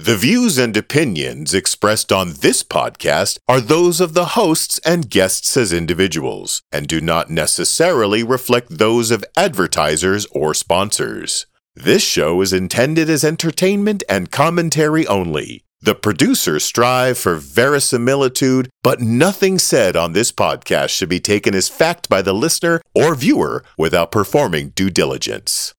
[0.00, 5.56] The views and opinions expressed on this podcast are those of the hosts and guests
[5.56, 11.46] as individuals and do not necessarily reflect those of advertisers or sponsors.
[11.74, 15.64] This show is intended as entertainment and commentary only.
[15.80, 21.68] The producers strive for verisimilitude, but nothing said on this podcast should be taken as
[21.68, 25.74] fact by the listener or viewer without performing due diligence.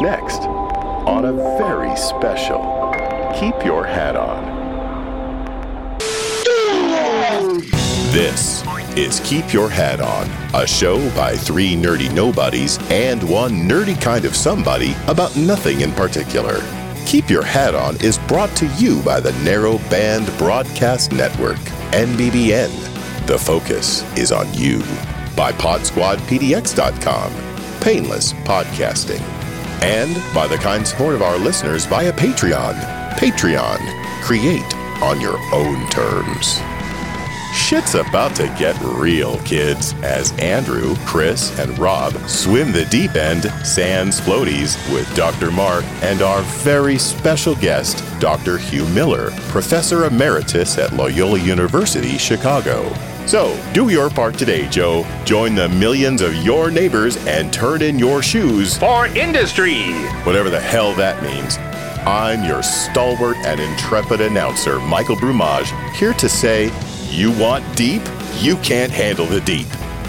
[0.00, 0.42] Next,
[1.06, 2.92] on a very special
[3.38, 4.56] Keep Your Hat On.
[8.10, 8.64] This
[8.96, 10.28] is Keep Your Hat On,
[10.60, 15.92] a show by three nerdy nobodies and one nerdy kind of somebody about nothing in
[15.92, 16.60] particular.
[17.06, 21.58] Keep Your Hat On is brought to you by the Narrow Band Broadcast Network,
[21.92, 23.26] NBBN.
[23.26, 24.80] The focus is on you.
[25.36, 27.32] By PodSquadPDX.com,
[27.80, 29.45] painless podcasting.
[29.86, 32.74] And by the kind support of our listeners via Patreon.
[33.12, 33.78] Patreon.
[34.22, 36.60] Create on your own terms.
[37.56, 43.44] Shit's about to get real, kids, as Andrew, Chris, and Rob swim the deep end,
[43.66, 45.50] sans floaties, with Dr.
[45.50, 48.56] Mark and our very special guest, Dr.
[48.58, 52.94] Hugh Miller, Professor Emeritus at Loyola University, Chicago.
[53.26, 55.04] So, do your part today, Joe.
[55.24, 59.92] Join the millions of your neighbors and turn in your shoes for industry.
[60.22, 61.56] Whatever the hell that means.
[62.06, 66.70] I'm your stalwart and intrepid announcer, Michael Brumage, here to say,
[67.10, 68.02] you want deep?
[68.38, 69.66] You can't handle the deep.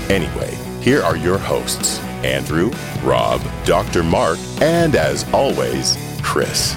[0.09, 2.71] Anyway, here are your hosts Andrew,
[3.03, 4.03] Rob, Dr.
[4.03, 6.75] Mark, and as always, Chris.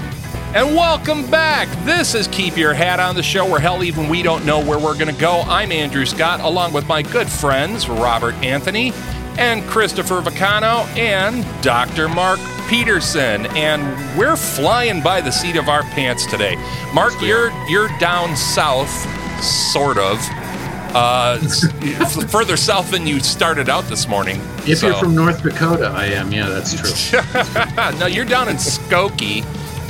[0.53, 1.67] And welcome back.
[1.85, 4.77] This is Keep Your Hat on the show where hell even we don't know where
[4.77, 5.41] we're going to go.
[5.47, 8.93] I'm Andrew Scott along with my good friends Robert Anthony
[9.37, 12.07] and Christopher Vacano and Dr.
[12.09, 16.55] Mark Peterson and we're flying by the seat of our pants today.
[16.93, 19.07] Mark, you're you're down south
[19.41, 20.17] sort of.
[20.93, 21.37] Uh,
[22.27, 24.41] further south than you started out this morning.
[24.67, 24.87] If so.
[24.87, 26.33] you're from North Dakota, I am.
[26.33, 27.19] Yeah, that's true.
[27.99, 29.45] no, you're down in Skokie.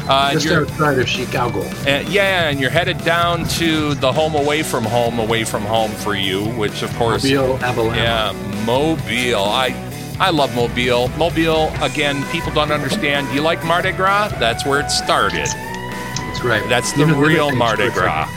[0.08, 1.62] Uh, Just outside of Chicago.
[1.62, 5.92] Uh, yeah, and you're headed down to the home away from home, away from home
[5.92, 7.24] for you, which of course.
[7.24, 7.96] Mobile, Alabama.
[7.96, 9.44] Yeah, Mobile.
[9.44, 9.88] I.
[10.20, 11.08] I love Mobile.
[11.18, 13.34] Mobile, again, people don't understand.
[13.34, 14.28] You like Mardi Gras?
[14.38, 15.48] That's where it started.
[15.48, 16.64] That's right.
[16.70, 18.30] That's the real Mardi Gras.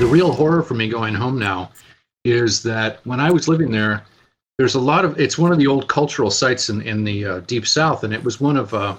[0.00, 1.72] The real horror for me going home now
[2.24, 4.02] is that when I was living there,
[4.56, 7.40] there's a lot of it's one of the old cultural sites in in the uh,
[7.40, 8.96] deep south, and it was one of uh,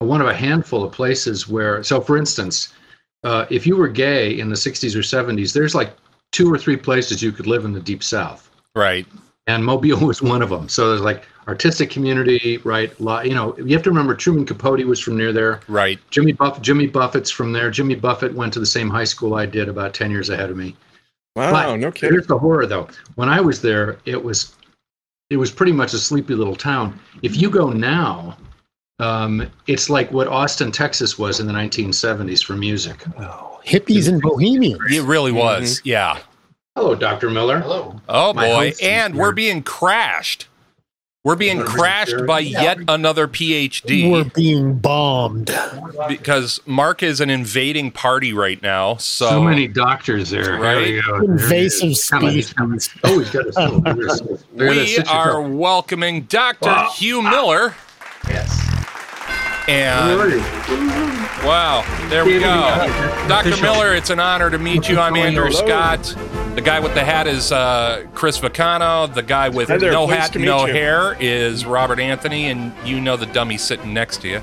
[0.00, 1.82] one of a handful of places where.
[1.82, 2.74] So, for instance,
[3.24, 5.96] uh, if you were gay in the 60s or 70s, there's like
[6.32, 8.50] two or three places you could live in the deep south.
[8.76, 9.06] Right.
[9.50, 10.68] And Mobile was one of them.
[10.68, 12.92] So there's like artistic community, right?
[13.00, 15.60] You know, you have to remember Truman Capote was from near there.
[15.66, 15.98] Right.
[16.10, 17.70] Jimmy Buff Jimmy Buffett's from there.
[17.70, 20.56] Jimmy Buffett went to the same high school I did, about 10 years ahead of
[20.56, 20.76] me.
[21.36, 22.14] Wow, but no kidding.
[22.14, 22.88] Here's the horror though.
[23.16, 24.54] When I was there, it was
[25.30, 26.98] it was pretty much a sleepy little town.
[27.22, 28.36] If you go now,
[28.98, 33.04] um, it's like what Austin, Texas was in the 1970s for music.
[33.18, 34.80] Oh, hippies and bohemians.
[34.90, 35.78] It really was.
[35.78, 35.88] Mm-hmm.
[35.88, 36.18] Yeah.
[36.76, 37.30] Hello, Dr.
[37.30, 37.60] Miller.
[37.60, 38.00] Hello.
[38.08, 40.46] Oh boy, and we're being crashed.
[41.24, 44.10] We're being crashed by yet another PhD.
[44.10, 45.50] We're being bombed
[46.08, 48.96] because Mark is an invading party right now.
[48.96, 50.58] So, so many doctors there.
[50.58, 51.02] Right?
[51.22, 52.54] Invasive species.
[53.04, 56.68] Oh, he's got a We are welcoming Dr.
[56.68, 56.90] Wow.
[56.94, 57.74] Hugh Miller.
[58.28, 58.58] Yes.
[59.68, 60.40] And
[61.44, 62.46] wow, there we go.
[63.28, 63.60] Dr.
[63.60, 64.98] Miller, it's an honor to meet you.
[64.98, 66.16] I'm Andrew Scott.
[66.54, 69.12] The guy with the hat is uh, Chris Vacano.
[69.12, 70.72] The guy with there, no hat, no you.
[70.72, 74.42] hair is Robert Anthony, and you know the dummy sitting next to you.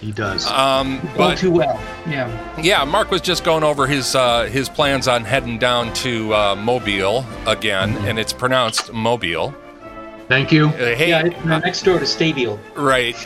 [0.00, 0.46] He does.
[0.46, 1.80] Um, but too well.
[2.06, 2.60] Yeah.
[2.60, 2.84] Yeah.
[2.84, 7.24] Mark was just going over his uh, his plans on heading down to uh, Mobile
[7.46, 8.06] again, mm-hmm.
[8.06, 9.54] and it's pronounced Mobile.
[10.28, 10.68] Thank you.
[10.68, 12.58] Uh, hey, yeah, uh, next door to Stabile.
[12.76, 13.16] Right.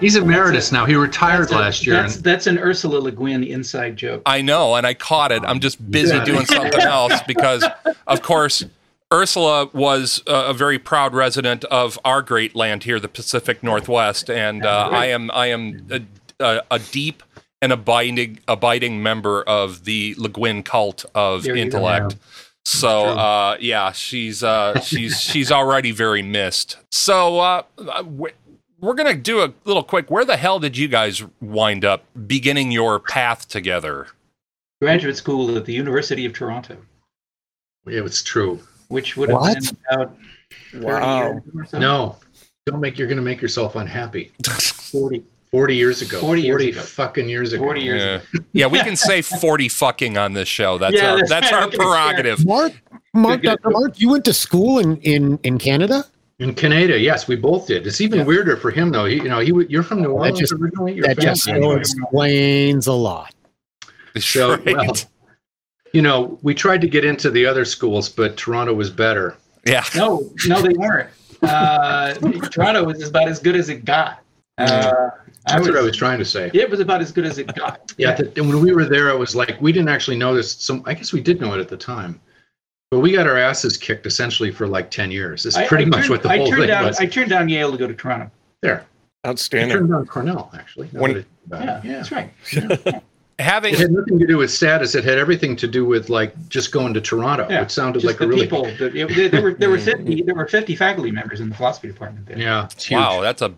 [0.00, 0.84] He's emeritus now.
[0.84, 1.96] He retired last year.
[1.96, 4.22] That's, that's, an Ursula Le Guin inside joke.
[4.26, 5.42] I know, and I caught it.
[5.44, 7.64] I'm just busy doing something else because,
[8.06, 8.64] of course,
[9.12, 14.64] Ursula was a very proud resident of our great land here, the Pacific Northwest, and
[14.64, 16.00] uh, I am I am a,
[16.40, 17.22] a, a, deep
[17.62, 22.16] and abiding abiding member of the Le Guin cult of there intellect.
[22.64, 26.76] So uh, yeah, she's uh, she's she's already very missed.
[26.90, 27.62] So uh,
[28.80, 30.10] we're going to do a little quick.
[30.10, 34.08] Where the hell did you guys wind up beginning your path together?
[34.80, 36.76] Graduate school at the University of Toronto.
[37.86, 38.60] Yeah, it's true.
[38.88, 39.58] Which would have what?
[39.60, 40.16] been about
[40.74, 41.40] wow.
[41.68, 41.78] So.
[41.78, 42.16] No,
[42.66, 42.98] don't make.
[42.98, 44.32] You're going to make yourself unhappy.
[44.46, 45.24] 40.
[45.50, 46.20] 40 years ago.
[46.20, 46.80] 40 years ago.
[46.80, 47.62] fucking years ago.
[47.62, 48.02] 40 years
[48.34, 48.40] Yeah.
[48.52, 50.76] yeah, we can say 40 fucking on this show.
[50.76, 51.62] That's Yeah, our that's that's right.
[51.62, 52.44] our prerogative.
[52.44, 52.72] Mark,
[53.14, 53.62] Mark, Good, good.
[53.62, 53.70] Dr.
[53.70, 56.04] Mark, you went to school in in in Canada.
[56.38, 57.86] In Canada, yes, we both did.
[57.86, 59.06] It's even weirder for him though.
[59.06, 60.94] He, you know, he you're from New Orleans just- originally.
[60.94, 61.76] Your That just family?
[61.76, 63.34] explains a lot.
[64.18, 64.76] So, Right.
[64.76, 64.96] well,
[65.92, 69.36] you know, we tried to get into the other schools, but Toronto was better.
[69.66, 69.84] yeah.
[69.94, 71.08] No, no, they weren't.
[71.42, 72.12] Uh,
[72.50, 74.20] Toronto was about as good as it got.
[74.58, 74.64] Uh,
[75.48, 76.50] I That's what I was, was trying to say.
[76.54, 77.92] it was about as good as it got.
[77.98, 80.52] Yeah, th- and when we were there, it was like we didn't actually know this.
[80.52, 82.20] Some, I guess we did know it at the time,
[82.90, 85.44] but we got our asses kicked essentially for like ten years.
[85.46, 86.98] It's pretty I much turned- what the I whole turned thing down, was.
[86.98, 88.30] I turned down Yale to go to Toronto.
[88.60, 88.84] there,
[89.26, 89.26] Outstanding.
[89.26, 89.76] I Outstanding.
[89.78, 90.88] turned down Cornell actually.
[90.88, 91.96] When- that I think about Yeah, yeah.
[91.98, 93.02] that's right.
[93.38, 94.94] Having It had nothing to do with status.
[94.94, 97.46] It had everything to do with like just going to Toronto.
[97.50, 98.62] Yeah, It sounded Just like the a really people.
[98.64, 101.54] that- it- there, there were there were fifty there were fifty faculty members in the
[101.54, 102.38] philosophy department there.
[102.38, 102.66] yeah.
[102.90, 103.52] Wow, that's a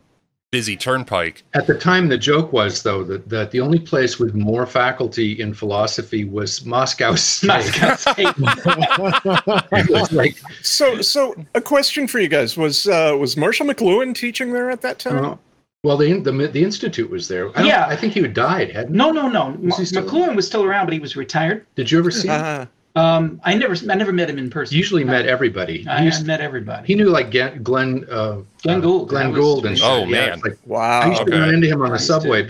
[0.51, 1.45] busy turnpike.
[1.55, 5.41] At the time, the joke was though that, that the only place with more faculty
[5.41, 7.49] in philosophy was Moscow State.
[7.49, 8.35] Moscow State.
[10.13, 14.71] Like, So, so a question for you guys was uh, was Marshall McLuhan teaching there
[14.71, 15.25] at that time?
[15.25, 15.37] uh,
[15.85, 17.57] well, the, the the institute was there.
[17.57, 17.87] I Yeah.
[17.87, 18.73] I think he had died.
[18.73, 18.95] Hadn't?
[18.97, 19.57] No, no, no.
[19.61, 21.67] Was he M- still- McLuhan was still around, but he was retired.
[21.77, 22.29] Did you ever see?
[22.29, 22.69] him?
[22.99, 24.75] Um, I never, I never met him in person.
[24.75, 25.83] He usually met everybody.
[25.83, 26.87] He, I, I used- met everybody.
[26.87, 29.09] he knew like Glenn Glenn, uh, Glenn uh, Gould.
[29.09, 30.09] Glenn Gould and Oh, shit.
[30.09, 30.33] Yeah, man.
[30.35, 31.11] it's like, I wow.
[31.11, 32.43] used to run into him on the used to- subway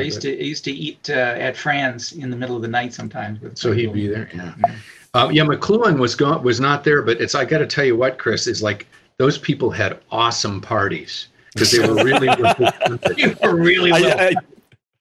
[0.00, 1.12] I used but- to, I used to eat uh,
[1.46, 3.40] at Fran's in the middle of the night sometimes.
[3.40, 4.28] With so he'd be there.
[4.34, 4.52] Yeah.
[5.14, 7.34] Um, yeah, McLuhan was gone, was not there, but it's.
[7.34, 8.86] I got to tell you what, Chris is like.
[9.16, 12.28] Those people had awesome parties because they were really.
[13.16, 14.28] You were really I.
[14.28, 14.32] I,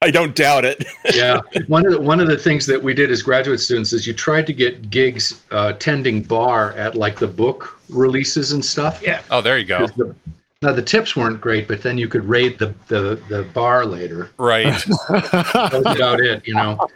[0.01, 0.85] I don't doubt it.
[1.13, 4.05] yeah, one of the, one of the things that we did as graduate students is
[4.05, 9.01] you tried to get gigs uh, tending bar at like the book releases and stuff.
[9.01, 9.21] Yeah.
[9.31, 9.87] Oh, there you go.
[9.87, 10.15] the-
[10.63, 14.31] now the tips weren't great, but then you could raid the the, the bar later.
[14.39, 14.73] Right.
[15.09, 16.87] That was about it, you know.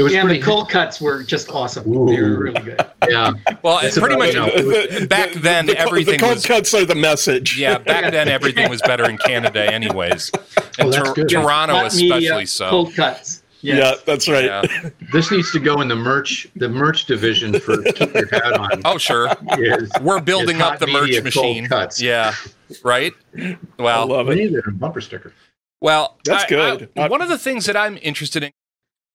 [0.00, 1.84] It was yeah, pretty the cold cuts were just awesome.
[1.84, 2.80] They were really good.
[3.08, 3.32] yeah.
[3.62, 6.86] Well, It's pretty much you know, back then the, everything the cold was cuts are
[6.86, 7.58] the message.
[7.58, 10.30] yeah, back then everything was better in Canada anyways.
[10.78, 11.28] And Oh, that's Tor- good.
[11.28, 12.70] Toronto Hot media, especially so.
[12.70, 13.42] Cold cuts.
[13.60, 13.76] Yes.
[13.78, 14.44] Yeah, that's right.
[14.46, 14.88] Yeah.
[15.12, 18.80] This needs to go in the merch the merch division for keep your hat on.
[18.86, 19.28] Oh, sure.
[19.58, 21.66] Is, We're building up the merch machine.
[21.66, 22.00] cuts.
[22.00, 22.32] Yeah.
[22.82, 23.12] Right?
[23.36, 24.50] Well, I Well, love we it.
[24.50, 25.34] need it bumper sticker.
[25.82, 26.88] Well, That's I- good.
[26.96, 28.52] I- Uh, one of the things that I'm interested in,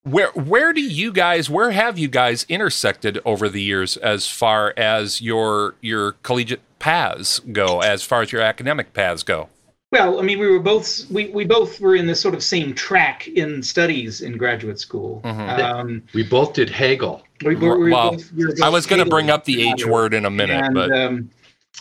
[0.06, 4.74] where where do you guys, where have you guys intersected over the years as far
[4.78, 9.50] as your your collegiate paths go, as far as your academic paths go?
[9.92, 12.74] Well, I mean, we were both we, we both were in the sort of same
[12.76, 15.22] track in studies in graduate school.
[15.26, 15.60] Mhm.
[15.60, 17.24] Um, We both did Hegel.
[17.44, 19.86] we, were- we Well, both- we were I was going to bring up the H
[19.86, 21.30] word in a minute, and but um,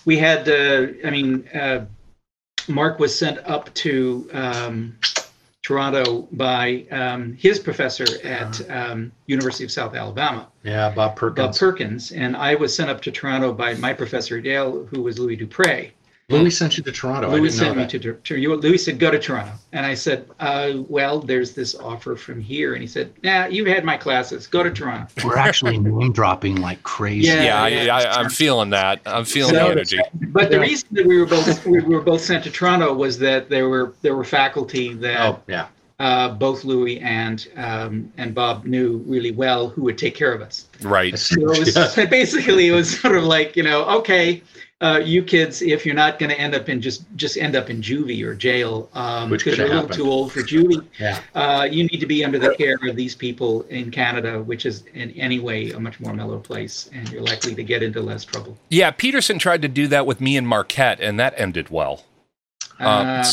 [0.06, 1.84] we had uh, i mean uh,
[2.68, 4.96] mark was sent up to um,
[5.64, 11.46] toronto by um, his professor at um, university of south alabama Yeah, Bob Perkins.
[11.46, 12.12] bob Perkins.
[12.12, 15.36] and i was sent up to toronto by my professor at yale who was louis
[15.36, 15.90] dupre
[16.30, 17.28] Louis sent you to Toronto.
[17.30, 17.90] louis I didn't know sent me that.
[17.90, 21.52] to, to, to you louis said go to toronto and i said uh, well there's
[21.52, 25.06] this offer from here and he said nah you've had my classes go to toronto
[25.22, 27.28] We're actually name dropping like crazy.
[27.28, 27.66] Yeah.
[27.66, 29.00] yeah, I, I, I'm feeling that.
[29.04, 29.98] I'm feeling So- the energy.
[30.28, 33.48] But the reason that we were both we were both sent to Toronto was that
[33.50, 35.66] there were there were faculty that Oh, yeah.
[36.00, 40.40] uh, both Louis and um, and Bob knew really well who would take care of
[40.40, 40.66] us.
[40.82, 41.16] Right.
[41.18, 42.04] So it was, Yeah.
[42.20, 44.42] basically, it was sort of like you know, okay,
[44.84, 47.70] uh, you kids, if you're not going to end up in just just end up
[47.70, 50.84] in juvie or jail, um, Which because could you're a little too old for juvie,
[51.00, 51.18] Yeah.
[51.34, 54.84] uh, you need to be under the care of these people in Canada, which is
[54.94, 58.24] in any way a much more mellow place, and you're likely to get into less
[58.24, 58.58] trouble.
[58.68, 62.04] Yeah, Peterson tried to do that with me and Marquette, and that ended well.
[62.80, 63.24] Um, Uh,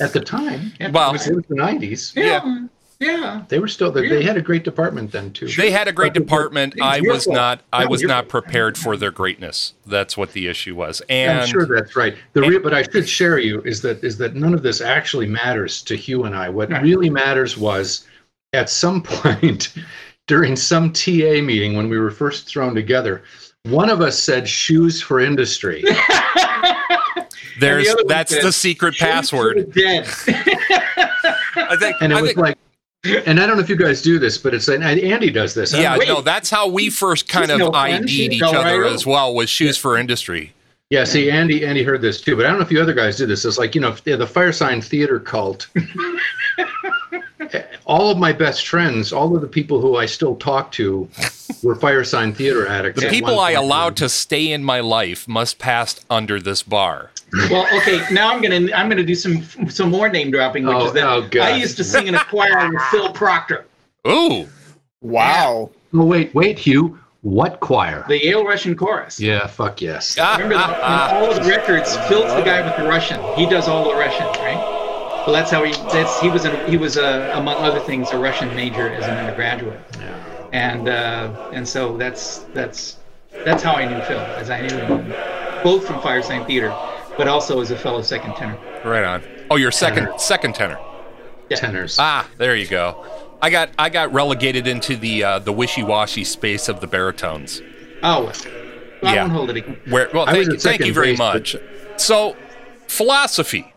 [0.00, 2.12] At the time, yeah, Well- it was, it was the 90s.
[2.14, 2.66] yeah, yeah.
[3.00, 4.08] Yeah, they were still, they, Yeah.
[4.14, 5.48] they had a great department then, too.
[5.48, 6.74] They had a great department.
[6.80, 7.34] I was fault.
[7.36, 7.60] not.
[7.72, 8.44] I That was was your not fault.
[8.44, 9.74] prepared for their greatness.
[9.86, 11.02] That's what the issue was.
[11.08, 12.16] And I'm sure that's right.
[12.34, 15.26] The real, but I should share you is that is that none of this actually
[15.26, 16.48] matters to Hugh and I.
[16.48, 16.82] What Right.
[16.82, 18.06] really matters was
[18.52, 19.74] at some point
[20.26, 23.24] during some TA meeting when we were first thrown together,
[23.64, 25.82] one of us said shoes for industry.
[27.60, 29.72] there's other one that's said, the secret password.
[29.72, 30.06] Dead.
[31.56, 31.96] I think.
[32.00, 32.53] And it I was think like
[33.04, 35.74] and I don't know if you guys do this, but it's and Andy does this.
[35.74, 37.72] Yeah, no, that's how we first kind She's of no.
[37.72, 39.34] ID'd each no other as well.
[39.34, 40.52] Was shoes for industry.
[40.90, 43.16] Yeah, see, Andy, Andy heard this too, but I don't know if you other guys
[43.16, 43.44] do this.
[43.44, 45.68] It's like you know, the the Firesign Theater cult.
[47.86, 51.08] all of my best friends, all of the people who I still talk to,
[51.62, 53.02] were Firesign Theater addicts.
[53.02, 57.10] The people I allowed to stay in my life must pass under this bar.
[57.50, 60.86] Well, okay, now I'm gonna I'm gonna do some some more name dropping, which Oh,
[60.86, 61.42] is that oh, God.
[61.52, 63.64] I used to sing in a choir with Phil Proctor,
[64.06, 64.46] Ooh.
[65.00, 65.70] Wow.
[65.92, 66.98] Oh wait, wait, Hugh.
[67.22, 68.04] What choir?
[68.06, 69.18] the Yale Russian Chorus.
[69.18, 70.18] Yeah, fuck yes.
[70.18, 73.18] Remember that in all the records, Phil's the guy with the Russian.
[73.34, 74.58] He does all the Russian, right?
[75.26, 75.72] Well, that's how he.
[75.90, 76.44] That's he was.
[76.44, 80.46] A, he was a, among other things a Russian major as an undergraduate, Yeah.
[80.52, 82.98] and uh, and so that's that's
[83.44, 85.10] that's how I knew Phil, as I knew him
[85.64, 86.76] both from Firesign Theater,
[87.16, 88.58] but also as a fellow second tenor.
[88.84, 89.22] Right on.
[89.50, 90.78] Oh, your second second tenor.
[91.50, 91.96] Tenors.
[91.98, 93.04] Ah, there you go.
[93.42, 97.60] I got I got relegated into the uh, the wishy-washy space of the baritones.
[98.02, 98.32] Oh, well,
[99.02, 99.28] I Yeah.
[99.28, 99.86] hold it against.
[99.88, 101.56] Where well, thank you, thank you very base, much.
[101.96, 102.36] So,
[102.88, 103.70] philosophy.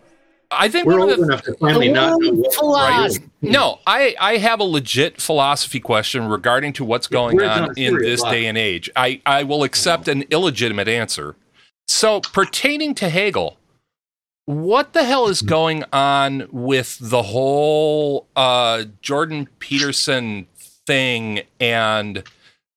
[0.50, 3.30] I think We're old the, enough to finally not know what Philosophy.
[3.42, 7.98] No, I, I have a legit philosophy question regarding to what's going We're on in
[7.98, 8.90] this day and age.
[8.96, 11.36] I, I will accept an illegitimate answer.
[11.88, 13.58] So, pertaining to Hegel,
[14.46, 20.48] what the hell is going on with the whole uh, Jordan Peterson
[20.86, 22.24] thing and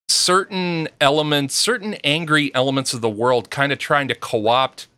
[0.08, 4.88] certain elements, certain angry elements of the world kind of trying to co opt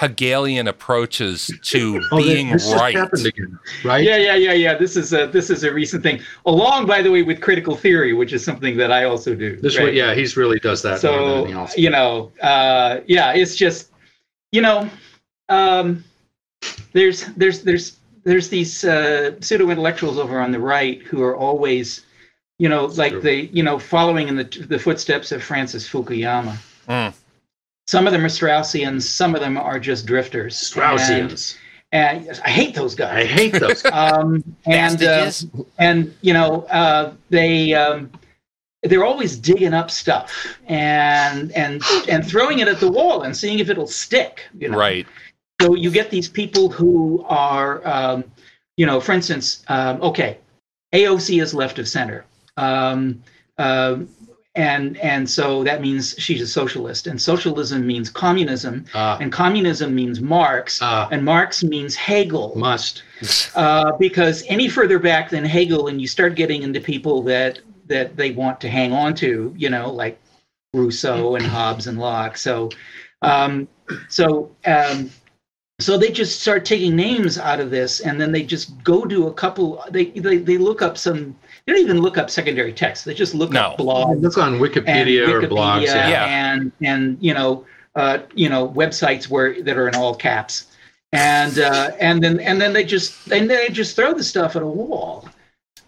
[0.00, 2.94] Hegelian approaches to Oh, being this just right?
[2.94, 4.02] happened again, right?
[4.02, 4.74] Yeah, yeah, yeah, yeah.
[4.74, 6.20] This is a this is a recent thing.
[6.46, 9.56] Along, by the way, with critical theory, which is something that I also do.
[9.56, 9.84] This right?
[9.88, 11.00] way, yeah, he's really does that.
[11.00, 13.90] so you know uh yeah it's just
[14.52, 14.88] you know
[15.50, 16.02] um
[16.94, 22.06] there's there's there's there's these uh pseudo intellectuals over on the right who are always
[22.58, 23.20] you know like True.
[23.20, 26.56] they you know following in the the footsteps of francis fukuyama
[26.88, 27.12] Mm.
[27.90, 31.56] Some of them are straussians some of them are just drifters Straussians.
[31.92, 33.84] and, and i hate those guys I hate those.
[33.86, 35.30] um, and uh,
[35.78, 38.10] and you know uh, they um,
[38.82, 43.58] they're always digging up stuff and and and throwing it at the wall and seeing
[43.58, 44.42] if it'll stick.
[44.58, 44.78] You know?
[44.78, 45.06] Right.
[45.60, 48.24] So you get these people who are, um,
[48.78, 50.38] you know, for instance, um, okay,
[50.94, 52.24] AOC is left of center.
[52.56, 53.22] Um,
[53.58, 54.08] um
[54.68, 59.94] and and so that means she's a socialist, and socialism means communism, Uh, and communism
[59.94, 63.02] means Marx, uh, and Marx means Hegel must.
[63.54, 68.16] uh, because any further back than Hegel, and you start getting into people that that
[68.16, 70.16] they want to hang on to, you know, like
[70.74, 72.36] Rousseau and Hobbes and Locke.
[72.38, 72.70] So,
[73.22, 73.66] um,
[74.08, 75.10] so, um,
[75.80, 79.26] so they just start taking names out of this, and then they just go to
[79.26, 79.66] a couple.
[79.90, 81.34] They they they look up some.
[81.70, 83.04] They don't even look up secondary text.
[83.04, 83.60] They just look No.
[83.60, 85.84] up blogs Look on and Wikipedia, or blogs.
[85.84, 86.08] Yeah.
[86.08, 86.24] Yeah.
[86.26, 90.66] and and you know uh, you know websites where that are in all caps,
[91.12, 94.62] and uh, and then and then they just and they just throw the stuff at
[94.62, 95.28] a wall.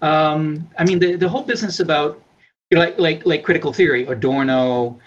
[0.03, 2.23] Um, I mean the the whole business about
[2.71, 5.01] you know, like like like critical theory, Adorno,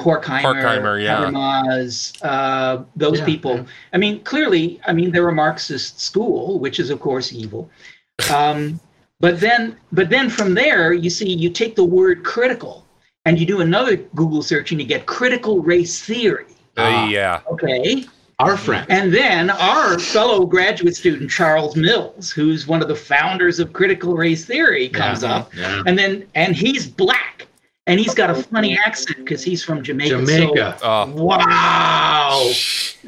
[0.00, 1.24] Horkheimer, Horkheimer, yeah.
[1.24, 3.56] Habermas, uh, those Yeah, people.
[3.56, 3.64] yeah.
[3.94, 7.68] I mean, clearly, I mean, they're a Marxist school, which is of course evil.
[8.32, 8.78] Um,
[9.20, 12.86] but then, but then from there, you see, you take the word critical,
[13.24, 16.46] and you do another Google search, and you get critical race theory.
[16.76, 17.08] Uh, Ah.
[17.08, 17.40] yeah.
[17.50, 18.04] Okay,
[18.38, 18.86] Our friend.
[18.88, 24.14] and then our fellow graduate student Charles Mills, who's one of the founders of critical
[24.14, 25.34] race theory, comes Yeah.
[25.34, 25.82] up, Yeah.
[25.86, 27.47] and then and he's black,
[27.88, 30.24] and he's got a funny accent because he's from Jamaica.
[30.24, 30.78] So- Jamaica.
[30.86, 32.50] Uh, Wow.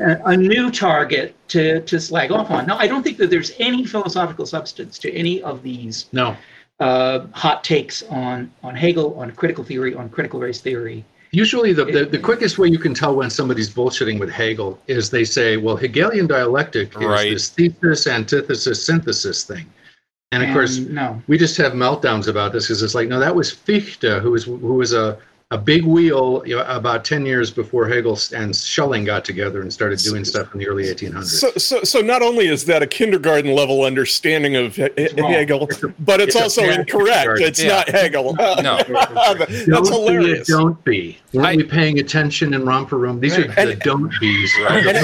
[0.00, 2.66] A, a new target to, to slag off on.
[2.66, 6.34] Now, I don't think that there's any philosophical substance to any of these no.
[6.80, 11.04] uh, hot takes on, on Hegel, on critical theory, on critical race theory.
[11.32, 15.10] Usually, the, the, the quickest way you can tell when somebody's bullshitting with Hegel is
[15.10, 17.30] they say, well, Hegelian dialectic is Right.
[17.32, 19.66] this thesis, antithesis, synthesis thing.
[20.32, 21.20] And of course, And no.
[21.26, 24.44] we just have meltdowns about this because it's like, no, that was Fichte, who was
[24.44, 25.18] who was a,
[25.50, 29.72] a big wheel you know, about 10 years before Hegel and Schelling got together and
[29.72, 31.24] started doing stuff in the early 1800s.
[31.24, 35.32] So, so, so not only is that a kindergarten level understanding of He- He- wrong.
[35.32, 35.68] Hegel,
[35.98, 37.40] but it's, it's also incorrect.
[37.40, 37.68] It's Yeah.
[37.68, 38.34] not Hegel.
[38.34, 38.78] No.
[38.88, 40.46] That's don't hilarious.
[40.46, 41.18] Be don't be.
[41.32, 43.20] Weren't I- we paying attention in Romper Room?
[43.20, 43.56] These Right.
[43.58, 44.52] are the don't be's.
[44.64, 44.86] Right.
[44.86, 44.96] And-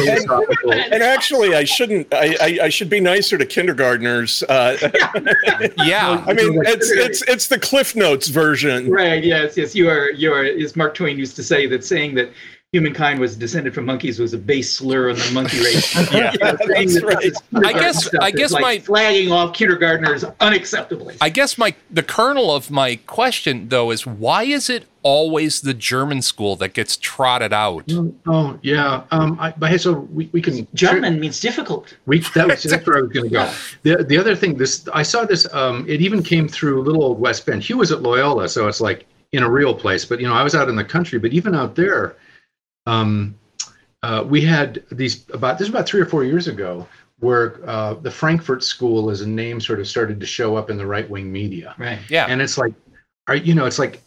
[0.72, 2.12] and- And actually, I shouldn't.
[2.12, 4.42] I, I, I should be nicer to kindergartners.
[4.48, 4.76] Uh,
[5.84, 6.24] yeah.
[6.26, 8.90] I mean, it's it's it's the Cliff Notes version.
[8.90, 9.22] Right.
[9.22, 9.56] Yes.
[9.56, 9.74] Yes.
[9.74, 10.10] You are.
[10.10, 10.42] You are.
[10.44, 12.30] As Mark Twain used to say, that saying that
[12.76, 15.94] humankind was descended from monkeys was a base slur on the monkey race.
[16.12, 16.32] Yeah.
[16.32, 17.32] You know, That's right.
[17.64, 21.16] I guess- I is guess like my- flagging off kindergartners unacceptably.
[21.20, 25.74] I guess my the kernel of my question though is why is it always the
[25.74, 27.90] German school that gets trotted out?
[28.26, 29.04] Oh yeah.
[29.12, 29.38] Um.
[29.40, 31.96] I, but hey, so we, we can German means difficult.
[32.06, 33.52] We that was that's where I was going to go.
[33.84, 35.46] The the other thing, this I saw this.
[35.54, 37.62] Um, it even came through little old West Bend.
[37.62, 40.04] Hugh was at Loyola, so it's like in a real place.
[40.04, 41.18] But you know, I was out in the country.
[41.18, 42.16] But even out there,
[42.86, 43.34] um,
[44.02, 46.86] uh, we had these about this is about three or four years ago,
[47.20, 50.76] where uh, the Frankfurt School as a name sort of started to show up in
[50.76, 51.98] the right wing media, Right.
[52.08, 52.26] Yeah.
[52.28, 52.74] and it's like,
[53.26, 54.02] are you know, it's like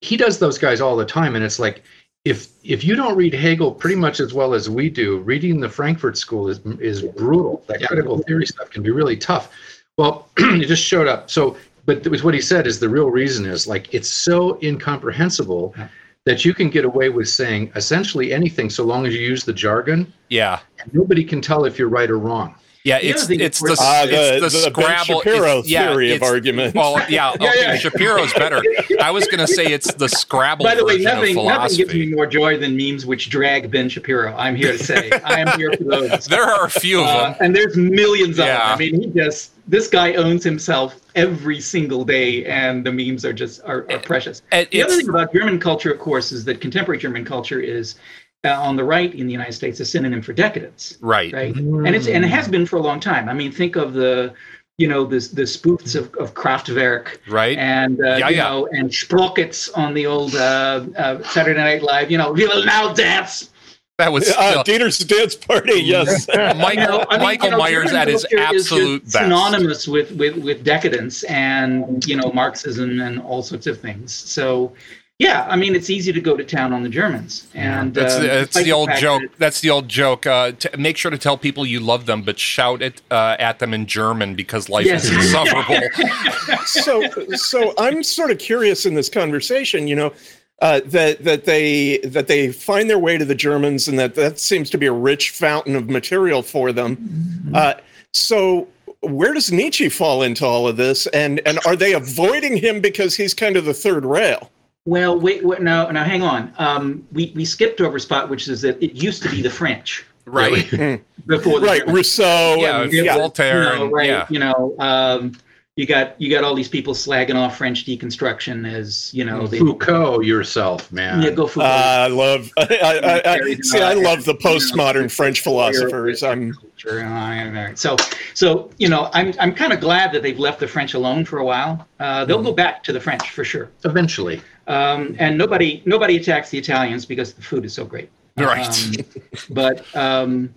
[0.00, 1.82] he does those guys all the time, and it's like.
[2.26, 5.68] If, if you don't read Hegel pretty much as well as we do, reading the
[5.68, 7.62] Frankfurt School is is brutal.
[7.66, 7.86] That Yeah.
[7.88, 9.52] critical theory stuff can be really tough.
[9.98, 11.28] Well, it just showed up.
[11.30, 14.58] So, but it was what he said is the real reason is like it's so
[14.62, 15.88] incomprehensible Yeah.
[16.26, 19.52] That you can get away with saying essentially anything so long as you use the
[19.52, 20.10] jargon.
[20.30, 20.60] Yeah.
[20.80, 22.54] And nobody can tell if you're right or wrong.
[22.82, 25.20] Yeah, The it's other thing it's the, Ah, it's the- the, the Ben Scrabble.
[25.20, 26.74] Shapiro it's- yeah, theory of argument.
[26.74, 27.76] Well, yeah, okay, yeah.
[27.76, 28.62] Shapiro's better.
[29.00, 31.76] I was going to say it's the Scrabble By the way, version nothing, of nothing
[31.76, 32.14] gives me philosophy.
[32.14, 34.34] more joy than memes which drag Ben Shapiro.
[34.36, 36.26] I'm here to say, I am here for those.
[36.28, 37.36] There are a few of Uh, them.
[37.40, 38.60] and there's millions of them.
[38.62, 43.32] I mean, he just this guy owns himself every single day, and the memes are
[43.32, 44.42] just are, are precious.
[44.52, 47.96] And The other thing about German culture, of course, is that contemporary German culture is
[48.44, 51.32] uh, on the right in the United States a synonym for decadence, right.
[51.32, 51.54] right?
[51.56, 53.28] And it's and it has been for a long time.
[53.28, 54.34] I mean, think of the
[54.76, 57.56] you know the the spoofs of, of Kraftwerk Right.
[57.56, 58.48] and uh, Yeah, you yeah.
[58.48, 62.10] know and Sprockets on the old uh, uh, Saturday Night Live.
[62.10, 63.50] You know, we will now dance.
[63.98, 66.26] That was Uh, Dieter's dance party, yes.
[66.56, 68.72] Michael, You know, I mean, Michael you know, Myers German at his culture is just
[68.72, 69.12] absolute best.
[69.14, 74.12] synonymous with, with with decadence and you know Marxism and all sorts of things.
[74.12, 74.72] So,
[75.20, 78.18] yeah, I mean, it's easy to go to town on the Germans, and That's uh,
[78.18, 79.22] the, it's the old fact joke.
[79.22, 80.26] that- That's the old joke.
[80.26, 83.60] Uh, t- make sure to tell people you love them, but shout it uh, at
[83.60, 85.04] them in German because life Yes.
[85.04, 85.78] is insufferable.
[86.66, 90.12] so so i'm sort of curious in this conversation you know
[90.60, 94.38] uh, that that they that they find their way to the Germans and that that
[94.38, 97.50] seems to be a rich fountain of material for them.
[97.54, 97.74] Uh,
[98.12, 98.68] so
[99.00, 101.06] where does Nietzsche fall into all of this?
[101.08, 104.50] And and are they avoiding him because he's kind of the third rail?
[104.86, 106.52] Well, wait, wait, no, now, hang on.
[106.58, 109.48] Um, we we skipped over a spot, which is that it used to be the
[109.50, 110.70] French right.
[111.26, 111.96] before the Right, Germans.
[111.96, 113.02] Rousseau Yeah, and yeah.
[113.02, 113.16] yeah.
[113.16, 113.62] Voltaire.
[113.72, 114.08] you know, and- right?
[114.08, 114.26] yeah.
[114.30, 115.32] You know, um,
[115.76, 119.58] you got you got all these people slagging off French deconstruction as you know they
[119.58, 121.20] Foucault yourself, man.
[121.20, 121.66] yeah go Foucault.
[121.66, 122.50] Uh, I love.
[122.58, 126.22] I, I, I, see, I love the postmodern French philosophers.
[126.22, 126.98] I'm culture.
[127.00, 127.78] and I am married.
[127.78, 127.96] So,
[128.34, 131.40] so you know, I'm I'm kind of glad that they've left the French alone for
[131.40, 131.88] a while.
[131.98, 133.70] Uh, they'll go back to the French for sure.
[133.84, 134.40] Eventually.
[134.68, 138.10] Um, and nobody nobody attacks the Italians because the food is so great.
[138.36, 138.66] Right.
[138.66, 139.04] Um,
[139.50, 140.54] but um,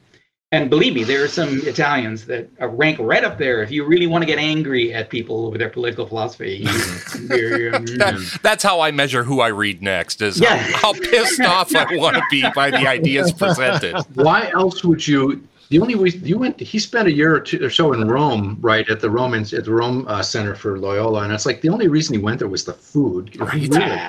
[0.54, 3.62] and believe me, there are some Italians that are rank right up there.
[3.62, 6.66] If you really want to get angry at people over their political philosophy,
[7.30, 10.22] you, you're- That, that's how I measure who I read next.
[10.22, 10.56] Is Yeah.
[10.58, 13.98] how, how pissed off I want to be by the ideas presented.
[14.14, 15.44] Why else would you?
[15.70, 18.58] The only reason you went, he spent a year or two or so in Rome,
[18.62, 21.68] right at the Romans at the Rome uh, Center for Loyola, and it's like the
[21.68, 23.38] only reason he went there was the food.
[23.38, 23.68] Right.
[23.68, 24.02] Really?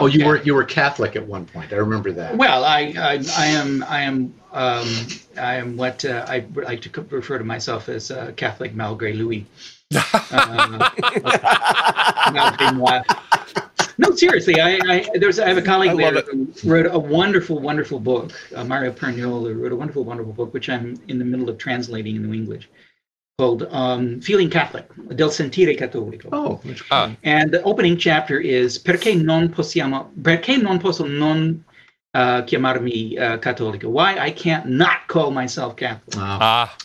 [0.00, 1.72] Oh, you were you were Catholic at one point.
[1.72, 2.36] I remember that.
[2.36, 4.88] Well, I, I, I am, I am, um,
[5.38, 9.46] I am what uh, I like to refer to myself as uh, Catholic malgré lui.
[10.34, 10.78] Uh,
[12.32, 13.04] malgré.
[13.98, 18.00] No, seriously, I, I there's I have a colleague there who wrote a wonderful, wonderful
[18.00, 18.32] book.
[18.54, 22.16] Uh, Mario Perniola wrote a wonderful, wonderful book, which I'm in the middle of translating
[22.16, 22.68] into English,
[23.38, 27.10] called um, "Feeling Catholic: Del Sentire Cattolico." Oh, which- Ah.
[27.24, 31.64] And the opening chapter is perché non possiamo, perché non posso non
[32.14, 33.88] uh, chiamarmi uh, cattolico?
[33.88, 36.16] Why I can't not call myself Catholic?
[36.16, 36.38] wow.
[36.40, 36.76] Ah,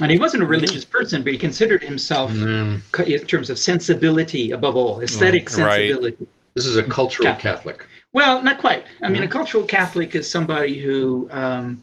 [0.00, 4.50] And he wasn't a religious person, but he considered himself, Mm, in terms of sensibility
[4.52, 5.90] above all, aesthetic Right.
[5.90, 6.26] sensibility.
[6.54, 7.78] this is a cultural Catholic.
[7.78, 7.86] Catholic.
[8.14, 8.84] Well, not quite.
[9.02, 11.82] I mean, a cultural Catholic is somebody who, um,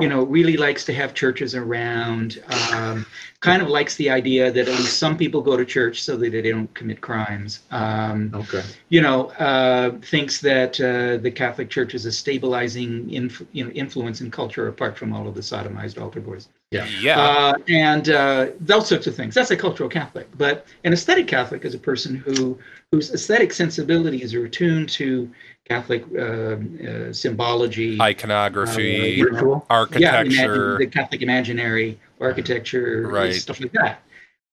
[0.00, 3.06] you know, really likes to have churches around, um,
[3.40, 6.30] kind of likes the idea that at least some people go to church so that
[6.32, 7.60] they don't commit crimes.
[7.70, 8.62] Um, Okay.
[8.88, 13.70] you know, uh, thinks that uh, the Catholic Church is a stabilizing inf- you know,
[13.72, 16.48] influence in culture apart from all of the sodomized altar boys.
[16.72, 16.86] Yeah.
[17.00, 17.20] yeah.
[17.20, 19.34] Uh, and uh, those sorts of things.
[19.34, 20.26] That's a cultural Catholic.
[20.38, 22.58] But an aesthetic Catholic is a person who
[22.90, 25.30] whose aesthetic sensibilities are attuned to
[25.66, 29.66] Catholic um, uh, symbology, Iconography, uh, Ritual.
[29.70, 30.74] yeah, architecture.
[30.74, 33.34] imagine, the Catholic imaginary, architecture, Right.
[33.34, 34.02] stuff like that.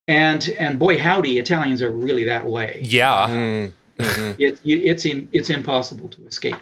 [0.08, 2.80] And and boy howdy, Italians are really that way.
[2.84, 3.28] yeah.
[3.30, 4.36] Mm, mhm.
[4.40, 6.56] It, it's in, it's impossible to escape.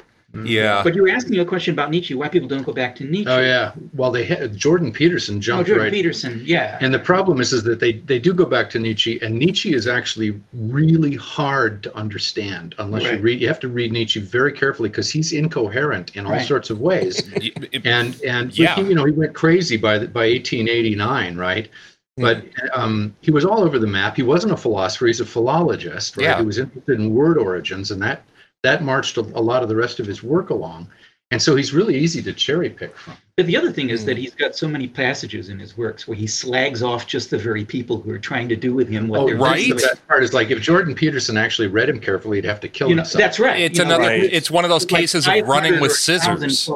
[0.44, 0.82] Yeah.
[0.84, 2.14] But you were asking a question about Nietzsche.
[2.14, 3.30] Why people don't go back to Nietzsche?
[3.32, 3.72] Oh yeah.
[3.94, 5.94] Well, they had Jordan Peterson jumped Oh, Jordan right.
[5.94, 6.42] Peterson.
[6.44, 6.78] Yeah.
[6.82, 9.74] And the problem is, is that they, they do go back to Nietzsche, and Nietzsche
[9.74, 13.40] is actually really hard to understand unless you read.
[13.40, 16.46] You have to read Nietzsche very carefully because he's incoherent in all Right.
[16.46, 17.30] sorts of ways.
[17.86, 18.76] And and Yeah.
[18.76, 21.70] he, you know he went crazy by the, by 1889 right
[22.18, 26.18] but um, he was all over the map he wasn't a philosopher he's a philologist
[26.18, 26.40] right Yeah.
[26.40, 28.24] he was interested in word origins and that
[28.64, 30.88] that marched a, a lot of the rest of his work along
[31.30, 33.14] and so he's really easy to cherry pick from.
[33.36, 34.06] But the other thing is Hmm.
[34.08, 37.38] that he's got so many passages in his works where he slags off just the
[37.38, 39.68] very people who are trying to do with him what Oh, they're right.
[39.68, 42.70] The best part is like if Jordan Peterson actually read him carefully, he'd have to
[42.70, 43.20] kill You know, himself.
[43.20, 43.60] that's right.
[43.60, 44.08] It's You know, another.
[44.10, 44.24] Right.
[44.32, 46.70] It's one of those it's like cases of running with scissors.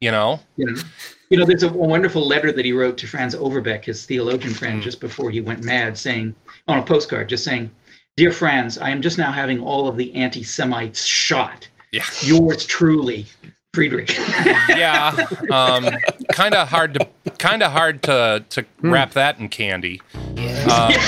[0.00, 0.40] You know.
[0.56, 0.82] You know,
[1.28, 4.58] you know, there's a wonderful letter that he wrote to Franz Overbeck, his theologian Hmm.
[4.58, 6.34] friend, just before he went mad, saying
[6.66, 7.70] on a postcard, just saying,
[8.18, 11.68] "Dear friends, I am just now having all of the anti-Semites shot.
[11.92, 12.02] Yeah.
[12.20, 13.26] Yours truly,
[13.72, 14.18] Friedrich."
[14.68, 15.14] Yeah.
[15.50, 15.88] Um,
[16.32, 17.08] kind of hard to.
[17.38, 18.90] Kind of hard to to Hmm.
[18.90, 20.00] wrap that in candy.
[20.70, 20.92] Um,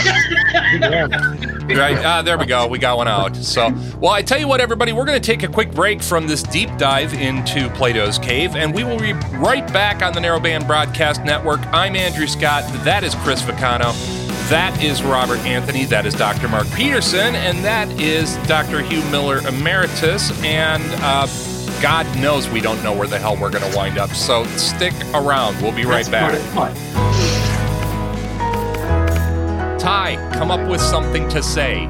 [1.70, 1.96] Right.
[2.04, 2.66] Ah, there we go.
[2.66, 3.36] We got one out.
[3.36, 6.26] So, well, I tell you what, everybody, we're going to take a quick break from
[6.26, 10.66] this deep dive into Plato's Cave, and we will be right back on the Narrowband
[10.66, 11.60] Broadcast Network.
[11.72, 12.64] I'm Andrew Scott.
[12.84, 13.92] That is Chris Vicano.
[14.50, 15.84] That is Robert Anthony.
[15.84, 16.48] That is Dr.
[16.48, 17.36] Mark Peterson.
[17.36, 18.80] And that is Dr.
[18.82, 20.32] Hugh Miller Emeritus.
[20.42, 21.28] And uh,
[21.80, 24.10] God knows we don't know where the hell we're going to wind up.
[24.10, 25.62] So stick around.
[25.62, 26.52] We'll be right That's back.
[26.52, 26.78] part of.
[29.80, 31.86] Ty, come up with something to say.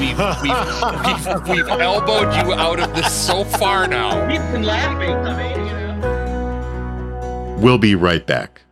[0.00, 4.26] We've, we've, we've, we've elbowed you out of this so far now.
[4.28, 5.14] He's been laughing.
[5.14, 7.56] I mean, you know.
[7.60, 8.62] We'll be right back.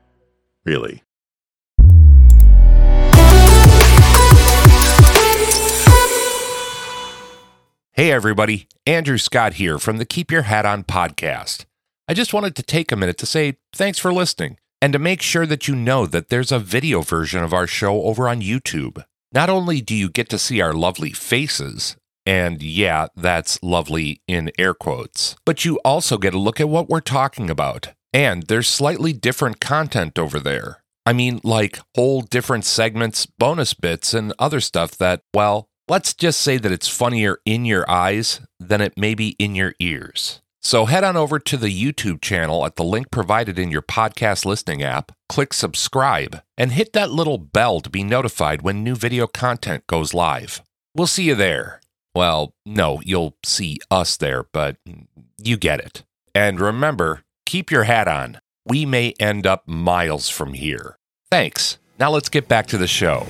[0.64, 1.04] Really.
[7.98, 8.68] Hey, everybody.
[8.86, 11.64] Andrew Scott here from the Keep Your Hat On podcast.
[12.06, 15.20] I just wanted to take a minute to say thanks for listening and to make
[15.20, 19.04] sure that you know that there's a video version of our show over on YouTube.
[19.32, 24.52] Not only do you get to see our lovely faces, and yeah, that's lovely in
[24.56, 27.94] air quotes, but you also get a look at what we're talking about.
[28.12, 30.84] And there's slightly different content over there.
[31.04, 36.40] I mean, like whole different segments, bonus bits, and other stuff that, well, let's just
[36.40, 40.40] say that it's funnier in your eyes than it may be in your ears.
[40.60, 44.44] So head on over to the YouTube channel at the link provided in your podcast
[44.44, 49.26] listening app, click subscribe, and hit that little bell to be notified when new video
[49.26, 50.62] content goes live.
[50.94, 51.80] We'll see you there.
[52.14, 54.76] Well, no, you'll see us there, but
[55.42, 56.04] you get it.
[56.34, 58.40] And remember, keep your hat on.
[58.66, 60.98] We may end up miles from here.
[61.30, 61.78] Thanks.
[61.98, 63.26] Now let's get back to the show.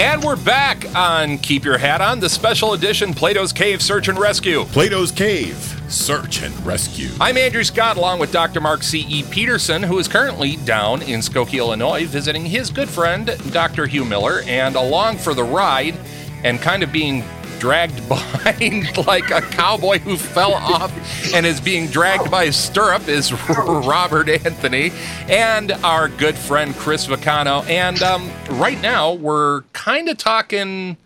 [0.00, 4.18] And we're back on Keep Your Hat On, the special edition Plato's Cave Search and
[4.18, 4.64] Rescue.
[4.64, 5.58] Plato's Cave
[5.88, 7.10] Search and Rescue.
[7.20, 8.62] I'm Andrew Scott, along with Dr.
[8.62, 9.24] Mark C.E.
[9.24, 13.86] Peterson, who is currently down in Skokie, Illinois, visiting his good friend, Dr.
[13.86, 14.40] Hugh Miller.
[14.46, 15.96] And along for the ride
[16.44, 17.22] and kind of being
[17.60, 20.92] dragged behind like a cowboy who fell off
[21.34, 24.90] and is being dragged by his stirrup is Robert Anthony
[25.28, 27.64] and our good friend Chris Vicano.
[27.68, 30.96] And um, right now, we're kind of talking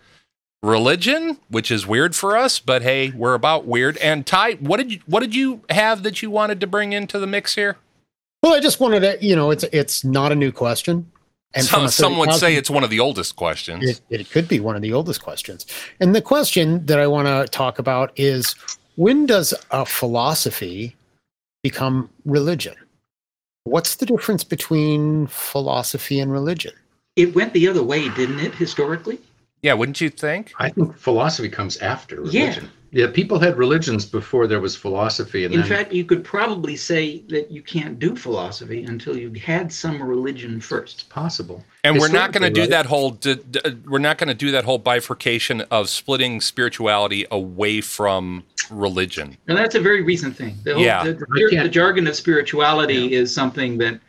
[0.63, 3.97] religion, which is weird for us, but hey, we're about weird.
[3.97, 7.19] And Ty, what did you what did you have that you wanted to bring into
[7.19, 7.77] the mix here?
[8.41, 11.11] Well, I just wanted to, you know, it's it's not a new question.
[11.57, 13.83] Some, a some would say it's one of the oldest questions.
[13.83, 15.65] It, it could be one of the oldest questions.
[15.99, 18.55] And the question that I want to talk about is
[18.95, 20.95] when does a philosophy
[21.63, 22.75] become religion?
[23.63, 26.73] What's the difference between philosophy and religion?
[27.15, 29.19] It went the other way, didn't it, historically?
[29.65, 30.53] yeah, wouldn't you think?
[30.59, 32.65] I think philosophy comes after religion.
[32.65, 32.69] Yeah,
[33.13, 37.19] people had religions before there was philosophy, and In then fact, you could probably say
[37.27, 40.93] that you can't do philosophy until you had some religion first.
[40.95, 41.63] it's possible.
[41.83, 44.51] And we're not going to do that whole d- d- we're not going to do
[44.51, 49.37] that whole bifurcation of splitting spirituality away from religion.
[49.47, 50.55] And that's a very recent thing.
[50.63, 51.03] The, whole, Yeah.
[51.03, 53.99] the, the, the jargon of spirituality is something that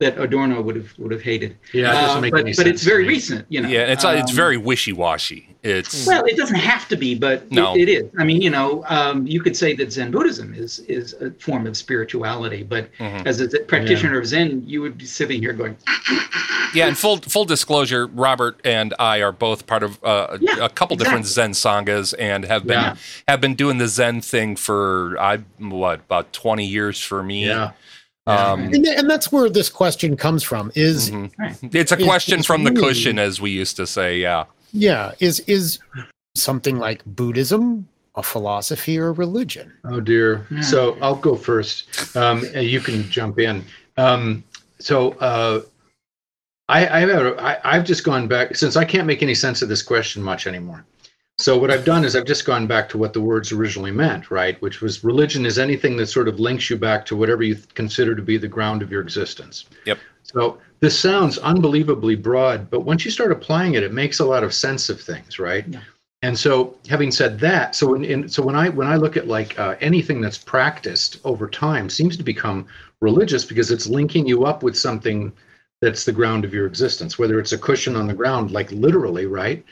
[0.00, 1.56] that Adorno would have would have hated.
[1.72, 3.68] Yeah, it doesn't Uh, make but any but it's sense to very recent, you know.
[3.68, 5.48] Yeah, it's it's Um, very wishy washy.
[5.64, 8.04] It's Well, it doesn't have to be, but it- it is.
[8.16, 11.66] I mean, you know, um, you could say that Zen Buddhism is is a form
[11.66, 13.26] of spirituality, but Mhm.
[13.26, 15.76] as a practitioner of Zen, you would be sitting here going,
[16.74, 20.68] Yeah, and full full disclosure, Robert and I are both part of uh, Yeah, a
[20.68, 21.54] couple different exactly.
[21.54, 22.94] Zen sanghas and have been Yeah.
[23.26, 27.46] have been doing the Zen thing for I what about twenty years for me.
[27.46, 27.70] Yeah.
[28.28, 31.30] Um, And, th- and that's where this question comes from is mhm.
[31.74, 34.18] It's a question is from the really- cushion, as we used to say.
[34.18, 34.44] Yeah.
[34.72, 35.78] yeah, is is
[36.36, 39.72] something like Buddhism a philosophy or a religion?
[39.84, 40.46] Oh dear.
[40.50, 40.60] Yeah.
[40.60, 41.86] So I'll go first.
[42.16, 43.64] Um, and you can jump in.
[43.96, 44.44] Um,
[44.78, 45.60] so uh,
[46.68, 49.62] I, I have a, I, I've just gone back since I can't make any sense
[49.62, 50.84] of this question much anymore.
[51.40, 54.28] So what I've done is I've just gone back to what the words originally meant,
[54.28, 54.60] right?
[54.60, 58.16] Which was religion is anything that sort of links you back to whatever you consider
[58.16, 59.66] to be the ground of your existence.
[59.86, 59.98] Yep.
[60.24, 64.42] So this sounds unbelievably broad, but once you start applying it, it makes a lot
[64.42, 65.64] of sense of things, right?
[65.68, 65.80] Yeah.
[66.22, 69.28] And so, having said that, so in, in so when I when I look at
[69.28, 72.66] like uh, anything that's practiced over time seems to become
[73.00, 75.32] religious because it's linking you up with something
[75.80, 79.26] that's the ground of your existence, whether it's a cushion on the ground, like literally,
[79.26, 79.64] right,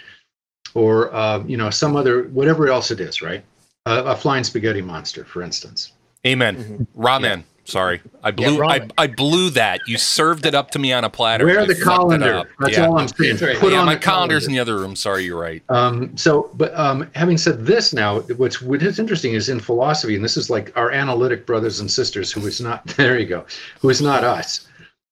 [0.74, 3.44] or uh, you know some other whatever else it is, right?
[3.86, 5.92] Uh, a flying spaghetti monster, for instance.
[6.26, 6.86] Amen.
[6.96, 7.44] Ramen.
[7.66, 8.58] Sorry, I blew.
[8.58, 8.88] Yeah, I.
[8.96, 9.80] I blew that.
[9.88, 11.44] You served it up to me on a platter.
[11.44, 12.34] Where I the fucked colander?
[12.34, 12.46] up.
[12.60, 12.86] That's yeah.
[12.86, 13.38] all I'm saying.
[13.38, 13.56] Right.
[13.56, 14.46] Put yeah, on my the calendar's calendar.
[14.46, 14.94] in the other room.
[14.94, 15.62] Sorry, you're right.
[15.68, 20.14] Um, so, but um, having said this, now what's what is interesting is in philosophy,
[20.14, 23.18] and this is like our analytic brothers and sisters, who is not there.
[23.18, 23.44] You go,
[23.80, 24.68] who is not us.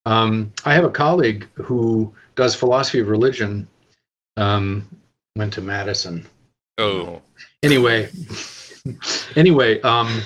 [0.06, 3.66] Um, I have a colleague who does philosophy of religion.
[4.36, 4.88] Um,
[5.36, 6.26] went to Madison.
[6.78, 7.22] Oh,
[7.62, 8.10] Anyway,
[9.36, 10.20] anyway, um,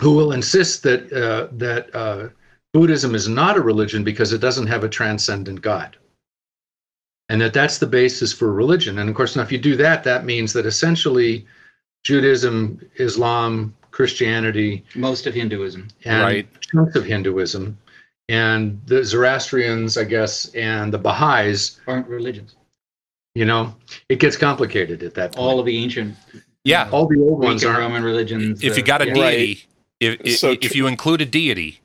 [0.00, 2.28] who will insist that uh, that uh,
[2.72, 5.96] Buddhism is not a religion because it doesn't have a transcendent God,
[7.28, 9.00] and that that's the basis for religion.
[9.00, 11.44] And of course, now if you do that, that means that essentially
[12.04, 15.88] Judaism, Islam, Christianity, Most of Hinduism.
[16.04, 16.48] and Right.
[16.72, 17.76] chunks of Hinduism,
[18.28, 22.54] and the Zoroastrians, I guess, and the Baha'is, Aren't religions.
[23.36, 23.76] You know,
[24.08, 25.46] it gets complicated at that point.
[25.46, 26.16] All of the ancient
[26.64, 26.88] yeah.
[26.90, 27.78] All the old Greek ones aren't.
[27.78, 28.64] Roman religions.
[28.64, 29.14] If you uh, got a yeah.
[29.14, 29.64] deity,
[30.00, 31.80] if if, So if you include a deity,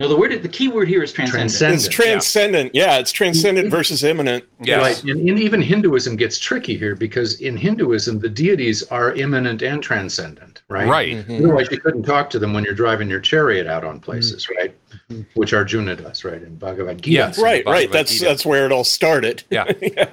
[0.00, 1.50] No, the word, the key word here is transcendent.
[1.50, 1.84] Transcendent.
[1.86, 2.70] It's transcendent.
[2.72, 4.44] Yeah, it's transcendent versus immanent.
[4.62, 4.80] yes.
[5.02, 5.10] Right.
[5.12, 9.82] And, and even Hinduism gets tricky here because in Hinduism, the deities are immanent and
[9.82, 10.86] transcendent, right?
[10.86, 11.40] right, Mhm.
[11.40, 14.72] Otherwise, you couldn't talk to them when you're driving your chariot out on places, right?
[15.10, 15.26] Mhm.
[15.34, 16.40] Which Arjuna does, right?
[16.44, 17.14] In Bhagavad Gita.
[17.14, 17.36] Yes.
[17.40, 17.90] Right, Bhagavad right.
[17.92, 18.24] That's Gita.
[18.26, 19.42] that's where it all started.
[19.50, 19.64] Yeah.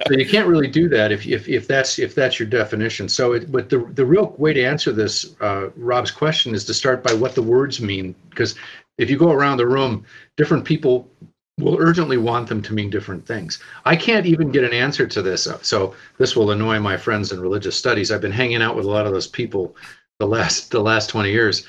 [0.08, 3.08] So you can't really do that if, if, if that's if that's your definition.
[3.08, 6.74] So, it, but the the real way to answer this, uh, Rob's question, is to
[6.74, 8.56] start by what the words mean, because
[8.98, 10.04] if you go around the room,
[10.36, 11.10] different people
[11.58, 13.62] will urgently want them to mean different things.
[13.86, 17.40] I can't even get an answer to this, so this will annoy my friends in
[17.40, 18.10] religious studies.
[18.10, 19.74] I've been hanging out with a lot of those people
[20.18, 21.66] the last the last twenty years.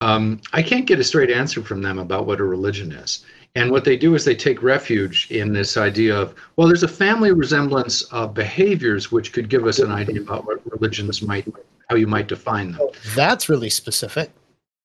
[0.00, 3.24] Um, I can't get a straight answer from them about what a religion is.
[3.54, 6.88] And what they do is they take refuge in this idea of, well, there's a
[6.88, 11.46] family resemblance of behaviors which could give us an idea about what religions might,
[11.88, 12.88] how you might define them.
[13.14, 14.30] That's really specific.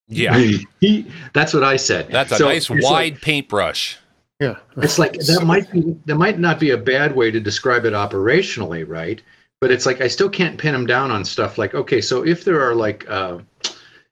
[0.07, 0.37] Yeah.
[0.81, 2.09] He, that's what I said.
[2.09, 3.97] That's a So nice wide Like, paintbrush.
[4.39, 4.57] Yeah.
[4.77, 7.93] it's like that might be that might not be a bad way to describe it
[7.93, 9.21] operationally, right?
[9.61, 12.43] But it's like I still can't pin them down on stuff like, okay, so if
[12.43, 13.39] there are like uh,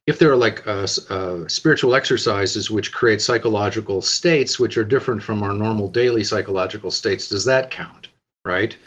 [0.08, 5.22] if there are like uh, uh, spiritual exercises which create psychological states which are different
[5.22, 8.08] from our normal daily psychological states, does that count?
[8.46, 8.78] Right?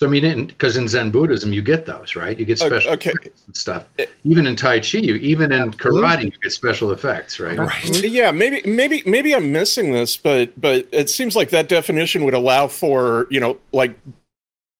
[0.00, 2.38] So I mean, because in, Zen Buddhism you get those, right?
[2.38, 3.10] You get special okay.
[3.10, 3.84] effects and stuff.
[4.24, 7.58] Even in Tai Chi, you even in karate, you get special effects, right?
[7.58, 8.02] Right.
[8.02, 12.32] Yeah, maybe maybe maybe I'm missing this, but but it seems like that definition would
[12.32, 13.94] allow for you know like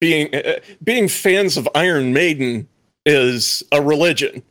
[0.00, 2.66] being uh, being fans of Iron Maiden
[3.04, 4.42] is a religion.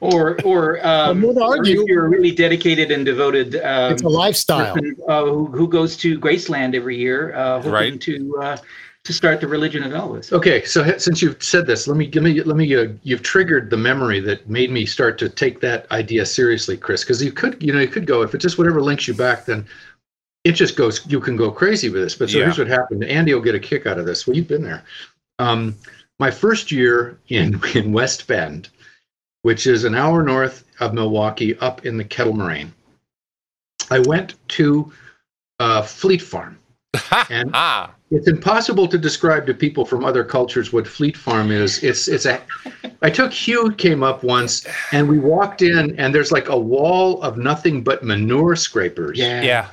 [0.00, 4.08] Or, or, um, would or argue- if you're really dedicated and devoted um, It's a
[4.08, 4.74] lifestyle.
[4.74, 8.00] person uh, who, who goes to Graceland every year, uh, hoping Right.
[8.00, 8.56] to uh,
[9.04, 10.32] to start the religion of Elvis.
[10.32, 13.70] Okay, so since you've said this, let me give me let me uh, you've triggered
[13.70, 17.02] the memory that made me start to take that idea seriously, Chris.
[17.02, 19.46] Because you could you know you could go if it just whatever links you back,
[19.46, 19.64] then
[20.44, 21.06] it just goes.
[21.10, 22.14] You can go crazy with this.
[22.14, 22.44] But so Yeah.
[22.44, 23.04] here's what happened.
[23.04, 24.26] Andy will get a kick out of this.
[24.26, 24.84] Well, you've been there.
[25.38, 25.74] Um,
[26.18, 28.68] my first year in in West Bend,
[29.42, 32.72] which is an hour north of Milwaukee, up in the Kettle Moraine,
[33.90, 34.92] I went to
[35.58, 36.58] uh, Fleet Farm.
[37.30, 41.82] And- ah, It's impossible to describe to people from other cultures what Fleet Farm is.
[41.84, 42.42] It's it's a.
[43.02, 47.22] I took Hugh came up once, and we walked in, and there's like a wall
[47.22, 49.16] of nothing but manure scrapers.
[49.18, 49.42] yeah.
[49.42, 49.70] Yeah.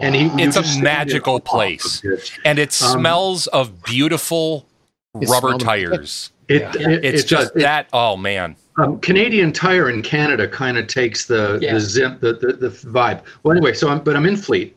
[0.00, 0.26] and he.
[0.42, 2.02] It's a just stand there magical place.
[2.04, 2.32] it.
[2.46, 4.66] And it Um, smells of beautiful
[5.14, 6.32] rubber tires.
[6.48, 6.88] It, Yeah.
[6.90, 7.56] it- It's it just does.
[7.56, 7.88] It- that.
[7.92, 8.56] Oh man.
[8.78, 11.74] um, Canadian Tire in Canada kind of takes the Yeah.
[11.74, 13.20] the zip the, the the vibe.
[13.42, 14.74] Well, anyway, so I'm but I'm in Fleet,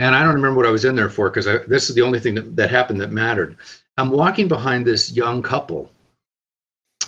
[0.00, 2.18] and I don't remember what I was in there for because this is the only
[2.18, 3.56] thing that, that happened that mattered.
[3.98, 5.90] I'm walking behind this young couple,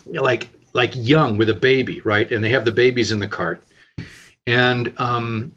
[0.06, 2.30] like like young with a baby, right?
[2.30, 3.62] And they have the babies in the cart,
[4.46, 5.52] and um,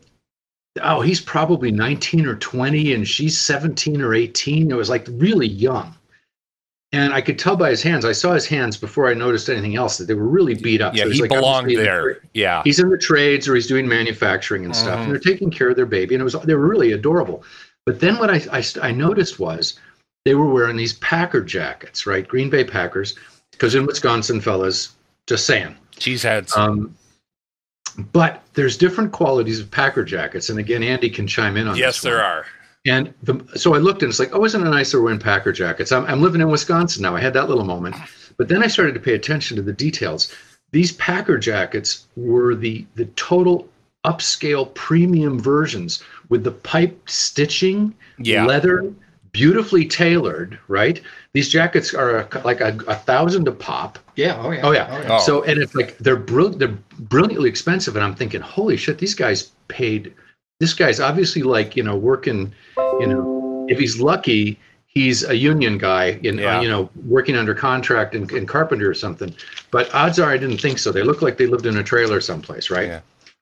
[0.82, 4.72] oh, he's probably 19 or 20, and she's 17 or 18.
[4.72, 5.95] It was like really young.
[6.92, 8.06] And I could tell by his hands.
[8.06, 10.96] I saw his hands before I noticed anything else that they were really beat up.
[10.96, 12.22] Yeah, So he like, belonged in the there.
[12.34, 12.62] Yeah.
[12.64, 15.76] He's in the trades or he's doing manufacturing and stuff, and they're taking care of
[15.76, 17.44] their baby, and it was they were really adorable.
[17.86, 19.80] But then what I, I I noticed was
[20.26, 22.28] they were wearing these Packer jackets, right?
[22.28, 23.16] Green Bay Packers,
[23.52, 24.96] because in Wisconsin, fellas,
[25.28, 25.76] just saying.
[25.98, 26.62] She's had Uh.
[26.62, 26.96] Um,
[28.12, 32.02] but there's different qualities of Packer jackets, and again, Andy can chime in on yes,
[32.02, 32.26] there one.
[32.26, 32.46] are.
[32.86, 35.52] And the, so I looked and it's like, oh, isn't it nice they're wearing Packer
[35.52, 35.92] jackets?
[35.92, 37.16] I'm, I'm living in Wisconsin now.
[37.16, 37.96] I had that little moment.
[38.38, 40.32] But then I started to pay attention to the details.
[40.72, 43.68] These Packer jackets were the the total
[44.04, 48.46] upscale premium versions with the pipe stitching, Yeah.
[48.46, 48.94] leather,
[49.32, 50.60] beautifully tailored.
[50.68, 51.02] Right?
[51.34, 53.98] These jackets are a, like a, a thousand a pop.
[54.16, 54.38] Yeah.
[54.40, 54.62] Oh yeah.
[54.64, 55.06] Oh yeah.
[55.10, 55.20] Oh.
[55.20, 59.16] So and it's like they're brill- they're brilliantly expensive, and I'm thinking, holy shit, these
[59.16, 60.14] guys paid.
[60.60, 65.78] This guy's obviously like you know working, you know, if he's lucky, he's a union
[65.78, 66.60] guy in Yeah.
[66.60, 69.36] uh, you know working under contract in, in carpenter or something.
[69.72, 70.92] But odds are, I didn't think so.
[70.94, 72.88] They look like they lived in a trailer someplace, right?
[72.88, 73.00] Yeah.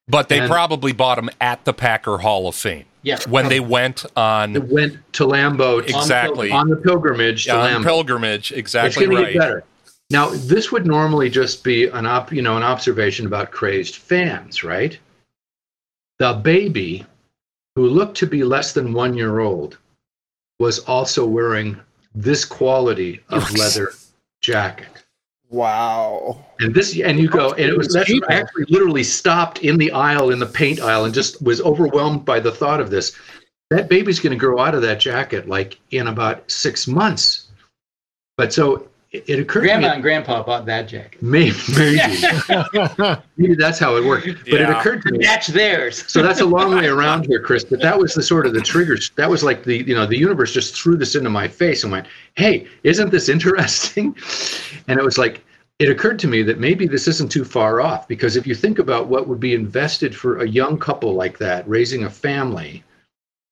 [0.07, 3.19] But they And- probably bought them at the Packer Hall of Fame Yeah.
[3.29, 7.69] when they went They on went to Lambeau to- exactly on the pilgrimage to on
[7.69, 7.85] Lambeau.
[7.85, 8.51] pilgrimage.
[8.51, 9.37] Exactly right.
[9.37, 9.63] better.
[10.09, 14.63] Now, this would normally just be an op, you know, an observation about crazed fans,
[14.63, 14.97] right?
[16.19, 17.05] The baby,
[17.75, 19.77] who looked to be less than one year old,
[20.59, 21.79] was also wearing
[22.15, 23.91] this quality of leather
[24.41, 25.03] jacket.
[25.49, 26.43] Wow.
[26.59, 27.95] And this, and you go, and it was.
[27.95, 32.25] I actually literally stopped in the aisle, in the paint aisle, and just was overwhelmed
[32.25, 33.15] by the thought of this.
[33.69, 37.47] That baby's going to grow out of that jacket like in about six months.
[38.37, 41.21] But so it, it occurred to Grandma me, and Grandpa bought that jacket.
[41.21, 41.99] maybe, maybe,
[43.37, 44.25] maybe that's how it worked.
[44.25, 45.19] But it occurred to me.
[45.23, 46.03] That's theirs.
[46.11, 47.63] So that's a long way around here, Chris.
[47.63, 48.97] But that was the sort of the trigger.
[49.15, 51.91] That was like the you know the universe just threw this into my face and
[51.91, 54.15] went, "Hey, isn't this interesting?"
[54.87, 55.41] And it was like
[55.79, 58.79] it occurred to me that maybe this isn't too far off because if you think
[58.79, 62.83] about what would be invested for a young couple like that raising a family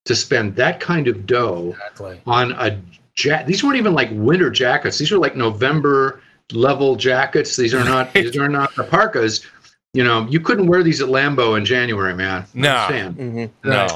[0.05, 2.21] to spend that kind of dough exactly.
[2.25, 2.77] on a
[3.15, 3.47] jacket.
[3.47, 4.97] These weren't even like winter jackets.
[4.97, 6.21] These were like November
[6.51, 7.55] level jackets.
[7.55, 8.13] These are not.
[8.13, 9.45] These are not the parkas.
[9.93, 12.45] You know, you couldn't wear these at Lambeau in January, man.
[12.53, 12.85] No.
[12.89, 13.13] saying.
[13.13, 13.87] hmm No.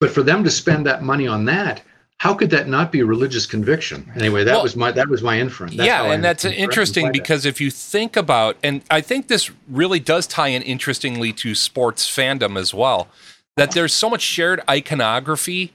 [0.00, 1.82] But for them to spend that money on that,
[2.18, 4.10] how could that not be a religious conviction?
[4.16, 5.76] Anyway, that Well, was my that was my inference.
[5.76, 7.22] That's yeah, how I and that's interesting implied that.
[7.22, 11.54] because if you think about, and I think this really does tie in interestingly to
[11.54, 13.08] sports fandom as well,
[13.56, 15.74] that there's so much shared iconography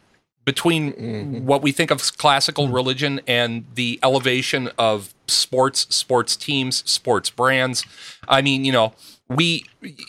[0.54, 1.42] between Mhm.
[1.44, 7.30] what we think of as classical religion and the elevation of sports, sports teams, sports
[7.30, 7.84] brands.
[8.28, 8.94] I mean, you know,
[9.28, 9.64] we,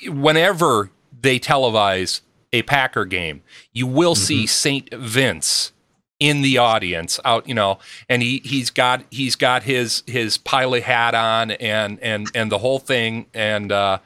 [0.09, 2.20] whenever they televise
[2.55, 4.88] a Packer game, you will see St.
[4.94, 5.72] Vince
[6.18, 10.83] in the audience out you know and he he's got he's got his his pilot
[10.83, 13.96] hat on and and and the whole thing and uh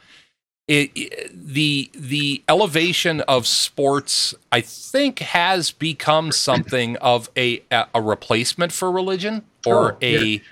[0.68, 7.86] it, it- the the elevation of sports i think has become something of a a,
[7.94, 10.42] a replacement for religion or Oh, a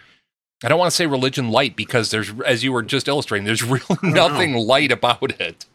[0.64, 3.64] I don't want to say religion light because there's, as you were just illustrating, there's
[3.76, 5.66] really nothing light about it.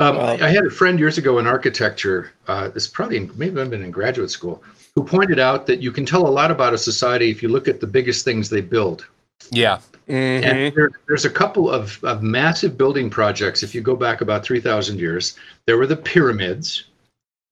[0.00, 2.32] Um, Well- I had a friend years ago in architecture.
[2.48, 4.62] Uh, this probably in- maybe I've been in graduate school,
[4.94, 7.68] who pointed out that you can tell a lot about a society if you look
[7.68, 9.06] at the biggest things they build.
[9.52, 10.44] Yeah, Mhm.
[10.44, 13.62] And there, there's a couple of, of massive building projects.
[13.62, 16.84] If you go back about 3,000 years, there were the pyramids.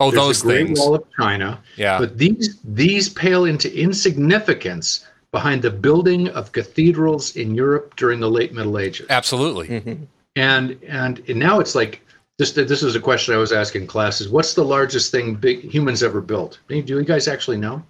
[0.01, 0.79] oh, there's those the Great things.
[0.81, 1.61] Wall of China.
[1.77, 8.19] Yeah, But these these pale into insignificance behind the building of cathedrals in Europe during
[8.21, 9.07] the late Middle Ages.
[9.11, 9.69] absolutely.
[9.69, 10.07] Mhm.
[10.37, 12.01] And and, and now it's like
[12.39, 12.53] this.
[12.53, 14.29] This is a question I was asking classes.
[14.29, 16.59] What's the largest thing big humans ever built?
[16.69, 17.83] Do you guys actually know?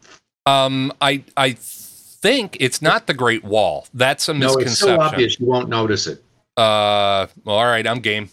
[0.46, 1.57] Um, I I
[2.20, 3.87] think it's not the Great Wall.
[3.94, 5.00] That's a No, it's so misconception.
[5.00, 6.22] obvious you won't notice it.
[6.57, 8.28] uh, well, all right, I'm game.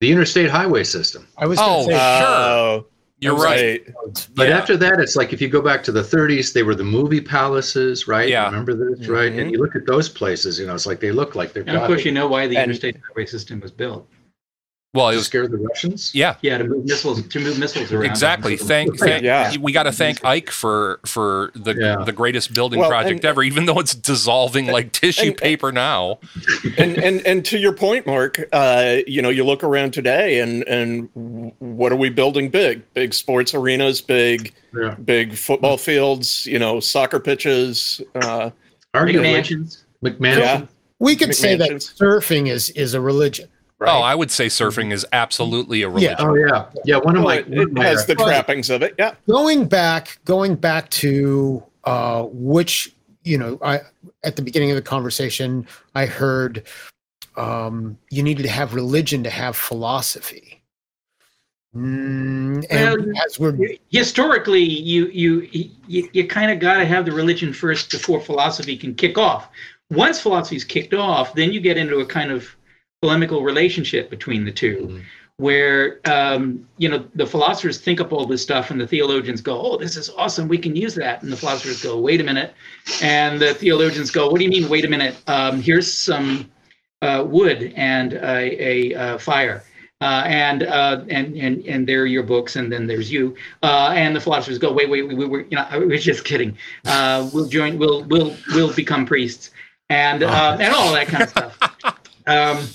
[0.00, 1.26] The interstate highway system.
[1.36, 2.28] I was Oh, going to say, sure.
[2.28, 2.86] Oh,
[3.20, 3.80] You're right.
[4.34, 4.58] But Yeah.
[4.58, 7.20] after that, it's like if you go back to the 30s, they were the movie
[7.20, 8.28] palaces, right?
[8.28, 8.46] Yeah.
[8.46, 9.32] Remember this, right?
[9.32, 9.40] Mhm.
[9.42, 11.62] And you look at those places, you know, it's like they look like they're.
[11.64, 14.08] And of course, you know why the And- interstate highway system was built.
[14.94, 16.14] Well, it to was scare the Russians.
[16.14, 16.36] yeah.
[16.42, 18.04] Yeah, to move missiles to move missiles around.
[18.04, 18.58] Exactly.
[18.58, 19.54] Thank, thank Yeah.
[19.58, 22.04] we got to thank Ike for for the Yeah.
[22.04, 25.72] the greatest building Well, project and- ever, even though it's dissolving like tissue and- paper
[25.72, 26.18] now.
[26.76, 30.62] and and and to your point, Mark, uh, you know, you look around today, and
[30.68, 31.08] and
[31.58, 32.82] what are we building big?
[32.92, 34.94] Big sports arenas, big Yeah.
[35.02, 38.02] big football fields, you know, soccer pitches.
[38.14, 38.50] Uh,
[38.92, 39.84] Arguably, mansions.
[40.04, 40.36] McMahon.
[40.38, 40.66] Yeah.
[40.98, 43.48] we could say that surfing is is a religion.
[43.82, 43.90] Right?
[43.92, 46.16] Oh, I would say surfing is absolutely a religion.
[46.18, 46.24] Yeah.
[46.26, 46.96] Oh yeah, yeah.
[46.98, 48.26] One of well, my, it, one of it has the Right.
[48.26, 48.94] trappings of it.
[48.98, 49.14] Yeah.
[49.28, 52.94] going back going back to uh which
[53.24, 53.80] you know i
[54.22, 56.62] at the beginning of the conversation i heard
[57.36, 60.62] um you needed to have religion to have philosophy
[61.74, 63.56] mm, and Well, as we're
[63.90, 65.48] Historically, you you
[65.88, 69.48] you, you kind of got to have the religion first before philosophy can kick off.
[69.90, 72.54] Once philosophy's kicked off, then you get into a kind of
[73.02, 75.02] polemical relationship between the 2 Mhm.
[75.38, 79.60] where um, you know the philosophers think up all this stuff and the theologians go
[79.60, 82.54] oh this is awesome we can use that and the philosophers go wait a minute
[83.02, 86.48] and the theologians go what do you mean wait a minute um, here's some
[87.02, 88.40] uh, wood and a,
[88.72, 89.64] a uh, fire
[90.00, 93.36] uh, and uh, and and and there are your books, and then there's you.
[93.62, 96.24] Uh, and the philosophers go, wait, wait, we, we were, you know, I was just
[96.24, 96.58] kidding.
[96.84, 99.52] Uh, we'll join, we'll we'll we'll become priests,
[99.90, 101.58] and uh, and all that kind of stuff.
[102.24, 102.68] Um,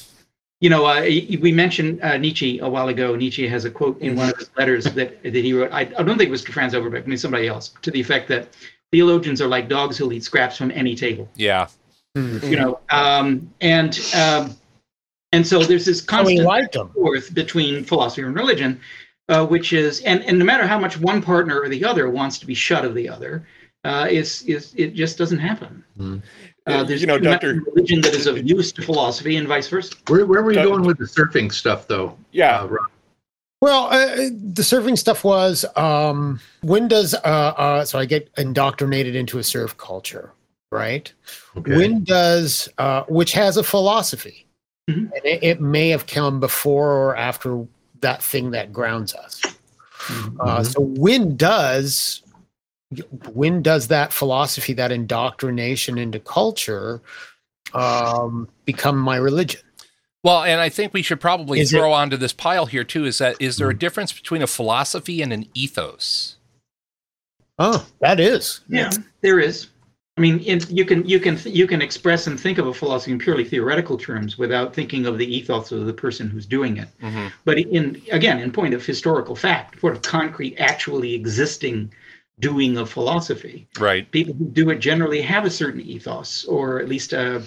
[0.60, 3.16] you know, uh, we mentioned Nietzsche a while ago.
[3.16, 5.72] Nietzsche has a quote in one of his letters that that he wrote.
[5.72, 8.00] I, I don't think it was to Franz Overbeck, I mean somebody else, to the
[8.00, 8.50] effect that
[8.92, 11.30] theologians are like dogs who'll eat scraps from any table.
[11.36, 11.68] Yeah.
[12.16, 14.58] You know, um, and um,
[15.32, 16.90] and so there's this constant liked them.
[16.90, 18.80] forth between philosophy and religion,
[19.30, 22.40] uh, which is, and, and no matter how much one partner or the other wants
[22.40, 23.46] to be shut of the other,
[23.84, 25.84] uh, is is it just doesn't happen.
[25.98, 26.24] Mm.
[26.68, 27.62] Uh, there's You know, Dr.
[27.74, 29.96] religion that is of use to philosophy and vice versa.
[30.08, 32.18] Where, where were you Doug- going with the surfing stuff, though?
[32.32, 32.62] Yeah.
[32.62, 32.86] Uh, Rob?
[33.62, 34.16] Well, uh,
[34.54, 37.18] the surfing stuff was um, when does uh,
[37.58, 40.32] uh, so I get indoctrinated into a surf culture,
[40.72, 41.12] right?
[41.58, 41.76] Okay.
[41.76, 44.46] When does uh, which has a philosophy,
[44.90, 45.10] Mhm.
[45.12, 47.66] and it, it may have come before or after
[48.02, 49.42] that thing that grounds us.
[50.40, 50.66] Uh, Mhm.
[50.74, 52.22] so when does
[53.34, 57.02] when does that philosophy, that indoctrination into culture,
[57.74, 59.62] um, become my religion?
[60.24, 63.06] Well, and I think we should probably Is it- throw onto this pile here too.
[63.06, 66.38] Is that is there a difference between a philosophy and an ethos?
[67.60, 68.62] Oh, that is.
[68.68, 69.68] Yeah, there is.
[70.18, 73.12] I mean, in, you can you can you can express and think of a philosophy
[73.12, 76.88] in purely theoretical terms without thinking of the ethos of the person who's doing it.
[77.02, 77.28] Mm-hmm.
[77.46, 81.94] But in again, in point of historical fact, sort of concrete, actually existing
[82.40, 84.10] doing of philosophy, Right.
[84.12, 87.40] people who do it generally have a certain ethos, or at least uh,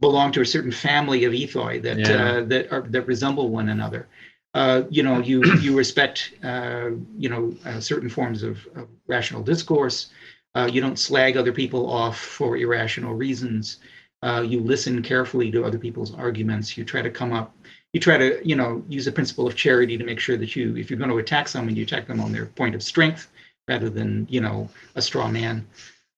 [0.00, 2.24] belong to a certain family of ethoi that Yeah.
[2.24, 4.08] uh, that are that resemble one another.
[4.54, 9.42] Uh, you know, you you respect uh, you know uh, certain forms of, of rational
[9.42, 10.10] discourse.
[10.54, 13.78] Uh, you don't slag other people off for irrational reasons.
[14.22, 16.76] Uh, you listen carefully to other people's arguments.
[16.76, 17.54] You try to come up.
[17.92, 20.76] You try to you know use a principle of charity to make sure that you,
[20.76, 23.28] if you're going to attack someone, you attack them on their point of strength
[23.68, 25.66] rather than you know a straw man.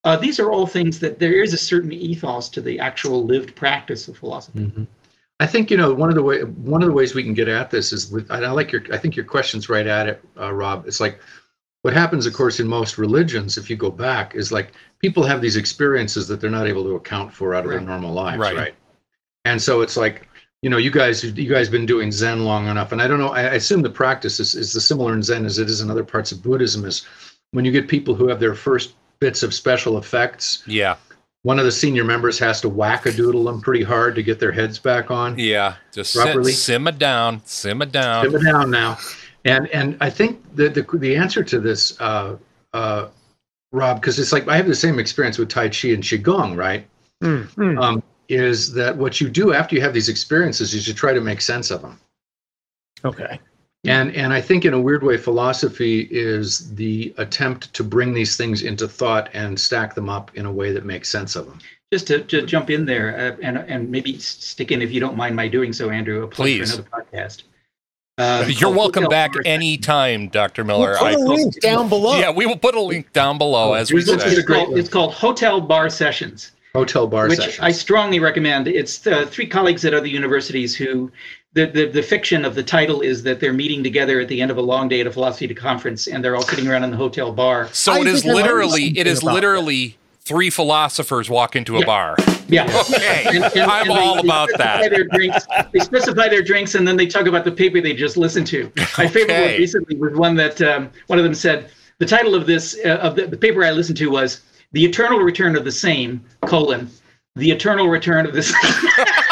[0.03, 3.55] Uh, these are all things that there is a certain ethos to the actual lived
[3.55, 4.59] practice of philosophy.
[4.59, 4.87] Mhm.
[5.39, 7.47] I think you know one of the way one of the ways we can get
[7.47, 8.29] at this is with.
[8.31, 8.83] I like your.
[8.91, 10.87] I think your question's right at it, uh, Rob.
[10.87, 11.19] It's like
[11.81, 13.57] what happens, of course, in most religions.
[13.57, 16.95] If you go back, is like people have these experiences that they're not able to
[16.95, 18.55] account for out of their normal lives, Right.
[18.55, 18.75] right.
[19.43, 20.27] And so it's like
[20.61, 23.29] you know, you guys, you guys been doing Zen long enough, and I don't know.
[23.29, 25.91] I, I assume the practice is, is the similar in Zen as it is in
[25.91, 26.85] other parts of Buddhism.
[26.85, 27.05] Is
[27.55, 30.95] when you get people who have their first bits of special effects, Yeah.
[31.43, 34.39] one of the senior members has to whack a doodle them pretty hard to get
[34.39, 35.39] their heads back on.
[35.39, 35.75] Yeah.
[35.93, 36.51] Just Properly.
[36.51, 37.41] sit, simmer down.
[37.45, 38.25] Simmer down.
[38.25, 38.97] Simmer down now.
[39.45, 42.35] And and I think the the, the answer to this, uh,
[42.73, 43.07] uh,
[43.71, 46.85] Rob, because it's like I have the same experience with Tai Chi and Qigong, right?
[47.23, 47.81] Mm, mm.
[47.81, 50.73] Um, is that what you do after you have these experiences?
[50.73, 51.99] Is you try to make sense of them.
[53.05, 53.39] Okay.
[53.87, 58.37] And and I think in a weird way, philosophy is the attempt to bring these
[58.37, 61.59] things into thought and stack them up in a way that makes sense of them.
[61.93, 65.15] Just to, to jump in there uh, and and maybe stick in if you don't
[65.15, 66.23] mind my doing so, Andrew.
[66.23, 66.75] A plug Please.
[66.75, 67.43] For another podcast.
[68.17, 70.63] Uh, You're welcome back Bar anytime, Dr.
[70.63, 70.95] Miller.
[70.99, 72.17] We'll put a I, link down below.
[72.17, 74.35] yeah, we will put a link down below as we Here's the- say.
[74.37, 76.53] It's called, it's called Hotel Bar Sessions.
[76.75, 77.59] Hotel bar which sessions.
[77.61, 78.67] I strongly recommend.
[78.67, 81.09] It's uh, three colleagues at other universities who,
[81.55, 84.51] the, the the fiction of the title is that they're meeting together at the end
[84.51, 86.97] of a long day at a philosophy conference, and they're all sitting around in the
[86.97, 87.69] hotel bar.
[87.73, 91.29] So I it is think I learned literally it something is about literally three philosophers
[91.29, 91.85] walk into a Yeah.
[91.85, 92.15] bar.
[92.47, 92.81] Yeah.
[92.91, 93.23] Okay.
[93.27, 94.91] And- and- I'm and they- all they about specify that.
[94.91, 98.17] Their drinks, they specify their drinks, and then they talk about the paper they just
[98.17, 98.71] listened to.
[98.97, 101.69] My favorite one recently was one that um, one of them said.
[101.99, 104.41] The title of this uh, of the, the paper I listened to was
[104.73, 106.89] "The Eternal Return of the Same: colon
[107.37, 108.73] The Eternal Return of the Same."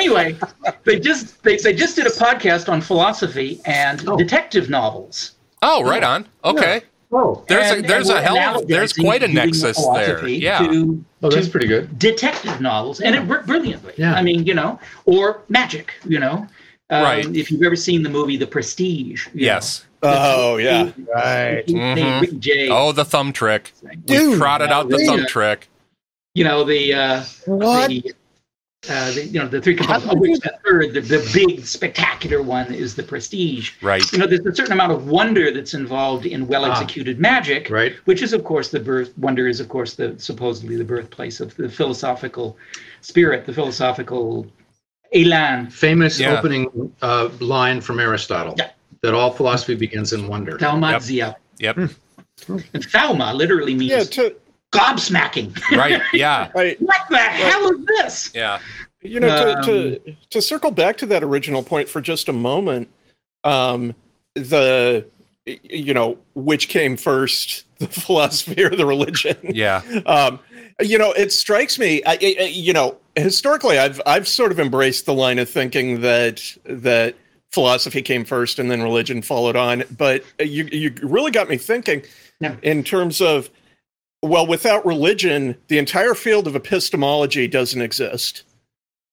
[0.00, 0.36] anyway,
[0.84, 4.16] they just they, they just did a podcast on philosophy and Oh.
[4.16, 5.32] detective novels.
[5.62, 6.26] Oh, right on.
[6.44, 6.82] Okay.
[7.12, 10.26] oh, There's a And- there's and a hell of, there's quite a nexus there.
[10.26, 10.58] Yeah.
[10.66, 11.98] To, oh, that's pretty good.
[11.98, 13.92] detective novels, and it worked brilliantly.
[13.96, 14.14] Yeah.
[14.14, 16.46] I mean, you know, or magic, you know.
[16.92, 17.36] Um, Right.
[17.36, 19.26] If you've ever seen the movie The Prestige.
[19.34, 19.84] you Yes.
[20.02, 20.90] Oh yeah.
[21.14, 21.68] Right.
[21.68, 22.68] know, named Mhm.
[22.70, 23.72] Oh, the thumb trick.
[23.82, 25.68] We Dude, trotted out the thumb trick.
[26.34, 27.88] You know, the, uh, What?
[27.88, 28.12] the,
[28.88, 32.40] uh, the, you know, the three components, of which the third, the, the big, spectacular
[32.42, 33.72] one is The Prestige.
[33.82, 34.02] Right.
[34.10, 37.68] You know, there's a certain amount of wonder that's involved in well executed magic.
[37.68, 37.94] Right.
[38.06, 41.54] which is of course the birth wonder is of course the supposedly the birthplace of
[41.56, 42.56] the philosophical
[43.02, 44.46] spirit the philosophical
[45.14, 45.68] Elan.
[45.70, 46.38] famous Yeah.
[46.38, 48.70] opening uh, line from Aristotle Yeah.
[49.02, 50.56] that all philosophy begins in wonder.
[50.56, 51.34] Thaumatzia.
[51.58, 51.76] Yep.
[51.76, 51.94] And
[52.74, 54.36] thauma literally means Yeah, to
[54.72, 55.58] gobsmacking.
[55.76, 56.00] Right.
[56.12, 56.50] Yeah.
[56.54, 58.30] I, what the hell is this?
[58.34, 58.58] Yeah.
[59.02, 62.32] you know to, Um, to to circle back to that original point for just a
[62.32, 62.88] moment
[63.44, 63.94] um
[64.34, 65.06] the
[65.46, 69.80] you know which came first the philosophy or the religion Yeah.
[70.06, 70.38] um
[70.80, 74.60] you know it strikes me I, I, I- you know historically i've i've sort of
[74.60, 77.14] embraced the line of thinking that that
[77.50, 82.02] philosophy came first and then religion followed on but you you really got me thinking
[82.40, 82.56] Yeah.
[82.62, 83.48] in terms of
[84.22, 88.42] well without religion the entire field of epistemology doesn't exist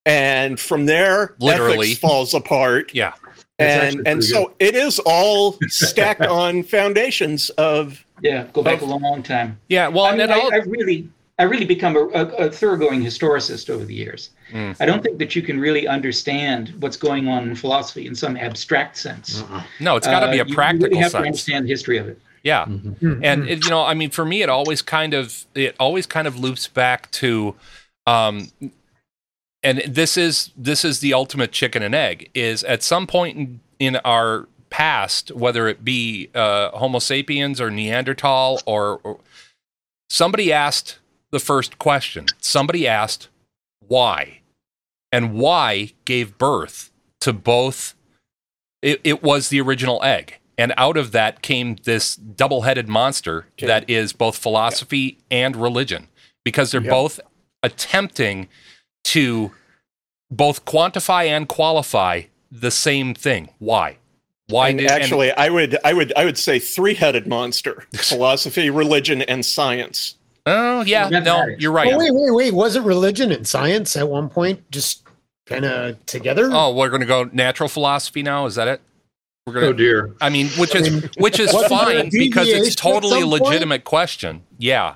[0.05, 1.87] and from there Literally.
[1.87, 3.13] ethics falls apart Yeah.
[3.57, 8.81] That's and and pretty so it is all stacked on foundations of Yeah, go back
[8.81, 9.59] a long time.
[9.67, 9.87] Yeah.
[9.87, 13.69] Well, I, mean, it I, I've really, I really become a, a, a thoroughgoing historicist
[13.71, 14.29] over the years.
[14.51, 14.75] Mm.
[14.79, 18.37] I don't think that you can really understand what's going on in philosophy in some
[18.37, 19.41] abstract sense.
[19.41, 19.63] Uh-uh.
[19.79, 21.97] no, it's got to Uh, be a practical You really have to understand the history
[21.97, 22.19] of it.
[22.43, 22.65] Yeah.
[22.65, 23.19] Mhm.
[23.23, 26.27] and it, you know i mean for me it always kind of it always kind
[26.27, 27.55] of loops back to
[28.05, 28.49] um
[29.63, 33.59] and this is this is the ultimate chicken and egg is at some point in,
[33.79, 39.19] in our past whether it be uh homo sapiens or neanderthal or, or
[40.09, 40.99] somebody asked
[41.31, 43.29] the first question somebody asked
[43.87, 44.39] why
[45.11, 47.95] and why gave birth to both
[48.81, 53.67] it, it was the original egg and out of that came this double-headed monster Okay.
[53.67, 56.07] that is both philosophy and religion
[56.43, 56.89] because they're Yeah.
[56.91, 57.19] both
[57.63, 58.47] attempting
[59.05, 59.51] to
[60.31, 63.97] both quantify and qualify the same thing why
[64.47, 68.69] why and did and- actually i would i would i would say three-headed monster philosophy
[68.69, 71.61] religion and science oh yeah no Mathematics.
[71.61, 72.53] you're right Oh, wait, wait, wait.
[72.53, 75.03] Wasn't religion and science at one point just
[75.45, 76.49] kind of together?
[76.51, 78.81] oh we're going to go natural philosophy now is that it
[79.47, 80.13] we're going Oh to dear.
[80.19, 83.29] I mean, which is which is Wasn't there a fine because it's totally a some
[83.29, 83.43] point?
[83.43, 84.43] legitimate question.
[84.57, 84.95] Yeah.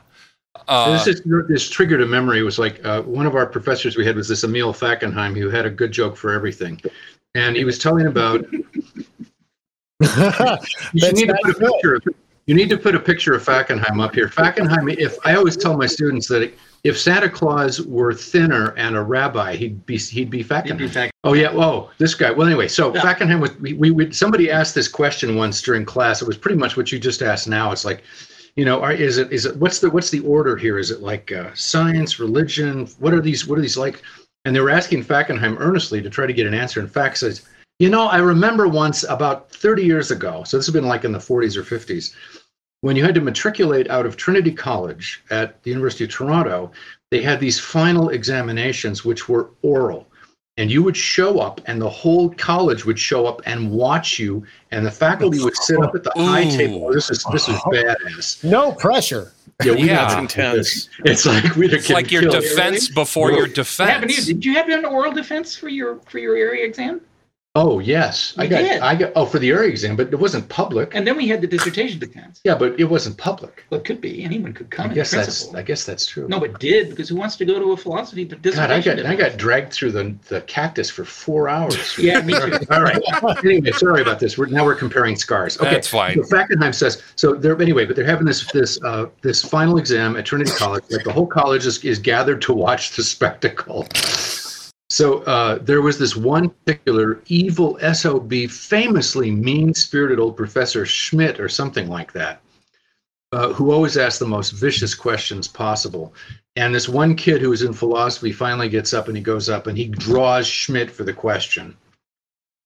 [0.68, 2.40] Uh, this, is, this triggered a memory.
[2.40, 5.50] It was like uh, one of our professors we had was this Emil Fackenheim who
[5.50, 6.82] had a good joke for everything.
[7.34, 8.66] And he was telling about you
[11.14, 12.04] need to put a picture of
[12.48, 14.28] you need to put a picture of Fackenheim up here.
[14.28, 19.02] Fackenheim, if I always tell my students that if Santa Claus were thinner and a
[19.02, 20.90] rabbi, he'd be he'd be Fackenheim.
[20.90, 21.52] fact, Oh yeah.
[21.52, 22.32] Oh, this guy.
[22.32, 23.02] Well, anyway, so Yeah.
[23.02, 26.22] Fackenheim was we, we would somebody asked this question once during class.
[26.22, 27.72] It was pretty much what you just asked now.
[27.72, 28.04] It's like,
[28.56, 30.80] you know, are, is it is it what's the what's the order here?
[30.80, 32.88] Is it like uh, science, religion?
[33.00, 33.46] What are these?
[33.48, 34.02] What are these like?
[34.46, 36.80] And they were asking Fackenheim earnestly to try to get an answer.
[36.80, 37.46] And Fack says,
[37.78, 40.44] you know, I remember once about 30 years ago.
[40.46, 42.16] So this has been like in the 40s or 50s.
[42.82, 46.72] When you had to matriculate out of Trinity College at the University of Toronto,
[47.12, 50.08] they had these final examinations, which were oral
[50.58, 54.46] and you would show up and the whole college would show up and watch you
[54.72, 56.58] and the faculty would sit up at the high Ooh.
[56.58, 57.70] table this is this is uh-huh.
[57.72, 59.32] badass no pressure.
[59.64, 60.08] yeah, we Yeah.
[60.08, 60.90] got intense.
[61.06, 62.44] it's like we'd it's like your killed.
[62.44, 64.26] defense before your what happened to defense.
[64.26, 67.02] Did you have an oral defense for your for your area exam?
[67.56, 68.82] Oh yes i You got did.
[68.82, 71.42] i got oh for the area exam but it wasn't public And then we had
[71.42, 72.40] the dissertation defense.
[72.46, 74.86] yeah but it wasn't public Well, it could be anyone could come.
[74.86, 75.58] i in guess that's principle.
[75.60, 78.24] i guess that's true No, but did because who wants to go to a philosophy
[78.24, 78.54] dissertation?
[78.56, 79.20] God, I got I defense?
[79.32, 81.98] got dragged through the, the cactus for four hours.
[81.98, 82.58] Yeah, me too.
[82.72, 83.02] All right.
[83.44, 84.38] Anyway, sorry about this.
[84.38, 85.58] We're now we're comparing scars.
[85.60, 85.70] Okay.
[85.72, 86.16] That's fine.
[86.16, 87.34] So Fackenheim says so.
[87.36, 90.84] They're anyway, but they're having this this uh, this final exam at Trinity College.
[90.90, 93.88] Like the whole college is, is gathered to watch the spectacle.
[94.92, 101.48] So uh, there was this one particular evil sob, famously mean-spirited old professor Schmidt or
[101.48, 102.42] something like that,
[103.32, 106.14] uh, who always asked the most vicious questions possible.
[106.58, 109.68] And this one kid who was in philosophy finally gets up and he goes up
[109.68, 111.78] and he draws Schmidt for the question.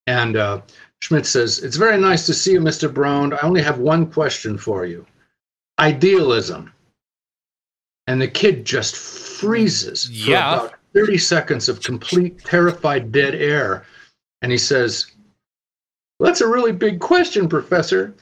[0.07, 0.61] And uh,
[1.03, 2.91] Schmidt says, It's very nice to see you, Mr.
[2.91, 3.33] Brown.
[3.33, 5.05] I only have one question for you
[5.77, 6.73] idealism.
[8.07, 10.55] And the kid just freezes Yeah.
[10.55, 13.85] about 30 seconds of complete terrified dead air.
[14.41, 15.07] And he says,
[16.19, 18.15] well, That's a really big question, Professor.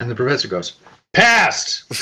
[0.00, 0.74] And the professor goes,
[1.12, 1.84] Passed.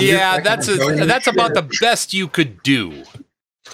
[0.00, 0.76] yeah, that's a,
[1.06, 3.02] that's about the best you could do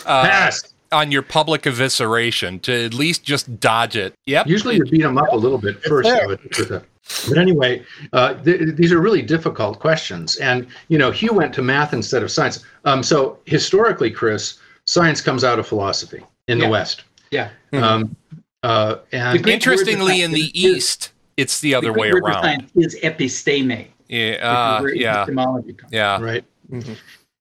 [0.07, 0.75] uh, Passed.
[0.91, 4.15] on your public evisceration to at least just dodge it.
[4.27, 4.47] Yep.
[4.47, 6.09] Usually you beat them up a little bit first.
[6.27, 6.83] With, with a,
[7.29, 7.83] but anyway,
[8.13, 10.37] uh, th- these are really difficult questions.
[10.37, 12.65] And, you know, Hugh went to math instead of science.
[12.85, 16.71] Um, so historically, Chris, science comes out of philosophy in the Yeah.
[16.71, 17.05] West.
[17.31, 17.49] Yeah.
[17.73, 18.15] Um,
[18.63, 22.25] uh, and Interestingly, in the science is- East, it's the the other Greek way word
[22.25, 22.43] around.
[22.43, 23.87] science is episteme.
[24.09, 24.33] Yeah.
[24.43, 25.23] Uh, yeah.
[25.23, 26.21] epistemology comes Yeah.
[26.21, 26.45] right.
[26.71, 26.97] Mhm.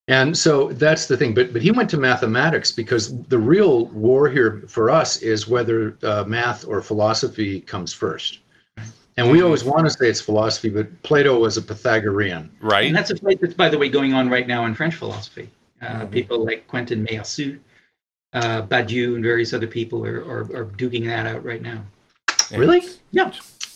[0.08, 1.34] And so that's the thing.
[1.34, 5.98] But but he went to mathematics because the real war here for us is whether
[6.04, 8.40] uh, math or philosophy comes first.
[9.22, 12.50] And we always want to say it's philosophy, but Plato was a Pythagorean.
[12.60, 12.88] Right.
[12.88, 15.50] And that's a fight that's, by the way, going on right now in French philosophy.
[15.82, 17.60] Uh, People like Quentin Meillassoux,
[18.34, 21.84] uh, Badiou, and various other people are, are, are duking that out right now.
[22.52, 22.82] Really?
[23.12, 23.32] Yeah.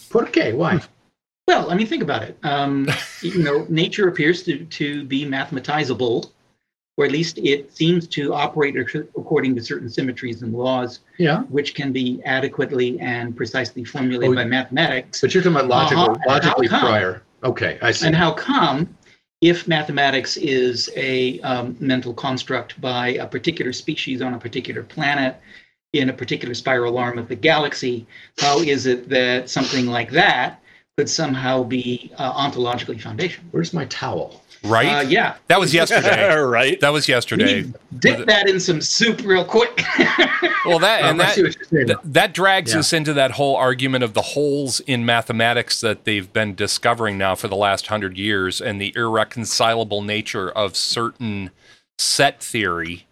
[0.10, 0.56] Por qué?
[0.56, 0.82] Why?
[1.48, 2.38] Well, I mean, think about it.
[2.43, 2.88] Um,
[3.22, 6.32] you know, nature appears to, to be mathematizable,
[6.98, 8.76] or at least it seems to operate
[9.18, 11.41] according to certain symmetries and laws, Yeah.
[11.43, 15.20] which can be adequately and precisely formulated Oh, by mathematics.
[15.22, 16.20] But you're talking about logical, Uh-huh.
[16.28, 16.80] logically come?
[16.80, 17.24] prior.
[17.43, 18.08] Okay, I see.
[18.08, 18.96] And how come,
[19.41, 25.36] if mathematics is a um, mental construct by a particular species on a particular planet
[25.91, 28.08] in a particular spiral arm of the galaxy,
[28.39, 30.62] how is it that something like that
[30.98, 33.46] could somehow be uh, ontologically foundational?
[33.52, 34.41] Where's my towel?
[34.64, 34.88] Right.
[34.88, 36.34] Uh, yeah, that was yesterday.
[36.39, 36.80] right.
[36.80, 37.64] that was yesterday.
[37.64, 39.84] need to dip that in some soup real quick.
[40.66, 41.86] Well, that and Um, that see what you're saying.
[41.88, 42.80] Th- that drags Yeah.
[42.80, 47.36] us into that whole argument of the holes in mathematics that they've been discovering now
[47.36, 51.52] for the last hundred years and the irreconcilable nature of certain
[52.00, 53.06] set theory.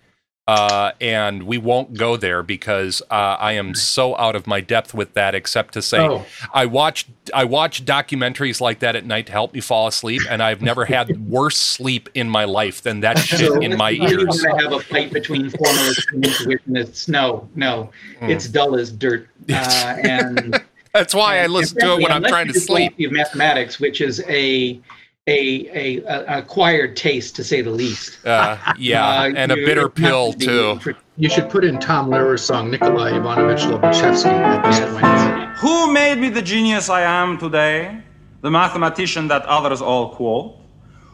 [0.45, 4.93] Uh, and we won't go there because uh, I am so out of my depth
[4.93, 5.33] with that.
[5.35, 6.25] Except to say, Oh.
[6.53, 10.43] I watch I watch documentaries like that at night to help me fall asleep, and
[10.43, 14.41] I've never had worse sleep in my life than that shit in my ears.
[14.41, 17.07] to have a fight between formalists and intuitionists.
[17.07, 17.89] No, no,
[18.19, 18.29] Hmm.
[18.29, 19.29] it's dull as dirt.
[19.49, 20.61] Uh, and
[20.93, 22.95] That's why I listen to it when I'm trying to sleep.
[22.99, 24.79] mathematics, which is a
[25.27, 28.25] a, a, a acquired taste to say the least.
[28.25, 30.95] Uh, yeah, Uh, and a bitter pill to be too.
[31.15, 35.57] You should put in Tom Lehrer's song Nikolai Ivanovich Lobachevsky at this point.
[35.59, 38.01] Who made me the genius I am today?
[38.41, 40.57] The mathematician that others all quote?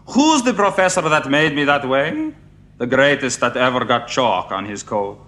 [0.08, 2.34] Who's the professor that made me that way?
[2.80, 5.20] The greatest that ever got chalk on his coat.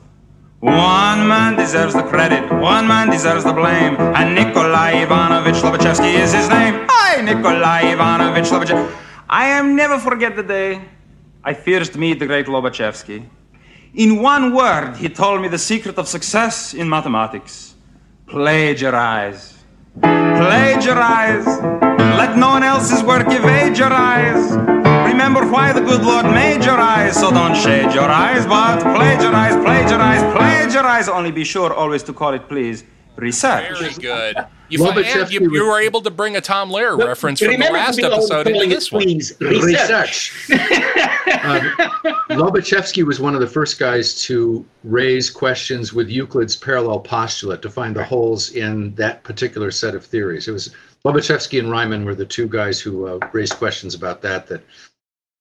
[0.61, 6.33] One man deserves the credit, one man deserves the blame, and Nikolai Ivanovich Lobachevsky is
[6.33, 6.87] his name.
[7.13, 8.95] Hi, Nikolai Ivanovich Lobachevsky.
[9.27, 10.81] I am never forget the day
[11.43, 13.27] I first meet the great Lobachevsky.
[13.95, 17.75] In one word, he told me the secret of success in mathematics
[18.27, 19.55] plagiarize.
[19.99, 21.45] Plagiarize.
[22.21, 24.55] Let no one else's work evade your eyes.
[25.11, 29.55] Remember why the good Lord made your eyes, so don't shade your eyes, but plagiarize,
[29.65, 31.09] plagiarize, plagiarize.
[31.09, 32.85] Only be sure always to call it, please,
[33.15, 33.77] research.
[33.79, 34.35] Very good.
[34.69, 37.59] You, Lobachevsky and you, you was- were able to bring a Tom Lehrer reference from
[37.59, 39.03] the last episode into this one.
[39.03, 40.31] please, research.
[41.43, 41.59] um,
[42.29, 47.69] Lobachevsky was one of the first guys to raise questions with Euclid's parallel postulate to
[47.69, 50.47] find the holes in that particular set of theories.
[50.47, 50.73] It was
[51.05, 54.61] Lobachevsky and Riemann were the two guys who uh, raised questions about that that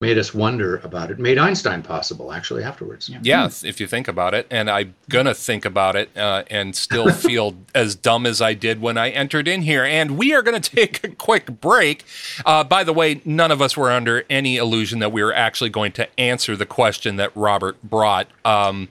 [0.01, 1.19] made us wonder about it.
[1.19, 3.11] Made Einstein possible, actually, afterwards.
[3.23, 7.13] Yeah, if you think about it, and I'm gonna think about it uh, and still
[7.13, 9.85] feel as dumb as I did when I entered in here.
[9.85, 12.05] And we are gonna take a quick break.
[12.47, 15.71] Uh, by the way, none of us were under any illusion that we were actually
[15.71, 18.29] going to answer the question that Robert brought.
[18.45, 18.89] Um,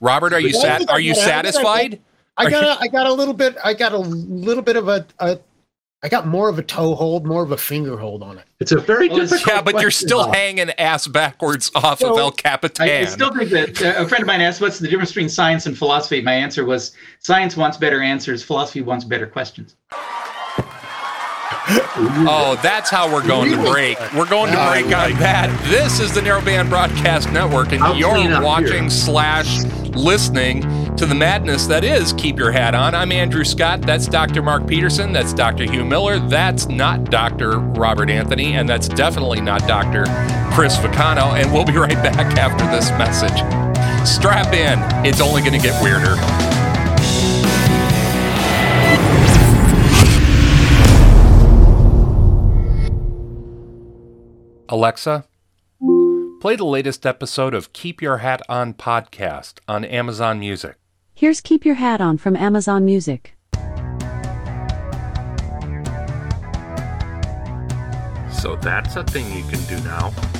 [0.00, 0.90] Robert, are you sat?
[0.90, 1.22] Are you got it.
[1.22, 2.00] I think I satisfied?
[2.36, 5.06] I got a, I got a little bit I got a little bit of a,
[5.18, 5.38] a
[6.02, 8.44] I got more of a toe hold, more of a finger hold on it.
[8.58, 10.34] It's a very Well, it's- difficult Yeah, but you're still Bob.
[10.34, 12.88] hanging ass backwards off of El Capitan.
[12.88, 15.66] I still think that uh, a friend of mine asked, "What's the difference between science
[15.66, 18.42] and philosophy?" My answer was, "Science wants better answers.
[18.42, 19.76] Philosophy wants better questions."
[22.32, 23.98] Oh, that's how we're going to break.
[24.14, 25.50] We're going to break on that.
[25.68, 28.90] This is the Narrowband Broadcast Network, and I'll you're watching here.
[28.90, 29.58] slash
[29.96, 30.62] listening
[30.96, 32.94] to the madness that is Keep Your Hat On.
[32.94, 33.82] I'm Andrew Scott.
[33.82, 34.42] That's Dr.
[34.42, 35.12] Mark Peterson.
[35.12, 35.64] That's Dr.
[35.64, 36.18] Hugh Miller.
[36.18, 37.58] That's not Dr.
[37.58, 40.04] Robert Anthony, and that's definitely not Dr.
[40.52, 41.32] Chris Vicano.
[41.40, 43.38] And we'll be right back after this message.
[44.06, 44.78] Strap in.
[45.06, 46.16] It's only going to get weirder.
[54.68, 55.24] Alexa,
[56.40, 60.76] play the latest episode of Keep Your Hat On podcast on Amazon Music.
[61.14, 63.36] Here's Keep Your Hat On from Amazon Music.
[68.32, 70.39] So that's a thing you can do now.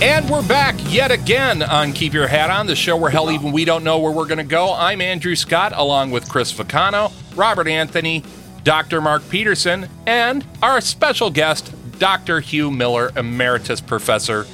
[0.00, 3.50] And we're back yet again on Keep Your Hat On, the show where hell even
[3.50, 4.72] we don't know where we're going to go.
[4.72, 7.12] I'm Andrew Scott along with Chris Vicano.
[7.36, 8.22] Robert Anthony,
[8.62, 9.00] Dr.
[9.00, 12.38] Mark Peterson, and our special guest, Dr.
[12.38, 14.46] Hugh Miller, Emeritus Professor.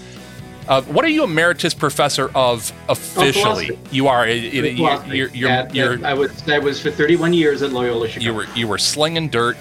[0.67, 3.79] Uh, what are you emeritus professor of officially?
[3.91, 4.27] you are.
[4.27, 5.19] it- it- Philosophy.
[5.19, 8.25] you're, you're, At- you're, at- I was I was for 31 years at Loyola Chicago.
[8.25, 9.59] you were you were slinging dirt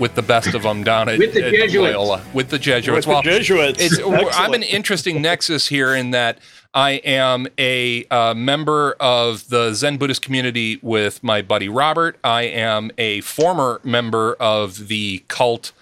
[0.00, 1.94] with the best of them down at, With the at Jesuits.
[1.94, 3.06] Loyola with the Jesuits.
[3.06, 3.80] With the Jesuits.
[3.80, 4.00] It's,
[4.36, 6.38] I'm an interesting nexus here in that
[6.72, 12.18] I am a uh, member of the Zen Buddhist community with my buddy Robert.
[12.24, 15.72] I am a former member of the cult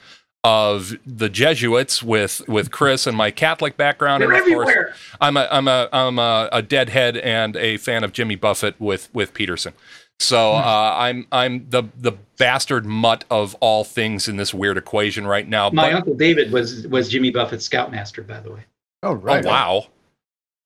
[0.44, 4.22] of the Jesuits with with Chris and my Catholic background.
[4.22, 4.84] They're and of everywhere.
[4.86, 8.80] course, I'm a I'm a I'm a, a deadhead and a fan of Jimmy Buffett
[8.80, 9.74] with with Peterson.
[10.20, 10.58] So Hmm.
[10.58, 15.48] uh, I'm I'm the the bastard mutt of all things in this weird equation right
[15.48, 15.70] now.
[15.70, 18.60] My But- uncle David was was Jimmy Buffett's scoutmaster, by the way.
[19.02, 19.44] Oh, oh right.
[19.44, 19.86] wow.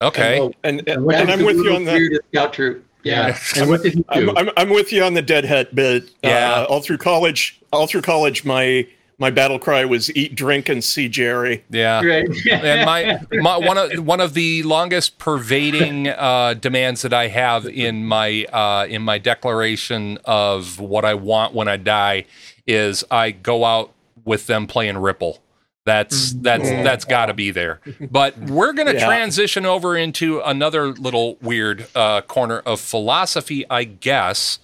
[0.02, 0.38] Okay.
[0.40, 1.92] And, and, and, That was I'm with you on that.
[1.92, 2.84] weirdest Scout troop.
[3.04, 3.38] Yeah.
[3.56, 4.04] And what did he do?
[4.08, 6.10] I'm, I'm, I'm with you on the deadhead bit.
[6.24, 6.62] Yeah.
[6.62, 8.86] Uh, all through college, all through college, my
[9.18, 11.64] my battle cry was eat, drink, and see Jerry.
[11.70, 12.04] Yeah.
[12.04, 12.28] Right.
[12.50, 17.66] and my, my one of one of the longest pervading uh, demands that I have
[17.66, 22.24] in my uh, in my declaration of what I want when I die
[22.66, 23.92] is I go out
[24.24, 25.38] with them playing Ripple.
[25.84, 27.80] That's that's that's got to be there.
[28.10, 29.04] But we're going to Yeah.
[29.06, 34.60] transition over into another little weird uh, corner of philosophy, I guess.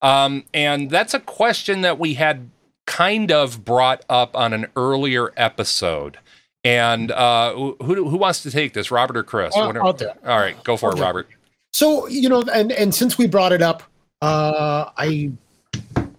[0.00, 2.50] Um, and that's a question that we had
[2.86, 6.18] kind of brought up on an earlier episode.
[6.64, 7.74] And uh, who
[8.08, 9.56] who wants to take this, Robert or Chris?
[9.56, 10.16] I'll- I'll do it.
[10.26, 11.28] All right, go for it, Robert.
[11.72, 13.82] So you know, and and since we brought it up,
[14.20, 15.30] uh, I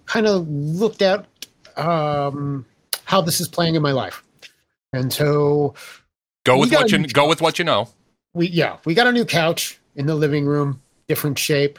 [0.06, 1.26] kind of looked at
[1.78, 2.66] um,
[3.06, 4.24] how this is playing in my life,
[4.94, 5.74] and so
[6.44, 7.88] Go with what you go with what you know.
[8.34, 11.78] we yeah we got a new couch in the living room, different shape,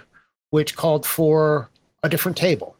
[0.50, 1.68] which called for
[2.04, 2.76] a different table,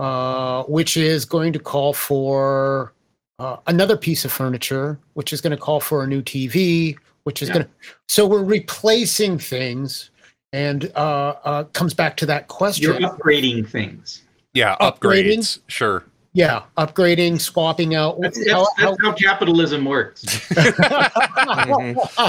[0.00, 2.92] uh, which is going to call for
[3.38, 7.42] uh, another piece of furniture, which is going to call for a new TV, which
[7.42, 7.54] is Yeah.
[7.54, 7.70] going to.
[8.08, 10.10] So we're replacing things,
[10.52, 12.82] and uh, uh, comes back to that question.
[12.98, 14.22] You're upgrading things.
[14.54, 15.38] Yeah, Upgrading?
[15.38, 15.58] upgrades.
[15.68, 16.04] Sure.
[16.32, 18.20] Yeah, upgrading, swapping out.
[18.20, 20.24] That's, that's, how- that's how capitalism works.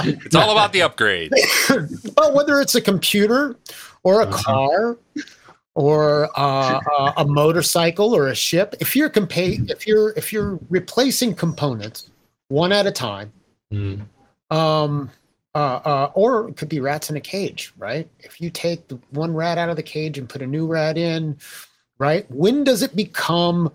[0.04, 1.30] It's all about the upgrades.
[2.16, 3.56] well, whether it's a computer
[4.02, 4.96] or a car
[5.74, 6.80] or uh,
[7.16, 12.10] a motorcycle or a ship, if you're compa- if you're if you're replacing components
[12.48, 13.32] one at a time,
[13.72, 14.02] Mm.
[14.50, 15.10] um,
[15.54, 18.06] uh, uh, or it could be rats in a cage, right?
[18.20, 20.98] If you take the one rat out of the cage and put a new rat
[20.98, 21.38] in,
[21.98, 22.30] right?
[22.30, 23.72] When does it become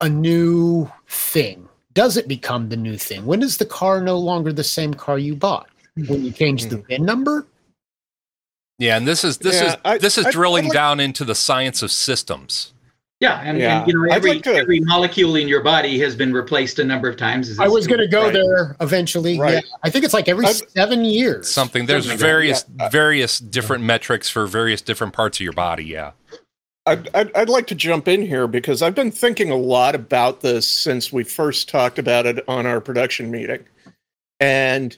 [0.00, 1.68] a new thing?
[1.92, 3.26] Does it become the new thing?
[3.26, 5.68] When is the car no longer the same car you bought?
[6.08, 7.46] When you change the VIN number?
[8.78, 11.00] Yeah, and this is this Yeah, is I- this is I'd- drilling I'd like- down
[11.00, 12.72] into the science of systems.
[13.20, 13.78] Yeah, and, Yeah.
[13.78, 16.84] and you know every like to- every molecule in your body has been replaced a
[16.84, 17.58] number of times.
[17.60, 18.32] I was going to go Right.
[18.32, 19.38] there eventually.
[19.38, 19.54] Right.
[19.54, 21.48] Yeah, I think it's like every I've- seven years.
[21.48, 22.88] Something there's Something like various yeah.
[22.90, 25.84] various different metrics for various different parts of your body.
[25.84, 26.10] Yeah.
[26.86, 30.42] I'd, I'd, I'd like to jump in here because I've been thinking a lot about
[30.42, 33.60] this since we first talked about it on our production meeting.
[34.38, 34.94] And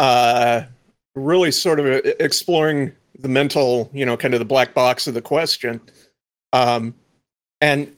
[0.00, 0.62] uh,
[1.18, 5.14] really sort of uh, exploring the mental, you know, kind of the black box of
[5.14, 5.80] the question.
[6.52, 6.94] Um,
[7.60, 7.94] and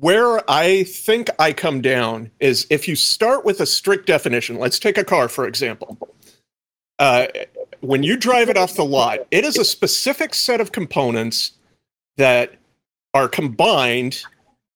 [0.00, 4.78] where I think I come down is if you start with a strict definition, let's
[4.78, 5.98] take a car, for example.
[6.98, 7.26] Uh,
[7.80, 11.52] when you drive it off the lot, it is a specific set of components
[12.16, 12.54] that
[13.14, 14.22] are combined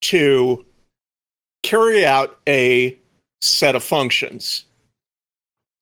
[0.01, 0.65] to
[1.63, 2.99] carry out a
[3.41, 4.65] set of functions.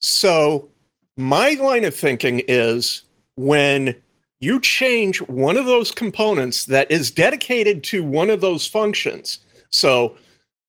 [0.01, 0.69] So,
[1.17, 3.03] my line of thinking is
[3.37, 3.95] when
[4.41, 9.39] you change one of those components that is dedicated to one of those functions.
[9.71, 10.17] So,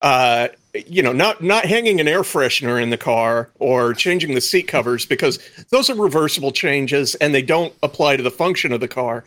[0.02, 0.50] uh,
[0.88, 4.64] you know, not not hanging an air freshener in the car or changing the seat
[4.64, 5.39] covers because
[5.70, 9.24] those are reversible changes and they don't apply to the function of the car.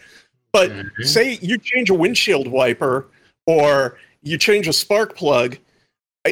[0.53, 3.07] But say you change a windshield wiper
[3.47, 5.59] or you change a spark plug,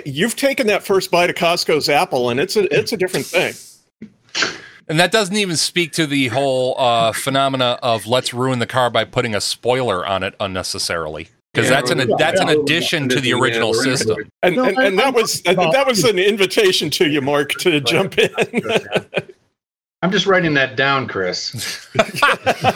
[0.04, 3.54] you've taken that first bite of Costco's apple and it's a it's a different thing.
[4.88, 8.88] And that doesn't even speak to the whole uh, phenomena of let's ruin the car
[8.88, 12.54] by putting a spoiler on it unnecessarily, because Yeah, that's an yeah, that's an yeah.
[12.54, 14.16] addition to the original we're system.
[14.42, 17.80] And No, and, and that was that, that was an invitation to you, Mark, to
[17.80, 18.30] jump in.
[20.02, 21.88] I'm just writing that down, Chris.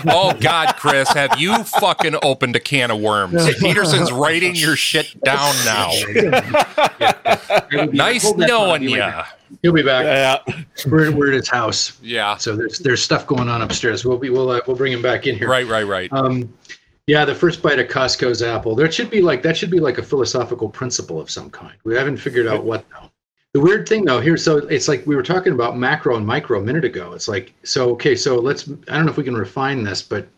[0.07, 3.45] Oh God, Chris, have you fucking opened a can of worms?
[3.61, 5.91] Peterson's writing your shit down now.
[7.93, 9.13] Nice Hold that knowing be you.
[9.63, 9.73] Right back.
[9.73, 10.05] He'll be back.
[10.47, 10.65] yeah.
[10.91, 12.37] We're, we're at his house, Yeah.
[12.37, 14.05] so there's there's stuff going on upstairs.
[14.05, 15.49] We'll be we'll uh, we'll bring him back in here.
[15.49, 16.13] Right, right, right.
[16.13, 16.53] Um,
[17.07, 18.75] Yeah, the first bite of Costco's apple.
[18.75, 21.75] There should be like that should be like a philosophical principle of some kind.
[21.85, 23.11] We haven't figured out what though.
[23.53, 26.61] The weird thing though here, so it's like we were talking about macro and micro
[26.61, 27.13] a minute ago.
[27.15, 30.29] It's like so okay, so let's I don't know if we can refine this, but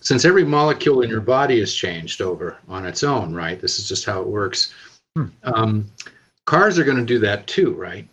[0.00, 3.58] since every molecule in your body has changed over on its own, right?
[3.58, 4.74] This is just how it works.
[5.16, 5.26] Hmm.
[5.44, 5.86] Um,
[6.44, 8.06] cars are going to do that too, right?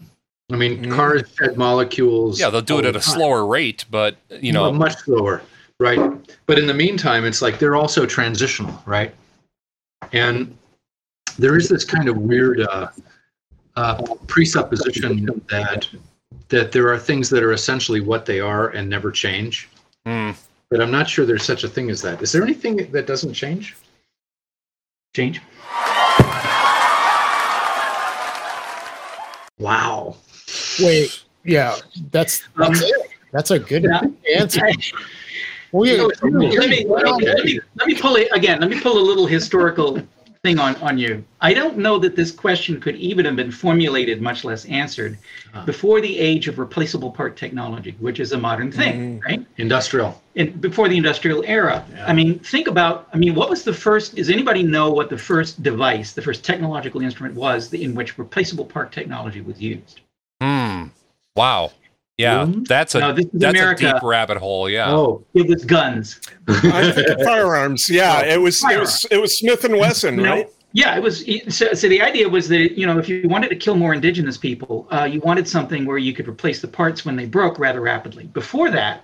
[0.51, 0.95] I mean, Mhm.
[0.95, 2.39] cars shed molecules.
[2.39, 3.15] Yeah, they'll do it at a time.
[3.15, 5.41] slower rate, but you Well, know, much slower,
[5.79, 5.99] right?
[6.45, 9.13] But in the meantime, it's like they're also transitional, right?
[10.13, 10.55] And
[11.37, 12.87] there is this kind of weird uh,
[13.77, 15.87] uh, presupposition that
[16.49, 19.69] that there are things that are essentially what they are and never change.
[20.05, 20.35] mm,
[20.69, 22.21] But I'm not sure there's such a thing as that.
[22.21, 23.75] Is there anything that doesn't change?
[25.15, 25.41] Change.
[29.59, 30.15] Wow.
[30.79, 31.77] Wait, yeah,
[32.11, 33.09] that's Um, that's it.
[33.31, 34.01] That's a good Yeah.
[34.37, 34.61] answer.
[35.73, 38.59] Well, yeah, let me, let me, let me, let me pull it again.
[38.59, 40.05] Let me pull a little historical
[40.43, 41.23] thing on, on you.
[41.39, 45.17] I don't know that this question could even have been formulated, much less answered,
[45.53, 45.63] Ah.
[45.63, 49.45] before the age of replaceable part technology, which is a modern thing, right?
[49.57, 50.21] Industrial.
[50.35, 51.85] In, before the industrial era.
[52.05, 55.17] I mean, think about, I mean, what was the first, does anybody know what the
[55.17, 60.01] first device, the first technological instrument was in which replaceable part technology was used?
[61.35, 61.71] Wow,
[62.17, 63.89] yeah, that's a No, this is that's America.
[63.89, 64.69] a deep rabbit hole.
[64.69, 66.19] Yeah, Oh, It was guns.
[66.47, 67.89] I think of firearms.
[67.89, 70.23] Yeah, it was it was it was Smith and Wesson, No.
[70.23, 70.49] right?
[70.73, 71.25] Yeah, it was.
[71.49, 74.37] So, so the idea was that you know, if you wanted to kill more indigenous
[74.37, 77.81] people, uh, you wanted something where you could replace the parts when they broke rather
[77.81, 78.25] rapidly.
[78.27, 79.03] Before that,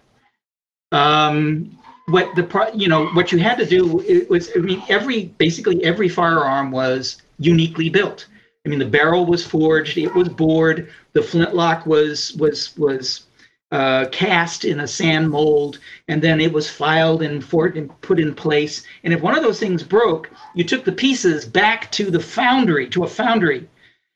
[0.94, 4.82] um, what the part, you know, what you had to do it was, I mean,
[4.88, 8.28] every basically every firearm was uniquely built.
[8.68, 13.28] I mean, the barrel was forged, it was bored, the flintlock was was was
[13.72, 18.20] uh, cast in a sand mold, and then it was filed and, for, and put
[18.20, 18.86] in place.
[19.06, 22.90] And if one of those things broke, you took the pieces back to the foundry,
[22.90, 23.70] to a foundry,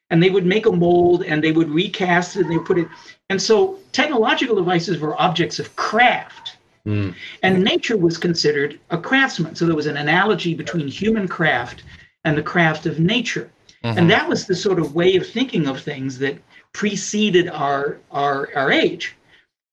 [0.09, 2.77] and they would make a mold and they would recast it and they would put
[2.77, 2.89] it.
[3.29, 6.57] And so technological devices were objects of craft.
[6.83, 7.11] Hmm.
[7.41, 9.55] And nature was considered a craftsman.
[9.55, 11.83] So there was an analogy between human craft
[12.25, 13.49] and the craft of nature.
[13.83, 13.97] Mhm.
[13.97, 16.37] And that was the sort of way of thinking of things that
[16.73, 19.15] preceded our, our, our age.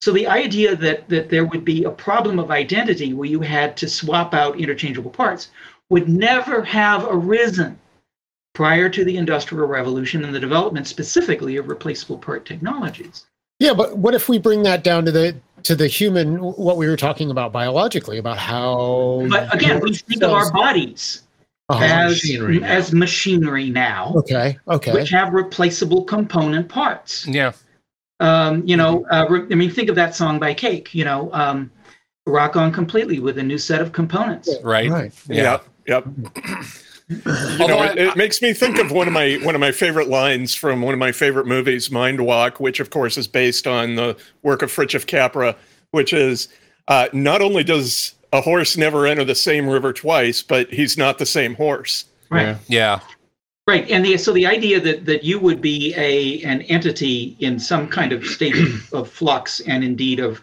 [0.00, 3.76] So the idea that, that there would be a problem of identity where you had
[3.78, 5.50] to swap out interchangeable parts
[5.90, 7.78] would never have arisen
[8.54, 13.26] prior to the Industrial Revolution and the development specifically of replaceable part technologies.
[13.60, 16.86] Yeah, but what if we bring that down to the to the human what we
[16.86, 21.24] were talking about biologically about how But again, we think of our bodies
[21.70, 21.84] Uh-huh.
[21.84, 22.66] as machinery now.
[22.66, 24.92] as machinery now, okay, okay.
[24.94, 27.26] which have replaceable component parts.
[27.26, 27.52] yeah,
[28.20, 30.94] Um, you know, uh, re- I mean, think of that song by Cake.
[30.94, 31.70] You know, um,
[32.26, 34.48] rock on completely with a new set of components.
[34.62, 34.88] right.
[34.90, 35.12] Right.
[35.28, 35.58] Yeah.
[35.86, 36.04] Yep.
[36.06, 36.06] Yep.
[37.10, 40.08] You know, it, it makes me think of one of my one of my favorite
[40.08, 44.14] lines from one of my favorite movies, Mindwalk, which of course is based on the
[44.42, 45.56] work of Fritjof Capra,
[45.92, 46.48] which is
[46.88, 51.18] uh, not only does a horse never enter the same river twice, but he's not
[51.18, 52.04] the same horse.
[52.30, 52.56] Right.
[52.68, 53.00] Yeah.
[53.68, 57.58] Right, and the, so the idea that that you would be a an entity in
[57.58, 60.40] some kind of state of, of flux and indeed of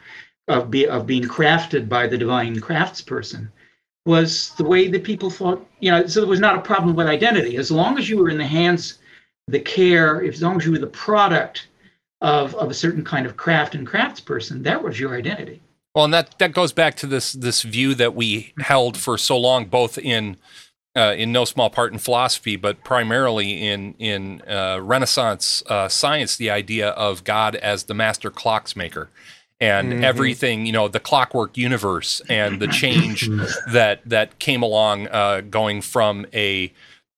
[0.48, 3.50] of be, of being crafted by the divine craftsperson
[4.06, 5.66] was the way that people thought.
[5.80, 8.30] You know, so there was not a problem with identity as long as you were
[8.30, 9.00] in the hands,
[9.48, 11.68] the care, as long as you were the product
[12.22, 15.64] of of a certain kind of craft and craftsperson, that was your identity.
[15.96, 19.38] Well, and that that goes back to this this view that we held for so
[19.38, 20.36] long, both in
[20.96, 26.36] uh, in no small part in philosophy, but primarily in in uh, Renaissance uh, science,
[26.36, 29.08] the idea of God as the master clocksmaker,
[29.62, 30.04] and Mhm.
[30.04, 33.30] everything you know, the clockwork universe, and the change
[33.72, 36.74] that that came along, uh, going from a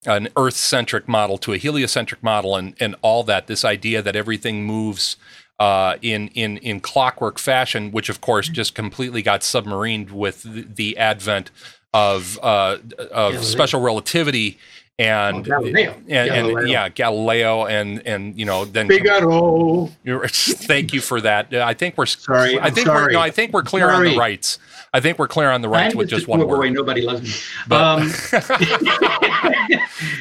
[0.06, 3.48] an Earth centric model to a heliocentric model, and and all that.
[3.48, 5.18] This idea that everything moves
[5.60, 10.62] uh, in in in clockwork fashion, which of course just completely got submarined with the,
[10.62, 11.52] the advent
[11.94, 13.42] of uh, of Galileo.
[13.42, 14.58] special relativity
[15.00, 15.94] and Oh, Galileo.
[16.10, 16.68] and, and Galileo.
[16.68, 19.88] yeah Galileo and and you know then Figaro.
[20.28, 21.54] thank you for that.
[21.54, 24.60] I think we're Sorry, I think we're no, I think we're clear on the rights.
[24.94, 26.72] I think we're clear on the rights with just one word.
[26.74, 27.30] nobody loves me.
[27.68, 28.08] But- Um,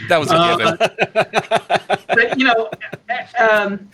[0.09, 0.76] That was a Uh, given.
[2.09, 2.70] but you know,
[3.39, 3.89] um,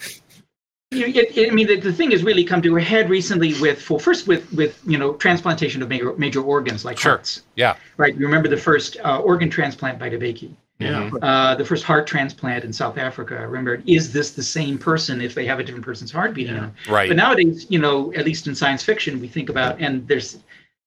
[0.93, 3.89] it, it, I mean, the, the thing has really come to a head recently with,
[3.89, 7.13] well, first with with you know transplantation of major major organs like Sure.
[7.13, 7.43] hearts.
[7.57, 7.77] Yeah.
[7.97, 8.15] Right.
[8.15, 11.11] You remember the first uh, organ transplant by DeBakey, Yeah.
[11.23, 13.37] uh, the first heart transplant in South Africa.
[13.37, 16.57] I remember, is this the same person if they have a different person's heart beating?
[16.57, 16.71] Yeah.
[16.89, 17.09] Right.
[17.09, 20.39] But nowadays, you know, at least in science fiction, we think about and there's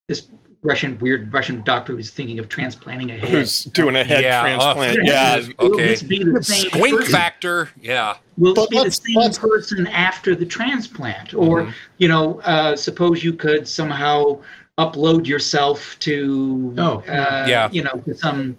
[0.07, 0.27] this
[0.65, 3.29] Russian weird Russian doctor who's thinking of transplanting a head.
[3.29, 4.99] Who's doing a head Yeah, transplant?
[4.99, 5.41] uh, yeah.
[5.59, 5.95] Will okay.
[5.95, 7.11] the same Squink person?
[7.11, 7.69] factor.
[7.79, 8.15] Yeah.
[8.37, 11.33] Will But this be the same let's- person after the transplant?
[11.33, 11.73] Or, Mhm.
[11.99, 14.39] you know, uh, suppose you could somehow
[14.77, 17.69] upload yourself to, Oh, uh, yeah.
[17.71, 18.57] you know, to some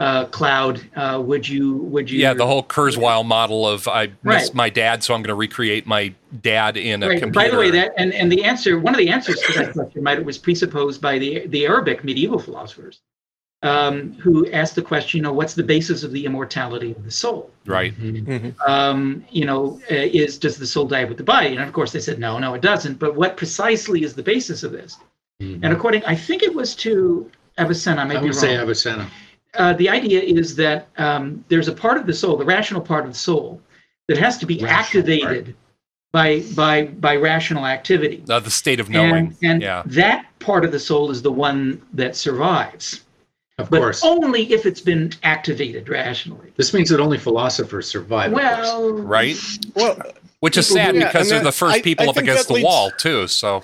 [0.00, 0.80] uh, cloud.
[0.94, 1.78] Uh, would you?
[1.78, 2.20] Would you?
[2.20, 5.86] Yeah, the whole Kurzweil model of I miss my dad, so I'm going to recreate
[5.86, 7.18] my dad in a Right.
[7.20, 7.48] computer.
[7.48, 10.02] By the way, that and, and the answer, one of the answers to that question,
[10.02, 13.00] might was presupposed by the the Arabic medieval philosophers,
[13.64, 17.10] um, who asked the question, you know, what's the basis of the immortality of the
[17.10, 17.50] soul?
[17.66, 17.92] right.
[18.66, 21.48] um, you know, uh, is does the soul die with the body?
[21.56, 23.00] And of course, they said no, no, it doesn't.
[23.00, 24.96] But what precisely is the basis of this?
[25.42, 25.60] Mhm.
[25.64, 27.28] And according, I think it was to
[27.58, 28.56] Avicenna, I I be would say.
[28.56, 29.08] Avicenna.
[29.54, 33.04] Uh, the idea is that um, there's a part of the soul, the rational part
[33.06, 33.60] of the soul,
[34.08, 34.70] that has to be Rational,
[35.02, 35.54] activated
[36.12, 38.22] by by by rational activity.
[38.28, 39.26] Uh, the state of knowing.
[39.26, 39.82] And, and yeah.
[39.86, 43.04] that part of the soul is the one that survives,
[43.58, 44.02] Of but course.
[44.04, 46.52] only if it's been activated rationally.
[46.56, 48.28] This means that only philosophers survive.
[48.28, 48.34] of.
[48.34, 49.36] Well, Right.
[49.74, 49.98] Well,
[50.40, 52.48] Which is sad who- Yeah, because they're that- the first I- people I up against
[52.48, 53.26] the leads- wall too.
[53.26, 53.62] So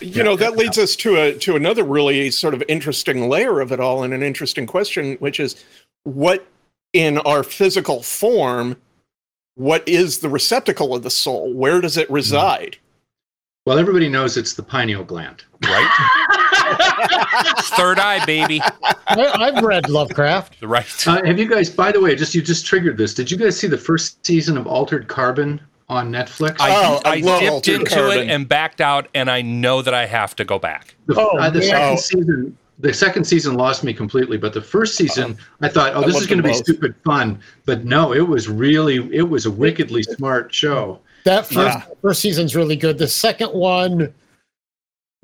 [0.00, 3.72] you know that leads us to a to another really sort of interesting layer of
[3.72, 5.64] it all and an interesting question which is
[6.04, 6.46] what
[6.92, 8.76] in our physical form
[9.54, 12.76] what is the receptacle of the soul where does it reside
[13.66, 15.44] Well, everybody knows it's the pineal gland.
[15.66, 15.90] right.
[17.76, 18.60] Third eye, baby.
[18.62, 20.62] I, I've read Lovecraft.
[20.62, 20.86] Right.
[21.06, 23.14] Uh, have you guys, by the way, just you just triggered this.
[23.14, 26.56] Did you guys see the first season of Altered Carbon on Netflix?
[26.60, 28.18] I, Oh, I I, dipped into Carbon.
[28.18, 30.94] it and backed out, and I know that I have to go back.
[31.06, 31.68] the, Oh, uh, the man.
[31.68, 34.36] second season, the second season lost me completely.
[34.36, 37.40] But the first season, I thought, oh, this is going to be stupid fun.
[37.64, 40.98] But no, it was really, it was a wickedly smart show.
[41.24, 41.82] That first, Yeah.
[42.02, 42.98] first season's really good.
[42.98, 44.12] The second one,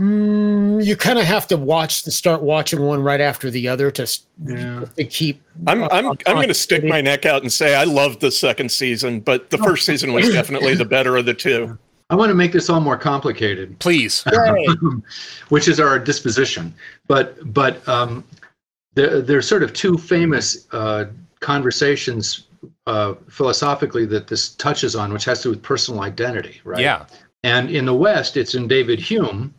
[0.03, 3.91] mm, you kind of have to watch the start watching one right after the other
[3.93, 4.85] to, Yeah.
[4.97, 5.41] to keep.
[5.67, 8.31] i'm uh, i'm i'm going to stick my neck out and say i loved the
[8.31, 11.79] second season but the first season was definitely the better of the two
[12.11, 13.79] I want to make this all more complicated.
[13.79, 14.23] Please.
[15.49, 16.75] Which is our disposition.
[17.09, 18.23] But but um,
[18.95, 21.07] there there's sort of two famous uh,
[21.41, 22.49] conversations
[22.87, 26.81] uh, philosophically that this touches on, which has to do with personal identity, right?
[26.81, 27.07] Yeah.
[27.45, 29.55] And in the West, it's in David Hume,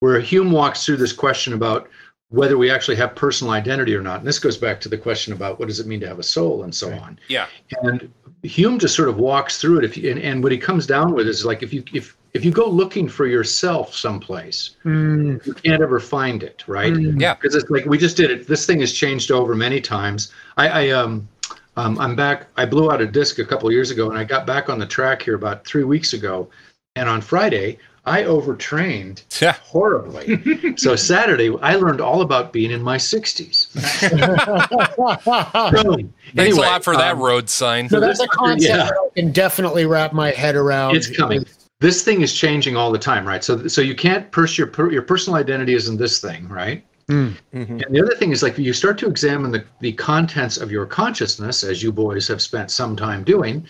[0.00, 1.88] where Hume walks through this question about
[2.30, 4.18] whether we actually have personal identity or not.
[4.18, 6.24] And this goes back to the question about what does it mean to have a
[6.24, 7.18] soul and so on.
[7.28, 7.46] Yeah.
[7.82, 9.84] And Hume just sort of walks through it.
[9.84, 12.44] If you, and, and what he comes down with is like if you if if
[12.44, 16.92] you go looking for yourself someplace, Mm, you can't ever find it, right?
[16.92, 17.20] Mm.
[17.20, 17.34] Yeah.
[17.34, 18.46] Because it's like we just did it.
[18.46, 20.32] This thing has changed over many times.
[20.56, 21.28] I, I um,
[21.76, 22.46] um, I'm back.
[22.56, 24.78] I blew out a disc a couple of years ago, and I got back on
[24.78, 26.48] the track here about three weeks ago.
[26.96, 27.78] And on Friday,
[28.10, 29.52] I overtrained Yeah.
[29.62, 30.74] horribly.
[30.76, 33.68] so Saturday, I learned all about being in my 60s.
[34.00, 34.08] So,
[36.34, 37.88] Thanks a lot for that um, road sign.
[37.88, 38.76] so that's a concept Yeah.
[38.84, 40.96] that I can definitely wrap my head around.
[40.96, 41.44] It's coming.
[41.80, 43.42] This thing is changing all the time, right?
[43.42, 46.84] So, so you can't pers- your your personal identity isn't this thing, right?
[47.08, 47.34] Mm.
[47.54, 47.84] Mhm.
[47.86, 50.86] And the other thing is like you start to examine the, the contents of your
[50.86, 53.66] consciousness, as you boys have spent some time doing.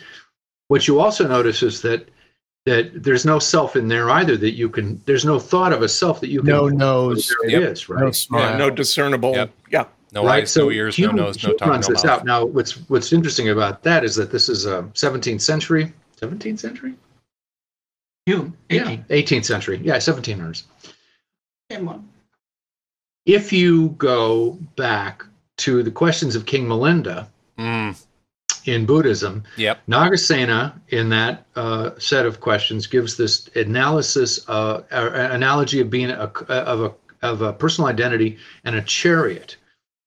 [0.69, 2.09] What you also notice is that
[2.67, 4.37] that there's no self in there either.
[4.37, 6.49] That you can there's no thought of a self that you can.
[6.51, 7.63] No nose, There Yep.
[7.63, 8.15] it is, no right?
[8.15, 8.51] smile.
[8.51, 9.51] yeah, no discernible Yep.
[9.71, 10.43] yeah No right.
[10.43, 12.21] eyes, so no ears, Hume, no nose, no tongue, runs no this mouth.
[12.21, 12.25] out.
[12.27, 16.95] Now, what's what's interesting about that is that this is a 17th century, 17th century,
[18.27, 20.65] Hume, yeah, 18th century, yeah, 1700s.
[23.27, 25.25] If you go back
[25.59, 27.27] to the questions of King Milinda
[27.59, 27.95] Mm,
[28.71, 29.81] in Buddhism, yep.
[29.87, 36.11] Nagasena, in that uh, set of questions, gives this analysis, uh, uh, analogy of being
[36.11, 39.57] a, of a of a personal identity and a chariot.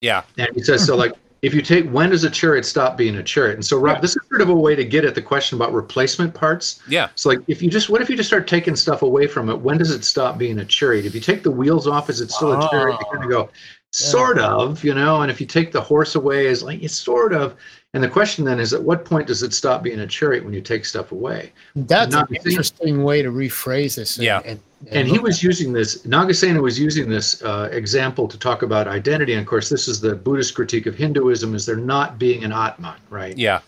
[0.01, 0.23] Yeah.
[0.37, 3.23] And he says, so like, if you take, when does a chariot stop being a
[3.23, 3.55] chariot?
[3.55, 5.73] And so, Rob, this is sort of a way to get at the question about
[5.73, 6.81] replacement parts.
[6.87, 7.09] Yeah.
[7.15, 9.59] So, like, if you just, what if you just start taking stuff away from it?
[9.59, 11.05] When does it stop being a chariot?
[11.05, 12.97] If you take the wheels off, is it still a chariot?
[12.99, 13.49] You kind of go,
[13.93, 15.21] sort of, you know.
[15.21, 17.55] And if you take the horse away, is like it's sort of.
[17.95, 20.51] And the question then is, at what point does it stop being a chariot when
[20.51, 21.51] you take stuff away?
[21.75, 24.17] That's Not an interesting way to rephrase this.
[24.17, 24.41] and- Yeah.
[24.43, 24.59] And,
[24.91, 29.33] And he was using this, Nagasena was using this uh, example to talk about identity.
[29.33, 32.51] And of course, this is the Buddhist critique of Hinduism: is there not being an
[32.51, 33.37] Atman, right?
[33.37, 33.59] Yeah.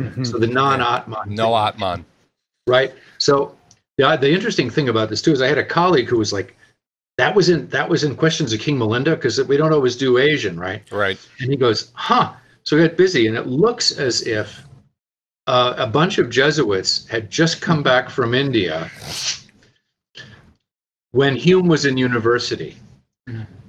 [0.00, 0.26] Mhm.
[0.26, 1.34] So the non-Atman.
[1.34, 2.04] No Atman.
[2.66, 2.92] right?
[3.18, 3.54] So
[3.98, 6.55] the the interesting thing about this too is I had a colleague who was like,
[7.18, 10.18] that was in that was in questions of King Milinda because we don't always do
[10.18, 10.82] Asian, right?
[10.92, 11.18] Right.
[11.40, 12.32] And he goes, huh?
[12.64, 14.62] So we got busy, and it looks as if
[15.46, 18.90] uh, a bunch of Jesuits had just come back from India
[21.12, 22.76] when Hume was in university.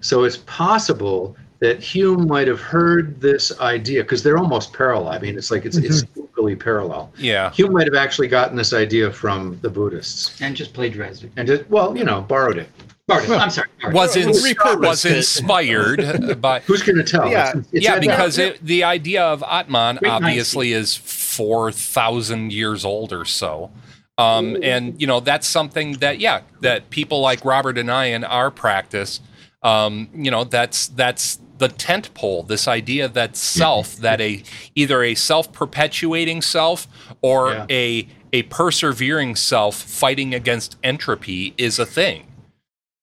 [0.02, 5.10] So it's possible that Hume might have heard this idea because they're almost parallel.
[5.10, 7.12] I mean, it's like it's it's spookily parallel.
[7.18, 7.50] Yeah.
[7.52, 11.32] Hume might have actually gotten this idea from the Buddhists And just plagiarized it.
[11.38, 12.70] and just well, you know, borrowed it.
[13.08, 13.32] Borrowed it.
[13.32, 13.70] I'm sorry.
[13.82, 13.96] borrowed.
[13.96, 17.30] Was in, repurposed was inspired by Who's going to tell?
[17.32, 17.50] Yeah.
[17.50, 22.84] It's- it's yeah, because it, the idea of Atman Great obviously is four thousand years
[22.84, 23.72] old or so,
[24.18, 28.24] um, and you know that's something that yeah that people like Robert and I in
[28.26, 29.22] our practice,
[29.64, 32.44] um, you know that's that's the tent pole.
[32.44, 34.44] This idea that self, that a
[34.76, 36.88] either a self perpetuating self
[37.22, 37.66] or Yeah.
[37.70, 42.27] a a persevering self fighting against entropy is a thing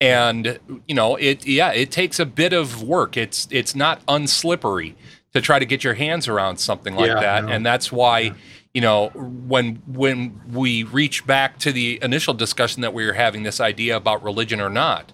[0.01, 3.17] and you know it yeah it takes a bit of work.
[3.17, 4.95] It's it's not unslippery
[5.33, 7.51] to try to get your hands around something like Yeah, that.
[7.51, 8.35] and that's why
[8.73, 13.43] you know when when we reach back to the initial discussion that we were having
[13.45, 15.13] this idea about religion or not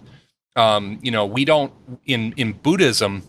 [0.55, 1.71] um, you know we don't
[2.05, 3.23] in in buddhism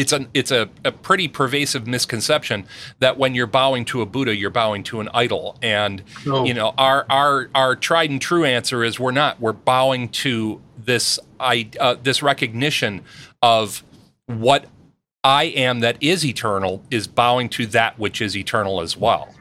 [0.00, 2.66] it's a it's a, a pretty pervasive misconception
[3.00, 5.58] that when you're bowing to a buddha you're bowing to an idol.
[5.62, 6.44] And No.
[6.44, 9.40] you know our our our tried and true answer is we're not.
[9.40, 13.02] We're bowing to this i uh, this recognition
[13.42, 13.82] of
[14.26, 14.64] what
[15.22, 19.34] i am that is eternal is bowing to that which is eternal as well.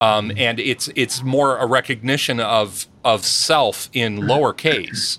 [0.00, 5.18] Um, and it's it's more a recognition of of self in lowercase.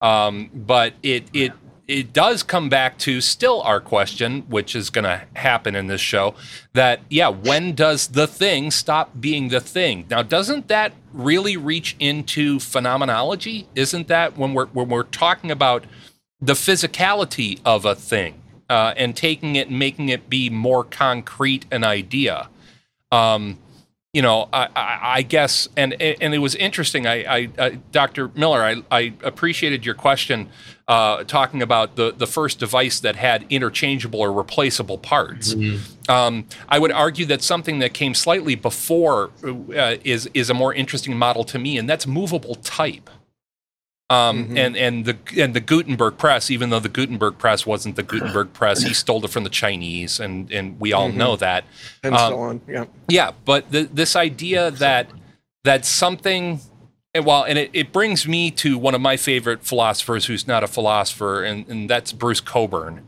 [0.00, 1.52] Um, but it it
[1.88, 6.00] it does come back to still our question, which is going to happen in this
[6.00, 6.34] show.
[6.72, 10.06] That yeah, when does the thing stop being the thing?
[10.08, 13.66] Now, doesn't that really reach into phenomenology?
[13.74, 15.84] Isn't that when we're when we're talking about
[16.40, 21.66] the physicality of a thing uh, and taking it and making it be more concrete
[21.70, 22.48] an idea?
[23.10, 23.58] Um,
[24.12, 27.06] you know, I, I, I guess, and and it was interesting.
[27.06, 28.28] I, I, I Dr.
[28.34, 30.50] Miller, I, I appreciated your question,
[30.86, 35.54] uh, talking about the the first device that had interchangeable or replaceable parts.
[36.10, 40.74] Um, I would argue that something that came slightly before uh, is is a more
[40.74, 43.08] interesting model to me, and that's movable type.
[44.10, 48.02] Um, and and the and the Gutenberg press, even though the Gutenberg press wasn't the
[48.02, 51.64] Gutenberg press, he stole it from the Chinese, and and we all know that.
[52.02, 52.60] and Um, so on.
[52.68, 52.84] Yeah.
[53.08, 55.08] Yeah, but the, this idea that
[55.64, 56.60] that something,
[57.14, 60.62] and well, and it, it brings me to one of my favorite philosophers, who's not
[60.62, 63.06] a philosopher, and, and that's Bruce Cockburn,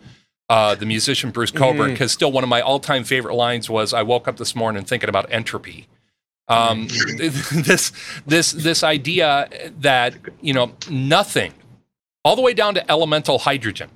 [0.49, 1.90] uh, the musician Bruce Cockburn.
[1.90, 5.11] Because still, one of my all-time favorite lines was, "I woke up this morning thinking
[5.11, 5.86] about entropy."
[6.49, 6.88] Um,
[7.18, 7.92] this
[8.26, 9.49] this this idea
[9.80, 11.55] that you know nothing,
[12.24, 13.90] all the way down to elemental hydrogen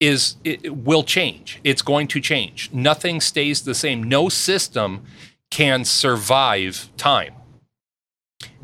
[0.00, 1.60] is it it will change.
[1.64, 2.70] It's going to change.
[2.72, 4.02] Nothing stays the same.
[4.02, 5.04] No system
[5.50, 7.34] can survive time.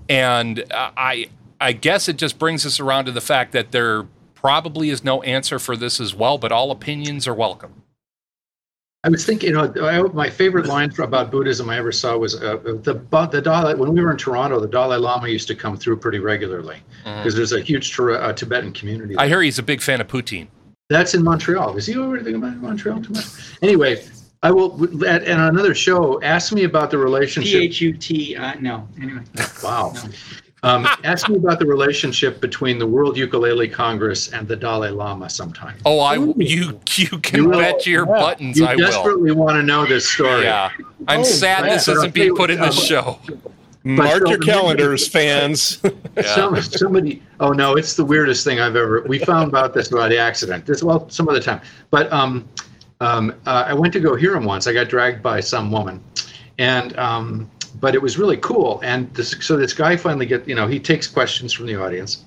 [0.08, 1.28] And I
[1.60, 5.22] I guess it just brings us around to the fact that there probably is no
[5.22, 7.83] answer for this as well, but all opinions are welcome.
[9.04, 12.16] I was thinking, you know, I, my favorite line for, about Buddhism I ever saw
[12.16, 13.74] was uh, the Ba- the Dalai.
[13.74, 17.34] When we were in Toronto, the Dalai Lama used to come through pretty regularly because
[17.34, 19.14] there's a huge Tor- uh, Tibetan community.
[19.18, 20.48] I hear he's a big fan of poutine.
[20.88, 21.76] That's in Montreal.
[21.76, 23.02] Is he over there in Montreal?
[23.02, 23.26] too much?
[23.60, 24.06] Anyway,
[24.42, 27.60] I will at, at another show ask me about the relationship.
[27.60, 28.36] H U T.
[28.36, 28.88] uh, No.
[29.00, 29.20] Anyway.
[29.62, 29.92] Wow.
[30.64, 35.28] Um, ask me about the relationship between the World Ukulele Congress and the Dalai Lama
[35.28, 35.76] sometime.
[35.84, 38.12] Oh, I you you can You will- bet your yeah.
[38.20, 38.86] buttons You I will.
[38.86, 40.44] desperately want to know this story.
[40.44, 40.70] Yeah,
[41.06, 43.18] I'm Oh, sad this isn't being put in the show.
[43.86, 45.82] Mark so- your calendars, fans.
[46.16, 46.34] Yeah.
[46.34, 49.02] Some, somebody, oh no, it's the weirdest thing I've ever.
[49.06, 50.64] We found out this by the accident.
[50.64, 51.60] This well, some other time,
[51.90, 52.48] but um,
[53.02, 54.66] um, uh, I went to go hear him once.
[54.66, 56.02] I got dragged by some woman,
[56.58, 57.50] and um,
[57.80, 58.80] but it was really cool.
[58.82, 62.24] And this, so this guy finally get, you know, he takes questions from the audience,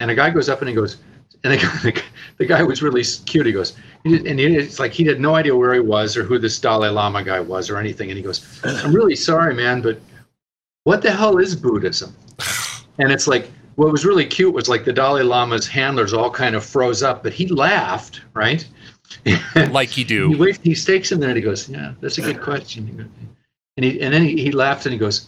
[0.00, 0.98] and a guy goes up and he goes,
[1.44, 1.58] and the
[1.92, 2.02] guy,
[2.38, 3.46] the guy was really cute.
[3.46, 3.74] He goes,
[4.04, 6.88] and he, it's like he had no idea where he was or who this Dalai
[6.88, 8.10] Lama guy was or anything.
[8.10, 10.00] And he goes, I'm really sorry, man, but
[10.84, 12.14] what the hell is Buddhism?
[12.98, 16.54] And it's like, what was really cute was like the Dalai Lama's handlers all kind
[16.54, 18.66] of froze up, but he laughed, right?
[19.54, 20.38] Like you He do.
[20.38, 23.10] waits, he stakes in there and he goes, Yeah, that's a good question.
[23.76, 25.26] He goes- And he and then he, he laughed and he goes,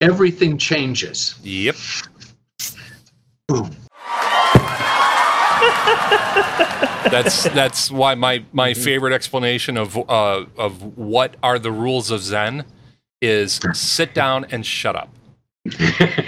[0.00, 1.34] Everything changes.
[1.42, 1.76] Yep.
[3.48, 3.70] Boom.
[7.10, 12.20] That's that's why my my favorite explanation of uh, of what are the rules of
[12.22, 12.64] Zen
[13.20, 15.12] is sit down and shut up.
[15.66, 16.24] I,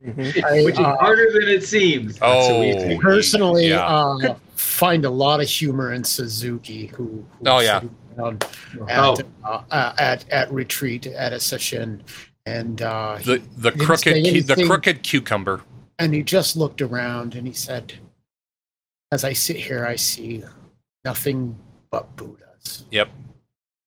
[0.64, 2.18] Which is uh, harder than it seems.
[2.20, 3.86] Oh, personally yeah.
[3.86, 7.80] uh, find a lot of humor in Suzuki, who, who Oh, yeah.
[7.80, 8.38] sitting down
[8.80, 9.12] Oh.
[9.18, 12.02] at, uh, uh, at at retreat at a session,
[12.46, 15.62] and uh, the the crooked say cu- the crooked cucumber.
[15.98, 17.94] and he just looked around and he said,
[19.12, 20.42] As I sit here, I see
[21.04, 21.56] nothing
[21.90, 22.84] but Buddhas.
[22.90, 23.08] Yep.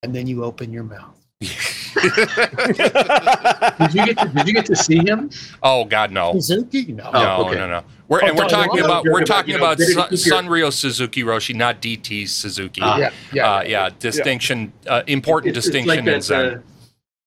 [0.03, 1.15] And then you open your mouth.
[3.79, 5.29] Did you get to, did you get to see him?
[5.63, 6.33] Oh God, no.
[6.33, 6.91] Suzuki?
[6.93, 7.03] No.
[7.05, 7.55] Oh, no, okay.
[7.55, 7.83] no, no.
[8.07, 9.93] We're, Oh, and we're no, talking no, about we're no, talking you know, about better
[10.17, 12.81] Sun, keep Suzuki Roshi, not DT Suzuki.
[12.83, 12.97] Ah.
[12.97, 13.51] Yeah, yeah.
[13.55, 16.45] uh, yeah, distinction, uh, important It's- it's distinction like in that, Zen.
[16.55, 16.59] uh,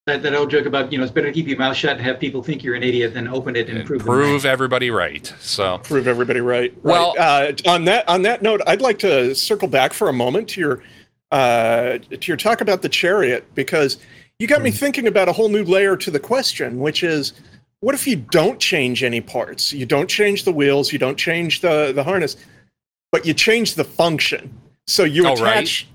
[0.06, 2.00] that, that old joke about you know it's better to keep your mouth shut and
[2.04, 4.50] have people think you're an idiot than open it and prove, Prove right.
[4.50, 5.32] everybody right.
[5.38, 6.74] So prove everybody right.
[6.82, 10.48] Well- uh, on that on that note, I'd like to circle back for a moment
[10.50, 10.82] to your
[11.30, 13.98] uh, to your talk about the chariot because
[14.42, 14.76] you got me Hmm.
[14.76, 17.32] thinking about a whole new layer to the question, which is,
[17.80, 19.72] what if you don't change any parts?
[19.72, 22.36] You don't change the wheels, you don't change the the harness,
[23.12, 24.52] but you change the function.
[24.88, 25.58] So you Oh, right.
[25.58, 25.86] attach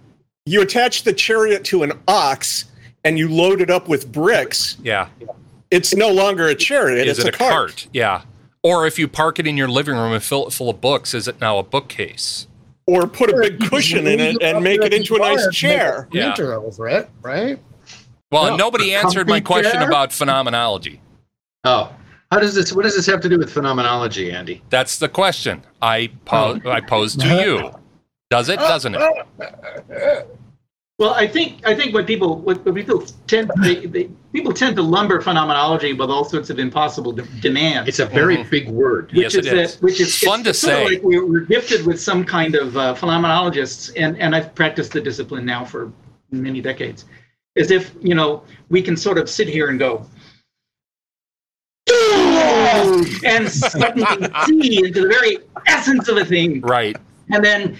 [0.45, 2.65] you attach the chariot to an ox
[3.03, 4.77] and you load it up with bricks.
[4.81, 5.07] yeah,
[5.71, 7.87] It's no longer a chariot; is it's it a cart?
[7.91, 8.21] Yeah.
[8.63, 11.13] Or if you park it in your living room and fill it full of books,
[11.13, 12.47] is it now a bookcase?
[12.85, 16.07] Or put a big cushion in it and make it into a nice chair.
[16.13, 16.33] Yeah.
[16.39, 17.59] Over it, right?
[18.31, 19.87] Well, No, nobody answered my question chair?
[19.87, 21.01] about phenomenology.
[21.63, 21.93] Oh,
[22.31, 22.73] how does this?
[22.73, 24.61] What does this have to do with phenomenology, Andy?
[24.69, 27.71] That's the question I po- I posed to you.
[28.29, 28.59] Does it?
[28.59, 30.27] Doesn't it?
[30.99, 34.75] Well, I think I think what people what, what people tend they, they, people tend
[34.77, 37.87] to lumber phenomenology with all sorts of impossible de- demands.
[37.87, 38.49] It's a very Mhm.
[38.49, 39.11] big word.
[39.13, 39.75] Yes, it is is.
[39.75, 40.85] that- which is It's fun to sort of say.
[40.95, 44.99] like we're, we're gifted with some kind of uh, phenomenologists, and and I've practiced the
[44.99, 45.91] discipline now for
[46.31, 47.05] many decades.
[47.57, 50.05] As if you know we can sort of sit here and go.
[53.25, 54.05] And suddenly
[54.45, 56.95] see into the very essence of a thing, Right.
[57.31, 57.77] and then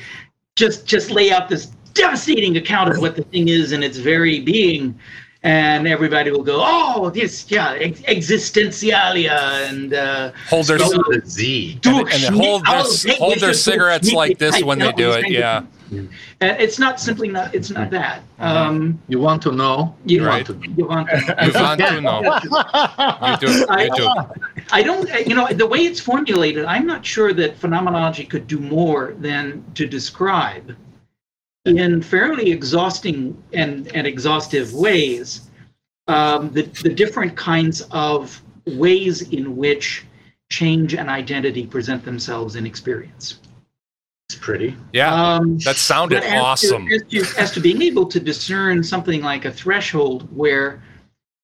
[0.56, 4.40] just just lay out this devastating account of what the thing is and its very
[4.40, 4.98] being
[5.44, 11.22] and everybody will go oh this yeah ex- existentialia and uh Hold their So- The
[11.26, 11.80] Z.
[11.86, 15.30] and, and hold their hold their cigarettes like this when they do it.
[15.30, 15.64] Yeah.
[15.92, 16.10] And
[16.42, 19.96] it's not simply not it's not that um You want to know?
[20.06, 20.48] you, Right.
[20.48, 20.76] want to know.
[20.78, 21.16] you want to
[21.46, 22.20] You want to know.
[23.28, 23.48] You do.
[23.84, 24.10] You do.
[24.72, 28.60] I don't, you know, the way it's formulated, I'm not sure that phenomenology could do
[28.60, 30.76] more than to describe
[31.66, 35.50] in fairly exhausting and, and exhaustive ways
[36.08, 40.06] um, the, the different kinds of ways in which
[40.50, 43.40] change and identity present themselves in experience.
[44.30, 44.76] It's pretty.
[44.92, 45.14] Yeah.
[45.36, 46.38] Um, That sounded but as to-
[46.74, 46.88] awesome.
[46.92, 50.84] as, to, as to being able to discern something like a threshold where,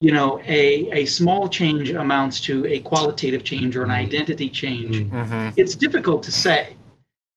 [0.02, 5.10] you know, a, a small change amounts to a qualitative change or an identity change,
[5.10, 6.76] hmm it's difficult to say.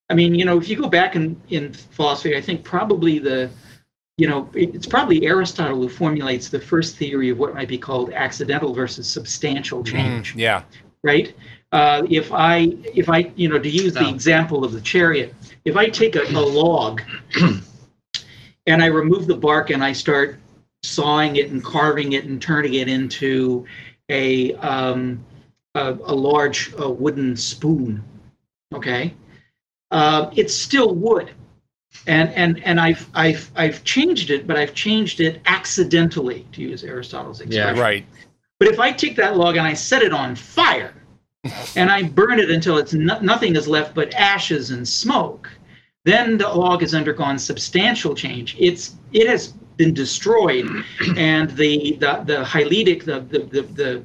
[0.09, 3.49] I mean, you know, if you go back in, in philosophy, I think probably the,
[4.17, 8.11] you know, it's probably Aristotle who formulates the first theory of what might be called
[8.11, 10.63] accidental versus substantial change Yeah.
[11.03, 11.33] right?
[11.71, 15.33] Uh, if I, if I, you know, to use the example of the chariot,
[15.65, 17.01] if I take a, a log
[18.65, 20.39] and I remove the bark and I start
[20.83, 23.65] sawing it and carving it and turning it into
[24.09, 25.25] a um,
[25.75, 28.03] a, a large uh, wooden spoon,
[28.73, 29.13] okay,
[29.91, 31.31] uh, it's still wood,
[32.07, 36.83] and and and I've I've I've changed it, but I've changed it accidentally, to use
[36.83, 37.75] Aristotle's expression.
[37.75, 38.05] Yeah, Right.
[38.59, 40.93] But if I take that log and I set it on fire
[41.75, 45.49] and I burn it until it's no, nothing is left but ashes and smoke,
[46.05, 48.55] then the log has undergone substantial change.
[48.59, 50.69] It's it has been destroyed,
[51.17, 54.03] and the the the hyletic the the the the,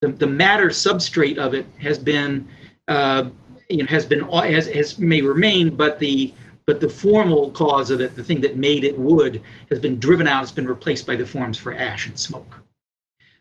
[0.00, 2.48] the, the matter substrate of it has been
[2.88, 3.30] uh,
[3.68, 6.34] you know, has been has, has may remain, but the
[6.66, 10.28] but the formal cause of it, the thing that made it wood, has been driven
[10.28, 10.42] out.
[10.42, 12.60] It's been replaced by the forms for ash and smoke.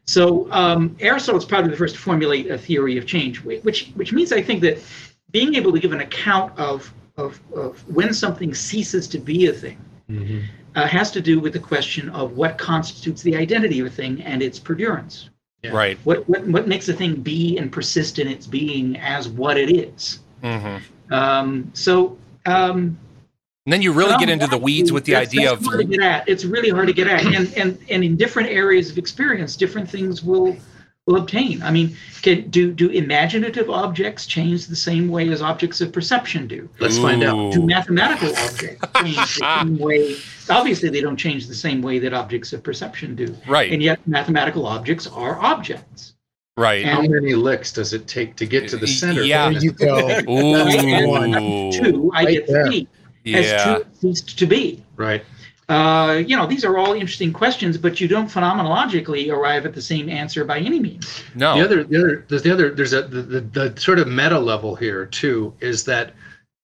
[0.09, 4.11] So um, Aristotle is probably the first to formulate a theory of change, which which
[4.11, 4.79] means I think that
[5.29, 9.53] being able to give an account of of, of when something ceases to be a
[9.53, 9.77] thing
[10.73, 14.23] uh, has to do with the question of what constitutes the identity of a thing
[14.23, 15.29] and its perdurance.
[15.61, 15.73] Yeah.
[15.73, 15.99] Right.
[16.05, 19.69] What what what makes a thing be and persist in its being as what it
[19.69, 20.21] is.
[20.41, 20.77] hmm
[21.11, 22.17] Um, so.
[22.47, 22.97] Um,
[23.69, 25.79] And then you really get into the weeds with the that's- idea that's of hard
[25.81, 26.27] to get at.
[26.27, 29.87] It's really hard to get at, and and and in different areas of experience, different
[29.87, 30.57] things will
[31.05, 31.61] will obtain.
[31.61, 36.47] I mean, can do do imaginative objects change the same way as objects of perception
[36.47, 36.67] do?
[36.79, 37.53] Let's find out.
[37.53, 39.25] Do mathematical objects change the
[39.61, 40.15] same way?
[40.49, 43.37] Obviously, they don't change the same way that objects of perception do.
[43.47, 43.71] Right.
[43.71, 46.15] And yet, mathematical objects are objects.
[46.57, 46.83] right.
[46.83, 49.21] How many licks does it take to get to the center?
[49.21, 49.51] Yeah.
[49.51, 50.07] There you go.
[50.27, 51.71] Ooh.
[51.71, 52.87] Two, I Right get three.
[52.87, 53.77] Has Yeah.
[53.79, 54.83] two ceased to be?
[54.95, 55.23] Right.
[55.67, 59.81] Uh, you know, these are all interesting questions, but you don't phenomenologically arrive at the
[59.81, 61.23] same answer by any means.
[61.35, 61.55] No.
[61.57, 64.39] The other, the other, there's the other, there's a the, the, the sort of meta
[64.39, 66.13] level here too is that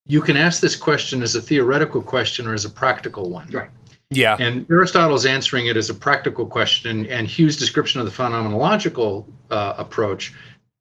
[0.07, 3.47] you can ask this question as a theoretical question or as a practical one.
[3.51, 3.69] Right.
[4.09, 4.37] Yeah.
[4.39, 9.75] And Aristotle's answering it as a practical question, and Hugh's description of the phenomenological uh,
[9.77, 10.33] approach,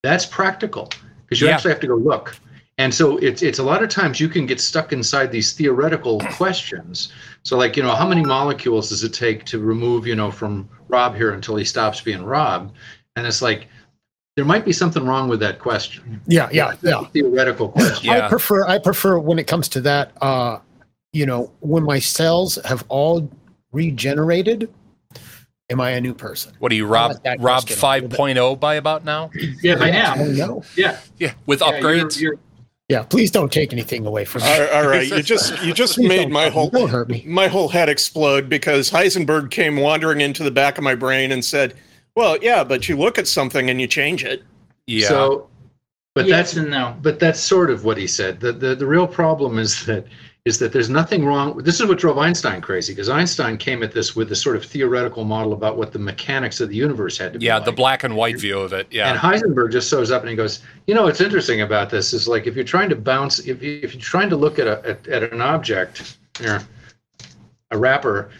[0.03, 0.91] that's practical
[1.27, 1.55] because you Yeah.
[1.55, 2.37] actually have to go look.
[2.79, 6.19] And so it's it's a lot of times you can get stuck inside these theoretical
[6.33, 7.13] questions.
[7.45, 10.69] So like you know how many molecules does it take to remove you know from
[10.89, 12.73] Rob here until he stops being Rob?
[13.17, 13.69] And it's like
[14.37, 16.21] there might be something wrong with that question.
[16.27, 17.05] Yeah, yeah, That's yeah.
[17.13, 18.07] Theoretical question.
[18.11, 18.27] Yeah.
[18.27, 20.59] I prefer I prefer when it comes to that uh
[21.13, 23.31] you know, when my cells have all
[23.71, 24.69] regenerated,
[25.71, 26.53] am I a new person?
[26.59, 27.13] What are you, Rob?
[27.39, 29.31] Rob question a little 5.0 by about now?
[29.63, 30.15] Yeah, by I now.
[30.17, 30.67] don't.
[30.77, 30.99] Yeah.
[31.19, 32.21] Yeah, with Yeah, you're- upgrades.
[32.21, 32.37] you're-
[32.89, 34.49] Yeah, please don't take anything away from me.
[34.49, 37.25] All all right, you just you just made my whole don't hurt me.
[37.27, 41.43] my whole head explode because Heisenberg came wandering into the back of my brain and
[41.43, 41.75] said,
[42.15, 44.43] "Well, yeah, but you look at something and you change it."
[44.87, 45.09] yeah.
[45.09, 45.49] So,
[46.15, 46.95] but yes that's and no.
[47.01, 48.41] but that's sort of what he said.
[48.41, 50.07] The, the the real problem is that
[50.45, 51.57] is that there's nothing wrong.
[51.57, 54.65] This is what drove Einstein crazy because Einstein came at this with a sort of
[54.65, 57.47] theoretical model about what the mechanics of the universe had to be.
[57.47, 57.65] yeah, like.
[57.65, 58.87] the black and white view of it.
[58.91, 59.09] Yeah.
[59.09, 62.29] And Heisenberg just shows up and he goes, you know, what's interesting about this is
[62.29, 64.87] like if you're trying to bounce, if, you, if you're trying to look at a
[64.87, 66.61] at, at an object, here,
[67.71, 68.31] a wrapper,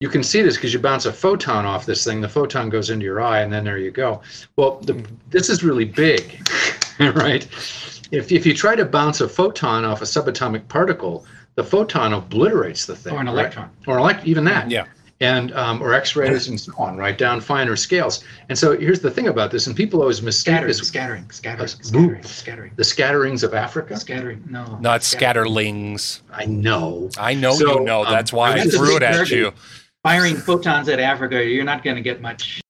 [0.00, 2.22] you can see this because you bounce a photon off this thing.
[2.22, 4.22] The photon goes into your eye, and then there you go.
[4.56, 5.14] Well, the, hmm.
[5.28, 6.40] this is really big,
[7.00, 7.46] right?
[8.10, 11.26] If if you try to bounce a photon off a subatomic particle,
[11.60, 13.32] the photon obliterates the thing, Or an right?
[13.34, 13.68] electron.
[13.86, 14.86] or elect even that Yeah.
[15.20, 18.24] and um, or X-rays and so on, right down finer scales.
[18.48, 21.68] And so here's the thing about this, and people always mistake Scattering, this: scattering, scattering,
[21.68, 23.94] scattering, scattering, the scatterings of Africa.
[23.98, 24.42] scattering.
[24.48, 24.78] No.
[24.80, 25.48] Not scattering.
[25.52, 26.22] scatterlings.
[26.32, 27.10] I know.
[27.18, 28.06] I know So, you know.
[28.06, 29.52] um, That's why I that's threw it at you.
[30.02, 32.62] Firing photons at Africa, you're not going to get much.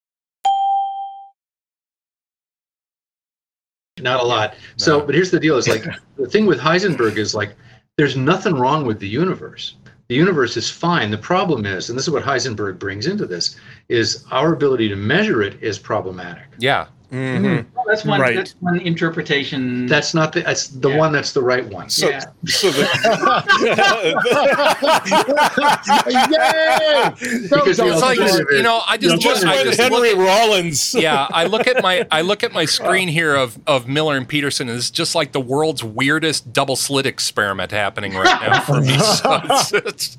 [4.01, 4.55] Not a lot.
[4.77, 5.85] So, but here's the deal: is like
[6.17, 7.55] the thing with Heisenberg is like
[7.97, 9.77] there's nothing wrong with the universe.
[10.09, 11.11] The universe is fine.
[11.11, 13.57] The problem is, and this is what Heisenberg brings into this,
[13.89, 16.49] is our ability to measure it is problematic.
[16.59, 16.87] Yeah.
[17.13, 17.67] Mhm.
[17.75, 18.21] Well, that's one.
[18.21, 18.37] Right.
[18.37, 19.87] That's one interpretation.
[19.87, 20.43] That's not the.
[20.43, 20.97] That's the Yeah.
[20.99, 21.13] one.
[21.13, 21.91] That's the right one.
[21.91, 22.21] So, Yeah.
[22.47, 22.87] so the,
[26.07, 27.47] Yay!
[27.49, 27.79] So Because.
[27.81, 30.11] It's like alternative you know, I you just just look, I read just look Henry
[30.11, 30.95] at, Rollins.
[30.99, 34.29] yeah, I look at my I look at my screen here of of Miller and
[34.29, 38.81] Peterson, and it's just like the world's weirdest double slit experiment happening right now for
[38.81, 38.97] me.
[39.21, 40.19] So it's, it's,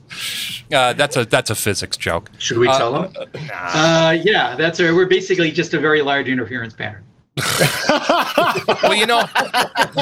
[0.74, 2.30] uh, that's a that's a physics joke.
[2.38, 3.14] Should we Uh, tell them?
[3.52, 7.04] Uh, yeah, that's a, we're basically just a very large interference pattern.
[8.84, 9.24] Well, you know,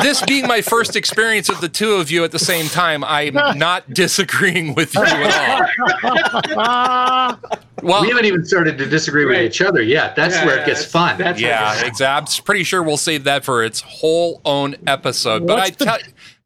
[0.02, 3.34] this being my first experience of the two of you at the same time, I'm
[3.58, 7.40] not disagreeing with you at all.
[7.84, 10.16] Well, we haven't even started to disagree with each other yet.
[10.16, 11.18] That's Yeah, where it gets fun.
[11.18, 12.06] that's- yeah, exactly.
[12.40, 15.46] I'm pretty sure we'll save that for its whole own episode.
[15.48, 15.98] But I What's the- tell,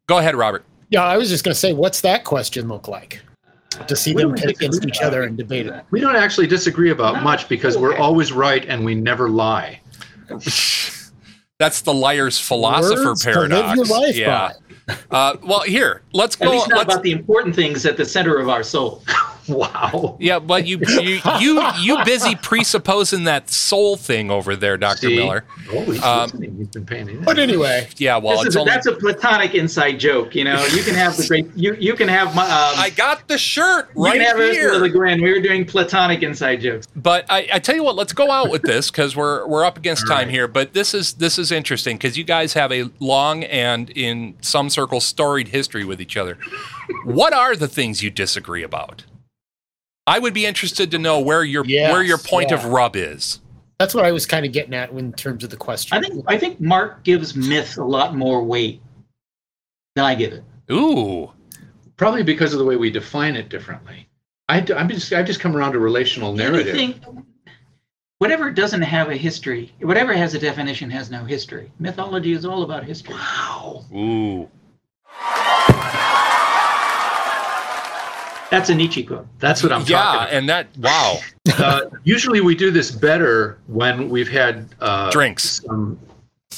[0.06, 0.64] go ahead, Robert.
[0.90, 3.20] yeah, I was just going to say, what's that question look like?
[3.88, 5.82] To see We them don't pit against each other and debate it.
[5.90, 7.20] we don't actually disagree about No.
[7.22, 9.80] much because we're always right and we never lie.
[11.58, 13.76] That's the liar's philosopher Words to live paradox.
[13.76, 14.52] your life yeah.
[15.10, 16.50] Uh, well, here, let's At go.
[16.50, 19.02] least not Let's, about the important things at the center of our soul.
[19.48, 20.16] Wow.
[20.20, 25.44] yeah, but you, you, you, you busy presupposing that soul thing over there, Doctor Miller.
[25.70, 26.56] Oh, he's Um, listening.
[26.56, 27.24] He's been paying attention.
[27.24, 28.70] But anyway, Yeah, well, it's is a- only.
[28.72, 30.34] that's a platonic inside joke.
[30.34, 31.46] You know, you can have the great.
[31.54, 32.44] You you can have my.
[32.44, 35.22] Um, I got the shirt you right can have Ursula Le here.
[35.22, 36.86] We were doing platonic inside jokes.
[36.96, 39.76] But I, I tell you what, let's go out with this because we're we're up
[39.76, 40.30] against All time right.
[40.34, 40.48] here.
[40.48, 44.70] But this is this is interesting because you guys have a long and in some
[44.70, 46.38] circles storied history with each other.
[47.04, 49.04] what are the things you disagree about?
[50.06, 53.40] I would be interested to know where your Yes, where your point of rub is.
[53.78, 55.96] that's what I was kind of getting at in terms of the question.
[55.96, 58.82] I think I think Mark gives myth a lot more weight
[59.94, 60.44] than I give it.
[60.70, 61.32] Ooh,
[61.96, 64.08] Probably because of the way we define it differently.
[64.48, 66.74] I, am just I just come around to relational narrative.
[66.74, 67.24] Anything,
[68.18, 71.70] whatever doesn't have a history, whatever has a definition has no history.
[71.78, 73.14] Mythology is all about history.
[73.14, 73.84] Wow.
[73.94, 74.50] ooh.
[78.54, 79.26] That's a Nietzsche quote.
[79.40, 80.32] That's what I'm yeah, talking about.
[80.32, 81.18] and that wow.
[81.58, 85.60] uh, usually we do this better when we've had uh, Drinks.
[85.66, 85.98] some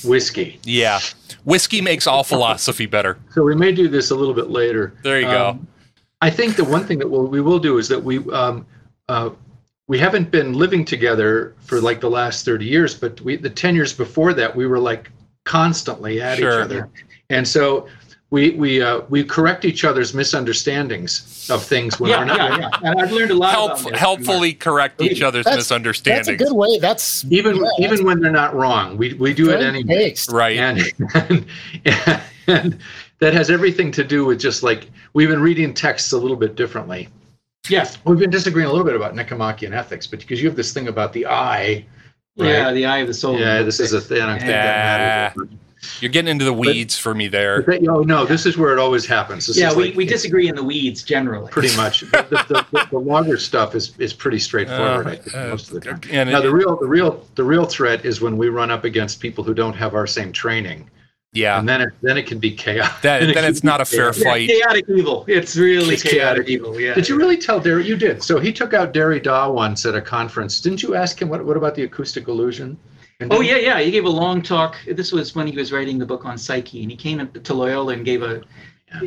[0.05, 0.61] whiskey.
[0.65, 1.01] Yeah,
[1.45, 3.17] whiskey makes all philosophy better.
[3.33, 4.93] So we may do this a little bit later.
[5.03, 5.49] There you go.
[5.49, 5.67] Um,
[6.21, 8.67] I think the one thing that we'll, we will do is that we um,
[9.09, 9.31] uh,
[9.89, 13.75] we haven't been living together for like the last 30 years, but we the 10
[13.75, 15.11] years before that we were like
[15.45, 16.61] constantly at Sure.
[16.61, 16.91] each other,
[17.31, 17.89] and so
[18.31, 22.39] we we uh, we correct each other's misunderstandings of things when Yeah, we're not.
[22.39, 22.91] yeah, yeah.
[22.91, 23.53] And I've learned a lot.
[23.53, 24.01] Help, about myth.
[24.01, 26.79] helpfully correct each other's That's- That's a good way.
[26.81, 29.95] That's Even yeah, even when they're not wrong, we we do it good anyway.
[30.11, 30.31] taste.
[30.33, 30.59] Right.
[30.59, 30.81] and
[31.15, 31.47] and,
[32.49, 32.79] and
[33.21, 36.57] that has everything to do with just like we've been reading texts a little bit
[36.57, 37.09] differently.
[37.69, 37.99] Yes.
[38.05, 40.89] We've been disagreeing a little bit about Nicomachean ethics, but because you have this thing
[40.89, 41.85] about the eye,
[42.39, 42.49] right?
[42.49, 43.39] Yeah, the eye of the soul.
[43.39, 44.21] yeah, this is a thing.
[44.23, 45.49] I don't think that matters.
[46.01, 47.63] You're getting into the weeds for me there.
[47.63, 49.47] But that- oh no, this is where it always happens.
[49.47, 51.51] This yeah, we, like- we disagree in the weeds generally.
[51.51, 52.01] pretty much.
[52.01, 52.07] The,
[52.49, 55.07] the, the, the longer stuff is is pretty straightforward.
[55.07, 56.01] Uh, think uh, most of the time.
[56.11, 58.85] and now it- the real the real the real threat is when we run up
[58.85, 60.89] against people who don't have our same training,
[61.35, 61.59] Yeah.
[61.59, 62.89] and then it then it can be chaos.
[63.03, 64.19] That, Then then can it's not a fair chaos.
[64.25, 64.49] Yeah, fight.
[64.49, 65.25] chaotic evil.
[65.29, 66.49] It's really It's chaotic, chaotic.
[66.49, 66.81] evil.
[66.81, 66.95] Yeah.
[66.95, 67.87] Did you really tell Derry?
[67.87, 68.23] You did.
[68.23, 70.61] So he took out Derrida once at a conference.
[70.63, 72.77] Didn't you ask him what what about the acoustic illusion?
[73.31, 73.81] Oh yeah, yeah.
[73.81, 74.77] He gave a long talk.
[74.87, 77.95] This was when he was writing the book on psyche, and he came to Loyola
[77.95, 78.43] and gave a.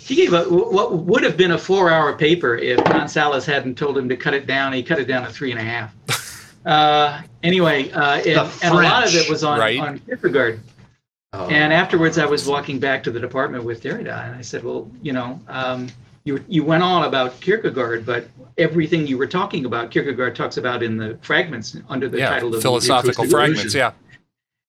[0.00, 4.08] he gave a what would have been a four-hour paper if Gonzalez hadn't told him
[4.08, 4.72] to cut it down.
[4.72, 5.94] He cut it down to three and a half.
[6.66, 9.78] Uh, anyway, uh, and, and a lot of it was on Right.
[9.78, 10.58] on Kierkegaard.
[11.32, 11.46] Oh.
[11.48, 14.90] And afterwards, I was walking back to the department with Derrida, and I said, "Well,
[15.00, 15.86] you know, um,
[16.26, 18.28] you you went on about Kierkegaard, but
[18.58, 22.30] everything you were talking about, Kierkegaard talks about in the fragments under the Yeah.
[22.30, 23.62] title of Philosophical Acoustic fragments.
[23.74, 23.92] Illusion." Yeah.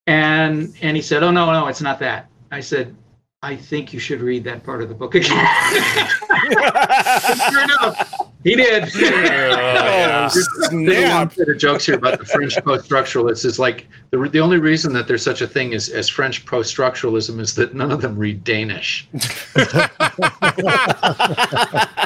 [0.06, 2.96] And and he said, "Oh no, no, it's not that." I said,
[3.42, 5.32] "I think you should read that part of the book again."
[7.50, 8.90] sure enough, he did.
[10.00, 11.34] Oh, There's a long snap.
[11.34, 13.46] set of jokes here about the French post-structuralists.
[13.46, 17.40] Is like the the only reason that there's such a thing as as French post-structuralism
[17.40, 19.08] is that none of them read Danish.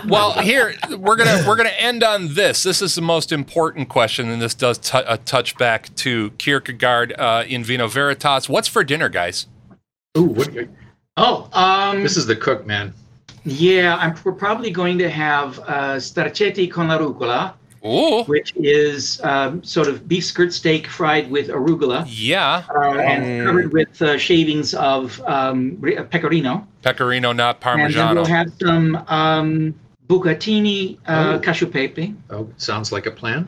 [0.07, 2.63] well, here we're gonna we're gonna end on this.
[2.63, 7.13] This is the most important question, and this does t- a touch back to Kierkegaard
[7.17, 8.47] uh, in Vino Veritas.
[8.49, 9.47] What's for dinner, guys?
[10.17, 10.49] Ooh, what,
[11.17, 12.93] Oh, um, this is the cook, man.
[13.43, 17.53] Yeah, I'm, we're probably going to have uh, straccetti con la rucola,
[17.83, 23.45] Ooh, which is um, sort of beef skirt steak fried with arugula yeah, uh, and
[23.47, 26.67] covered with uh, shavings of um, uh, pecorino.
[26.83, 27.87] pecorino, not parmesan.
[27.87, 29.73] And then we'll have some um,
[30.07, 31.39] bucatini, uh, Oh.
[31.39, 33.47] cacio pepe, Oh, sounds like a plan.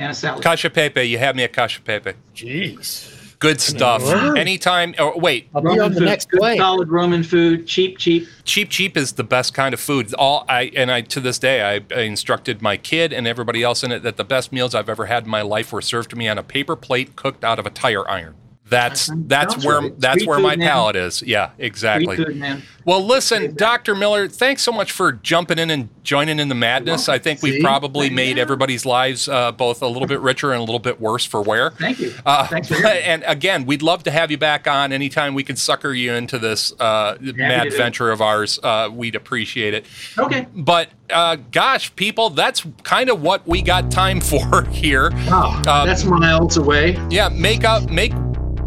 [0.00, 0.42] and a salad.
[0.42, 2.14] Cacio pepe, you had me at cacio pepe.
[2.34, 3.14] Jeez.
[3.40, 4.02] Good stuff.
[4.36, 4.94] Anytime.
[4.98, 6.58] Oh, wait, I'll be on the food, next good, play.
[6.58, 8.28] solid Roman food, cheap, cheap.
[8.44, 11.62] cheap cheap is the best kind of food all i and i to this day
[11.62, 14.88] I, I instructed my kid and everybody else in it that the best meals i've
[14.88, 17.58] ever had in my life were served to me on a paper plate cooked out
[17.58, 18.34] of a tire iron
[18.70, 20.00] that's That that's where right.
[20.00, 20.66] that's Street where my man.
[20.68, 25.70] palate is yeah exactly food, well listen dr miller thanks so much for jumping in
[25.70, 27.62] and joining in the madness i think we've See?
[27.62, 31.24] probably made everybody's lives uh, both a little bit richer and a little bit worse
[31.24, 32.14] for wear Thank you.
[32.24, 35.92] uh, Thanks and again, we'd love to have you back on anytime we can sucker
[35.92, 38.58] you into this uh, mad do venture of ours.
[38.62, 39.86] Uh, we'd appreciate it.
[40.18, 40.46] Okay.
[40.54, 45.10] But uh, gosh, people, that's kind of what we got time for here.
[45.26, 46.96] Wow, Uh, that's miles away.
[47.10, 48.12] Yeah, make up, make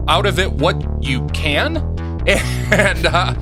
[0.08, 1.90] out of it what you can.
[2.74, 3.36] And, uh,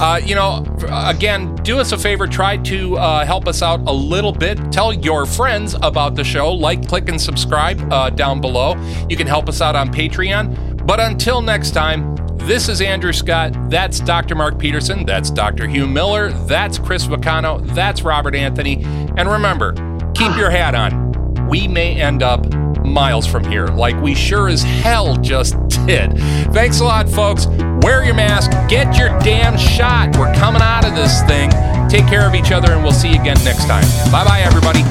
[0.00, 3.92] uh, you know, again, do us a favor, try to uh, help us out a
[3.92, 4.72] little bit.
[4.72, 6.54] Tell your friends about the show.
[6.54, 8.76] Like, click, and subscribe uh, down below.
[9.10, 10.86] You can help us out on Patreon.
[10.86, 13.52] But until next time, this is Andrew Scott.
[13.68, 14.34] That's Dr.
[14.34, 15.04] Mark Peterson.
[15.04, 15.66] That's Dr.
[15.68, 16.32] Hugh Miller.
[16.32, 17.60] That's Chris Vacano.
[17.74, 18.84] That's Robert Anthony.
[19.18, 19.74] And remember,
[20.14, 21.46] keep your hat on.
[21.48, 22.46] We may end up
[22.88, 25.56] miles from here, like we sure as hell just
[25.86, 26.16] did.
[26.52, 27.46] Thanks a lot, folks.
[27.82, 30.16] Wear your mask, get your damn shot.
[30.16, 31.50] We're coming out of this thing.
[31.88, 33.84] Take care of each other, and we'll see you again next time.
[34.10, 34.82] Bye bye, everybody.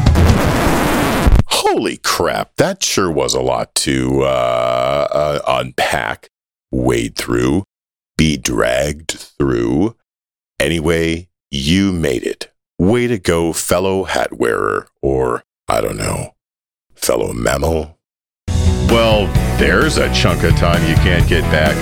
[1.49, 6.29] Holy crap, that sure was a lot to uh, uh, unpack,
[6.71, 7.63] wade through,
[8.17, 9.95] be dragged through.
[10.59, 12.51] Anyway, you made it.
[12.79, 16.35] Way to go, fellow hat wearer, or I don't know,
[16.97, 17.97] fellow mammal.
[18.89, 21.75] Well, there's a chunk of time you can't get back.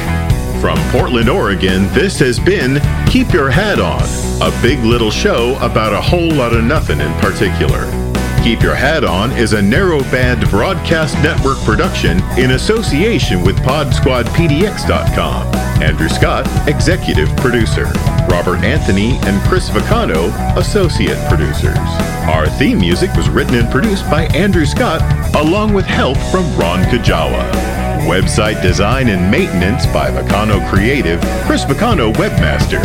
[0.61, 4.01] From Portland, Oregon, this has been Keep Your Hat On,
[4.41, 8.04] a big little show about a whole lot of nothing in particular.
[8.45, 15.47] Keep Your Hat On is a narrowband broadcast network production in association with PodSquadPDX.com.
[15.81, 17.85] Andrew Scott, executive producer.
[18.29, 21.75] Robert Anthony and Chris Vacano, associate producers.
[22.29, 25.01] Our theme music was written and produced by Andrew Scott,
[25.35, 27.49] along with help from Ron Kajawa.
[28.05, 32.77] Website design and maintenance by Vacano Creative, Chris Vacano Webmaster.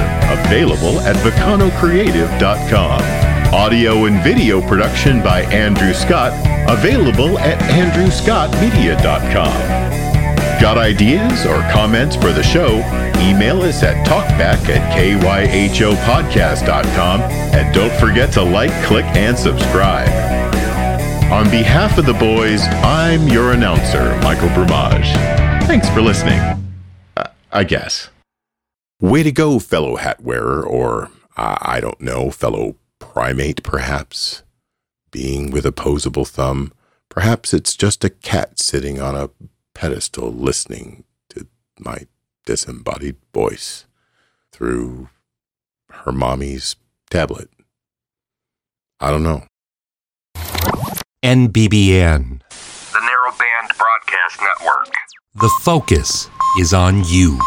[0.46, 3.29] Available at VacanoCreative.com.
[3.52, 6.30] Audio and video production by Andrew Scott.
[6.70, 10.60] Available at AndrewScottMedia.com.
[10.60, 12.76] Got ideas or comments for the show?
[13.18, 20.08] Email us at talkback at kyhopodcast.com and don't forget to like, click, and subscribe.
[21.32, 25.12] On behalf of the boys, I'm your announcer, Michael Brumage.
[25.66, 26.38] Thanks for listening.
[27.16, 28.10] Uh, I guess.
[29.00, 34.44] Way to go, fellow hat wearer, or uh, I don't know, fellow primate, perhaps.
[35.10, 36.72] Being with opposable thumb,
[37.08, 39.30] perhaps it's just a cat sitting on a
[39.74, 41.48] pedestal listening to
[41.80, 42.06] my
[42.46, 43.86] disembodied voice
[44.52, 45.08] through
[45.90, 46.76] her mommy's
[47.10, 47.50] tablet.
[49.00, 49.44] I don't know.
[51.24, 52.40] NBBN.
[52.92, 54.94] The Narrowband Broadcast Network.
[55.34, 56.28] The focus
[56.58, 57.38] is on you.